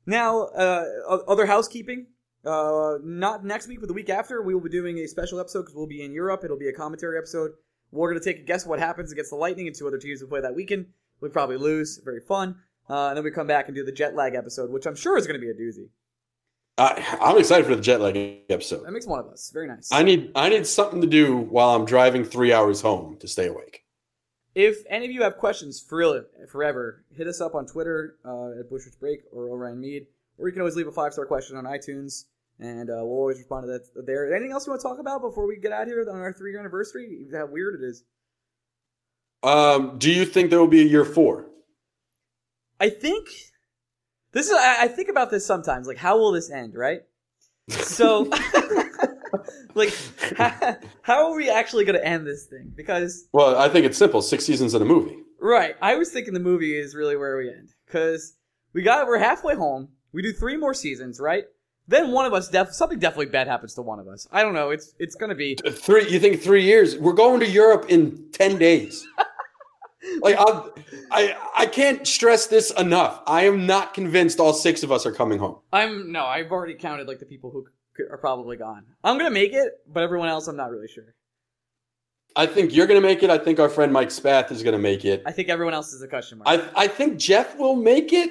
[0.05, 0.86] Now, uh,
[1.27, 2.07] other housekeeping.
[2.45, 5.63] Uh, not next week, but the week after, we will be doing a special episode
[5.63, 6.45] because we'll be in Europe.
[6.45, 7.51] It'll be a commentary episode.
[7.91, 10.27] We're gonna take a guess what happens against the Lightning and two other teams we
[10.29, 10.88] play that weekend.
[11.19, 11.99] We probably lose.
[12.05, 12.55] Very fun.
[12.89, 15.17] Uh, and then we come back and do the jet lag episode, which I'm sure
[15.17, 15.89] is gonna be a doozy.
[16.78, 18.17] I, I'm excited for the jet lag
[18.49, 18.86] episode.
[18.86, 19.51] That makes one of us.
[19.53, 19.89] Very nice.
[19.91, 23.47] I need I need something to do while I'm driving three hours home to stay
[23.47, 23.84] awake.
[24.55, 28.59] If any of you have questions for real, forever, hit us up on Twitter uh,
[28.59, 30.07] at Blueshirts Break or Orion Mead,
[30.38, 32.26] or you can always leave a five star question on iTunes,
[32.59, 34.34] and uh, we'll always respond to that there.
[34.34, 36.51] Anything else you want to talk about before we get out here on our three
[36.51, 37.28] year anniversary?
[37.34, 38.03] How weird it is.
[39.43, 41.45] Um, do you think there will be a year four?
[42.80, 43.28] I think
[44.34, 44.53] this is.
[44.53, 45.88] I, I think about this sometimes.
[45.88, 46.75] Like, how will this end?
[46.75, 47.01] Right.
[47.69, 48.29] So,
[49.75, 49.93] like,
[50.36, 52.73] how, how are we actually going to end this thing?
[52.75, 54.21] Because Well, I think it's simple.
[54.21, 55.17] Six seasons in a movie.
[55.39, 55.75] Right.
[55.82, 58.36] I was thinking the movie is really where we end because
[58.73, 59.89] we got we're halfway home.
[60.13, 61.45] We do three more seasons, right?
[61.88, 64.27] Then one of us def something definitely bad happens to one of us.
[64.32, 64.69] I don't know.
[64.69, 66.07] It's it's gonna be Three.
[66.09, 66.97] You think three years?
[66.97, 69.05] We're going to Europe in ten days.
[70.22, 70.70] like I,
[71.12, 73.22] I, I can't stress this enough.
[73.28, 75.58] I am not convinced all six of us are coming home.
[75.72, 76.26] I'm no.
[76.26, 77.66] I've already counted like the people who
[78.10, 78.86] are probably gone.
[79.04, 81.16] I'm gonna make it, but everyone else, I'm not really sure.
[82.36, 83.30] I think you're going to make it.
[83.30, 85.21] I think our friend Mike Spath is going to make it.
[85.25, 86.47] I think everyone else is a question mark.
[86.47, 88.30] I, I think Jeff will make it.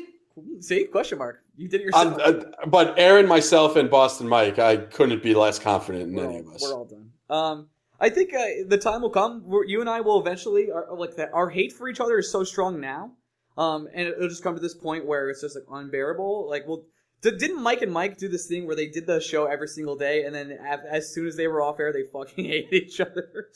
[0.61, 1.43] See, question mark.
[1.57, 2.19] You did it yourself.
[2.19, 6.35] uh, but Aaron, myself, and Boston Mike, I couldn't be less confident in we're, any
[6.37, 6.63] all, of us.
[6.63, 7.11] we're all done.
[7.29, 7.69] Um,
[8.01, 11.17] I think uh, the time will come where you and I will eventually, are, like
[11.17, 11.31] that.
[11.35, 13.13] Our hate for each other is so strong now,
[13.59, 16.49] um, and it'll just come to this point where it's just like unbearable.
[16.49, 16.85] Like, well,
[17.21, 19.97] did, didn't Mike and Mike do this thing where they did the show every single
[19.97, 20.53] day, and then
[20.91, 23.49] as soon as they were off air, they fucking hated each other?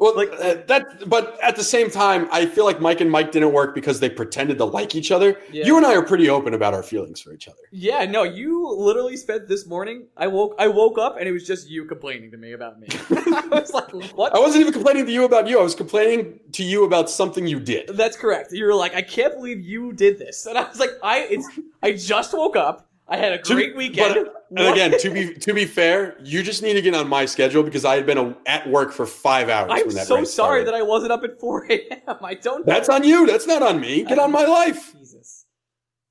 [0.00, 3.30] Well, Like- uh, that, but at the same time, I feel like Mike and Mike
[3.32, 5.38] didn't work because they pretended to like each other.
[5.52, 5.66] Yeah.
[5.66, 7.58] You and I are pretty open about our feelings for each other.
[7.70, 10.06] yeah, no, you literally spent this morning.
[10.16, 12.88] I woke, I woke up, and it was just you complaining to me about me.
[13.10, 14.34] I was like, what?
[14.34, 15.60] I wasn't even complaining to you about you.
[15.60, 17.88] I was complaining to you about something you did.
[17.88, 18.52] That's correct.
[18.52, 21.46] You were like, I can't believe you did this, and I was like, I it's
[21.82, 22.86] I just woke up.
[23.10, 24.14] I had a To- great weekend.
[24.14, 27.08] but- uh, And again, to be to be fair, you just need to get on
[27.08, 29.70] my schedule because I had been a, at work for five hours.
[29.72, 32.16] I'm when that so sorry that I wasn't up at 4 a.m.
[32.22, 32.66] I don't.
[32.66, 32.72] know.
[32.72, 33.26] That's on you.
[33.26, 34.02] That's not on me.
[34.02, 34.92] Get on my life.
[34.98, 35.46] Jesus.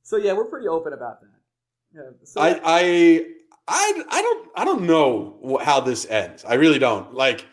[0.04, 1.28] So yeah, we're pretty open about that.
[1.94, 3.26] Yeah, so I, I
[3.68, 6.46] I I don't I don't know how this ends.
[6.46, 7.14] I really don't.
[7.14, 7.46] Like,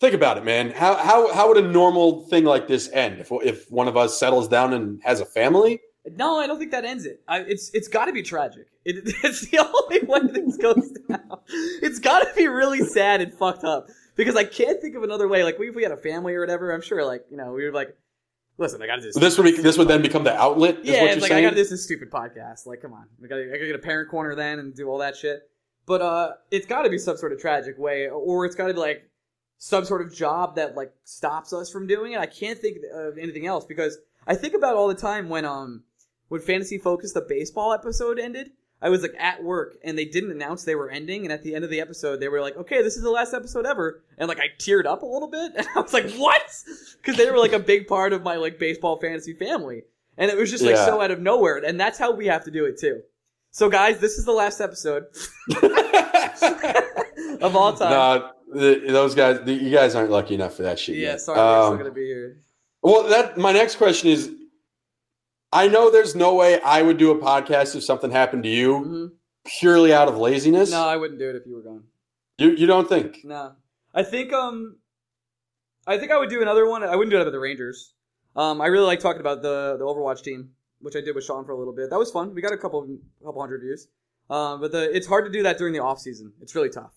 [0.00, 0.70] think about it, man.
[0.70, 3.20] How how how would a normal thing like this end?
[3.20, 5.80] If if one of us settles down and has a family?
[6.06, 7.22] No, I don't think that ends it.
[7.28, 8.66] I, it's it's got to be tragic.
[8.84, 11.38] It, it's the only way this goes down.
[11.82, 15.28] It's got to be really sad and fucked up because I can't think of another
[15.28, 15.44] way.
[15.44, 17.72] Like, if we had a family or whatever, I'm sure, like you know, we were
[17.72, 17.96] like,
[18.56, 19.16] listen, I got to do this.
[19.16, 20.78] This would be this would then become the outlet.
[20.80, 21.44] Is yeah, what it's you're like I saying?
[21.44, 22.66] got to do this stupid podcast.
[22.66, 25.16] Like, come on, I got to get a parent corner then and do all that
[25.16, 25.42] shit.
[25.86, 28.74] But uh, it's got to be some sort of tragic way, or it's got to
[28.74, 29.10] be like
[29.58, 32.18] some sort of job that like stops us from doing it.
[32.18, 35.82] I can't think of anything else because I think about all the time when um
[36.30, 38.52] when Fantasy Focus the baseball episode ended.
[38.82, 41.54] I was like at work and they didn't announce they were ending, and at the
[41.54, 44.26] end of the episode they were like, "Okay, this is the last episode ever," and
[44.26, 46.42] like I teared up a little bit, and I was like, "What?"
[46.96, 49.82] Because they were like a big part of my like baseball fantasy family,
[50.16, 50.86] and it was just like Yeah.
[50.86, 53.02] so out of nowhere, and that's how we have to do it too.
[53.50, 55.04] So guys, this is the last episode
[57.42, 57.90] of all time.
[57.90, 60.96] no, the, those guys, the, you guys aren't lucky enough for that shit.
[60.96, 61.20] yeah, yet.
[61.20, 62.38] sorry, we're Um, still gonna be here.
[62.82, 64.30] Well, that my next question is
[65.52, 68.72] I know there's no way I would do a podcast if something happened to you
[68.80, 69.12] Mhm.
[69.44, 70.70] purely out of laziness.
[70.70, 71.84] No, I wouldn't do it if you were gone.
[72.38, 73.24] You you don't think?
[73.24, 73.52] No,
[73.94, 74.76] I think um,
[75.86, 76.82] I think I would do another one.
[76.82, 77.94] I wouldn't do it with the Rangers.
[78.36, 80.50] Um, I really like talking about the the Overwatch team,
[80.80, 81.90] which I did with Sean for a little bit.
[81.90, 82.34] That was fun.
[82.34, 82.86] We got a couple
[83.24, 83.88] couple hundred views.
[84.30, 86.32] Um, but the it's hard to do that during the off season.
[86.40, 86.94] It's really tough.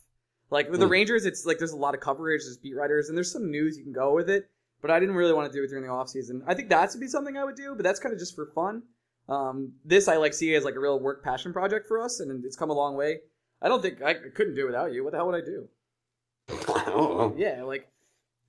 [0.51, 0.91] Like with the Hmm.
[0.91, 3.75] Rangers, it's like there's a lot of coverage, there's beat writers, and there's some news
[3.77, 4.49] you can go with it.
[4.83, 6.43] But I didn't really want to do it during the off season.
[6.45, 8.47] I think that would be something I would do, but that's kind of just for
[8.47, 8.83] fun.
[9.29, 12.43] Um, this I like see as like a real work passion project for us, and
[12.43, 13.19] it's come a long way.
[13.61, 15.05] I don't think I couldn't do it without you.
[15.05, 15.69] What the hell would I do?
[16.75, 17.33] I don't know.
[17.37, 17.87] Yeah, like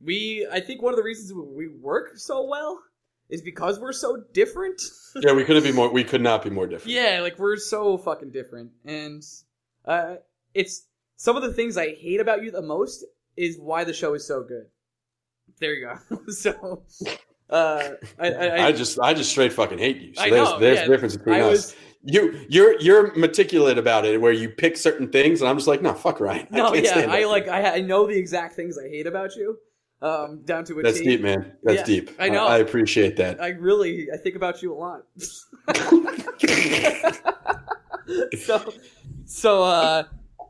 [0.01, 0.45] we.
[0.51, 2.83] I think one of the reasons we work so well
[3.29, 4.83] is because we're so different.
[5.23, 5.89] Yeah, we couldn't be more.
[5.93, 6.91] We could not be more different.
[6.91, 9.23] yeah, like we're so fucking different, and
[9.85, 10.17] uh,
[10.53, 13.05] it's some of the things I hate about you the most
[13.37, 14.67] is why the show is so good.
[15.61, 16.19] There you go.
[16.29, 16.83] so,
[17.51, 20.15] uh, I, I, I just I just straight fucking hate you.
[20.15, 20.87] So I there's know, there's yeah.
[20.87, 21.51] the difference between I us.
[21.51, 25.69] was You you're you're meticulous about it, where you pick certain things, and I'm just
[25.69, 26.49] like, no, fuck Ryan.
[26.53, 29.59] I no, yeah, I like I, I know the exact things I hate about you,
[30.03, 31.05] um, down to a That's T.
[31.05, 31.53] deep, man.
[31.63, 32.11] That's Yeah, deep.
[32.19, 32.47] I know.
[32.47, 33.43] I, appreciate that.
[33.43, 35.03] I really I think about you a lot.
[38.39, 38.73] so
[39.25, 40.05] so uh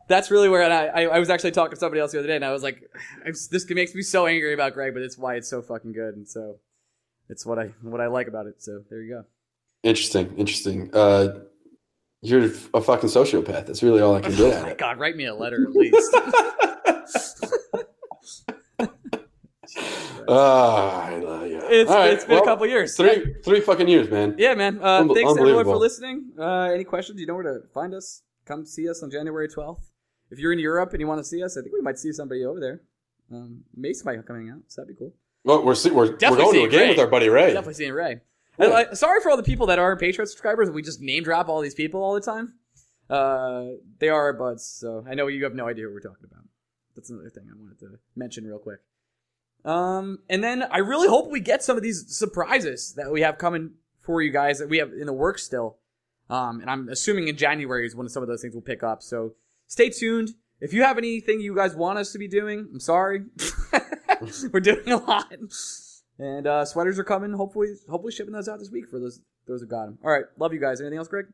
[0.09, 2.37] that's really where I, I I was actually talking to somebody else the other day
[2.37, 2.83] and I was like
[3.25, 6.15] I'm, this makes me so angry about Greg but it's why it's so fucking good
[6.17, 6.57] and so
[7.29, 9.25] it's what I what I like about it so there you go
[9.83, 10.89] Interesting, interesting.
[10.95, 11.41] Uh,
[12.23, 13.67] you're a fucking sociopath.
[13.67, 14.79] That's really all I can get oh my it.
[14.79, 16.17] god write me a letter at least
[20.27, 21.61] Ah, I love you.
[21.69, 24.35] it's, right, it's been well, a couple years Three three fucking years, man.
[24.39, 27.61] yeah man uh, Unbe- thanks everyone for listening uh, any questions you know where to
[27.75, 29.91] find us come see us on January 12th
[30.35, 32.13] if you're in Europe and you want to see us I think we might see
[32.13, 32.83] somebody over there
[33.33, 35.13] um, Mace might be coming out so that'd be cool
[35.45, 36.89] Well, we're see- we're, we're Definitely going to a game Ray.
[36.91, 37.49] with our buddy Ray.
[37.53, 38.21] Definitely seeing Ray.
[38.59, 38.65] Yeah.
[38.67, 40.71] And, uh, sorry for all the people that aren't Patreon subscribers.
[40.71, 42.55] We just name drop all these people all the time.
[43.11, 43.65] Uh,
[43.99, 46.45] they are our buds, so I know you have no idea what we're talking about.
[46.97, 48.79] That's another thing I wanted to mention real quick.
[49.65, 53.37] Um, and then I really hope we get some of these surprises that we have
[53.39, 55.79] coming for you guys that we have in the works still.
[56.31, 59.03] Um, and I'm assuming in January is when some of those things will pick up.
[59.03, 59.35] So
[59.75, 60.31] stay tuned.
[60.61, 63.25] If you have anything you guys want us to be doing, I'm sorry.
[64.53, 65.33] We're doing a lot.
[66.17, 67.33] And uh, sweaters are coming.
[67.33, 69.99] Hopefully, hopefully shipping those out this week for those those who got them.
[70.05, 70.81] All right, love you guys.
[70.81, 71.27] Anything else, Greg?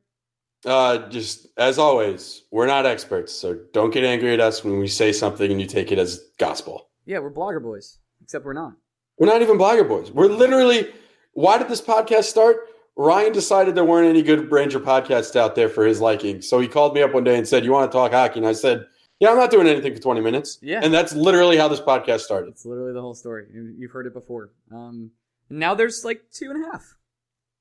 [0.65, 4.89] Uh, just as always, we're not experts, so don't get angry at us when we
[4.89, 6.89] say something and you take it as gospel.
[7.05, 8.73] Yeah, we're blogger boys, except we're not.
[9.19, 10.11] We're not even Blogger Boys.
[10.11, 10.89] We're literally.
[11.35, 12.57] Why did this podcast start?
[13.01, 16.69] Ryan decided there weren't any good Ranger podcasts out there for his liking, so he
[16.69, 18.85] called me up one day and said, "You want to talk hockey?" And I said,
[19.21, 20.81] "Yeah, I'm not doing anything for 20 minutes." Yeah.
[20.83, 22.51] and that's literally how this podcast started.
[22.51, 23.47] It's literally the whole story.
[23.53, 24.51] You- You've heard it before.
[24.71, 25.13] Um,
[25.49, 26.95] and now there's like two and a half,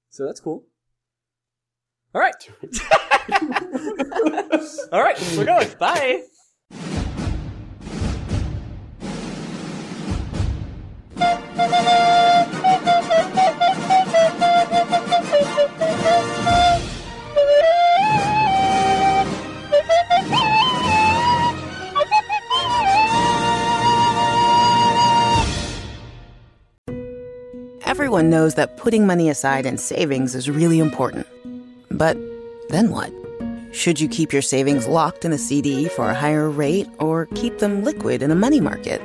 [0.10, 0.66] so that's cool.
[2.14, 2.36] All right.
[4.92, 5.70] All right, we're going.
[5.80, 6.24] Bye.
[28.10, 31.28] Everyone knows that putting money aside in savings is really important.
[31.92, 32.18] But
[32.70, 33.14] then what?
[33.72, 37.60] Should you keep your savings locked in a CD for a higher rate or keep
[37.60, 39.02] them liquid in a money market?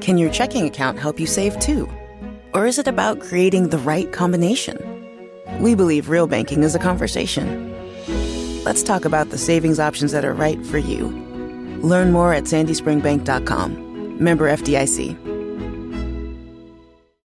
[0.00, 1.88] Can your checking account help you save too?
[2.52, 4.91] Or is it about creating the right combination?
[5.60, 7.70] We believe real banking is a conversation.
[8.64, 11.08] let's talk about the savings options that are right for you.
[11.82, 14.22] Learn more at sandyspringbank.com.
[14.22, 15.31] Member FDIC.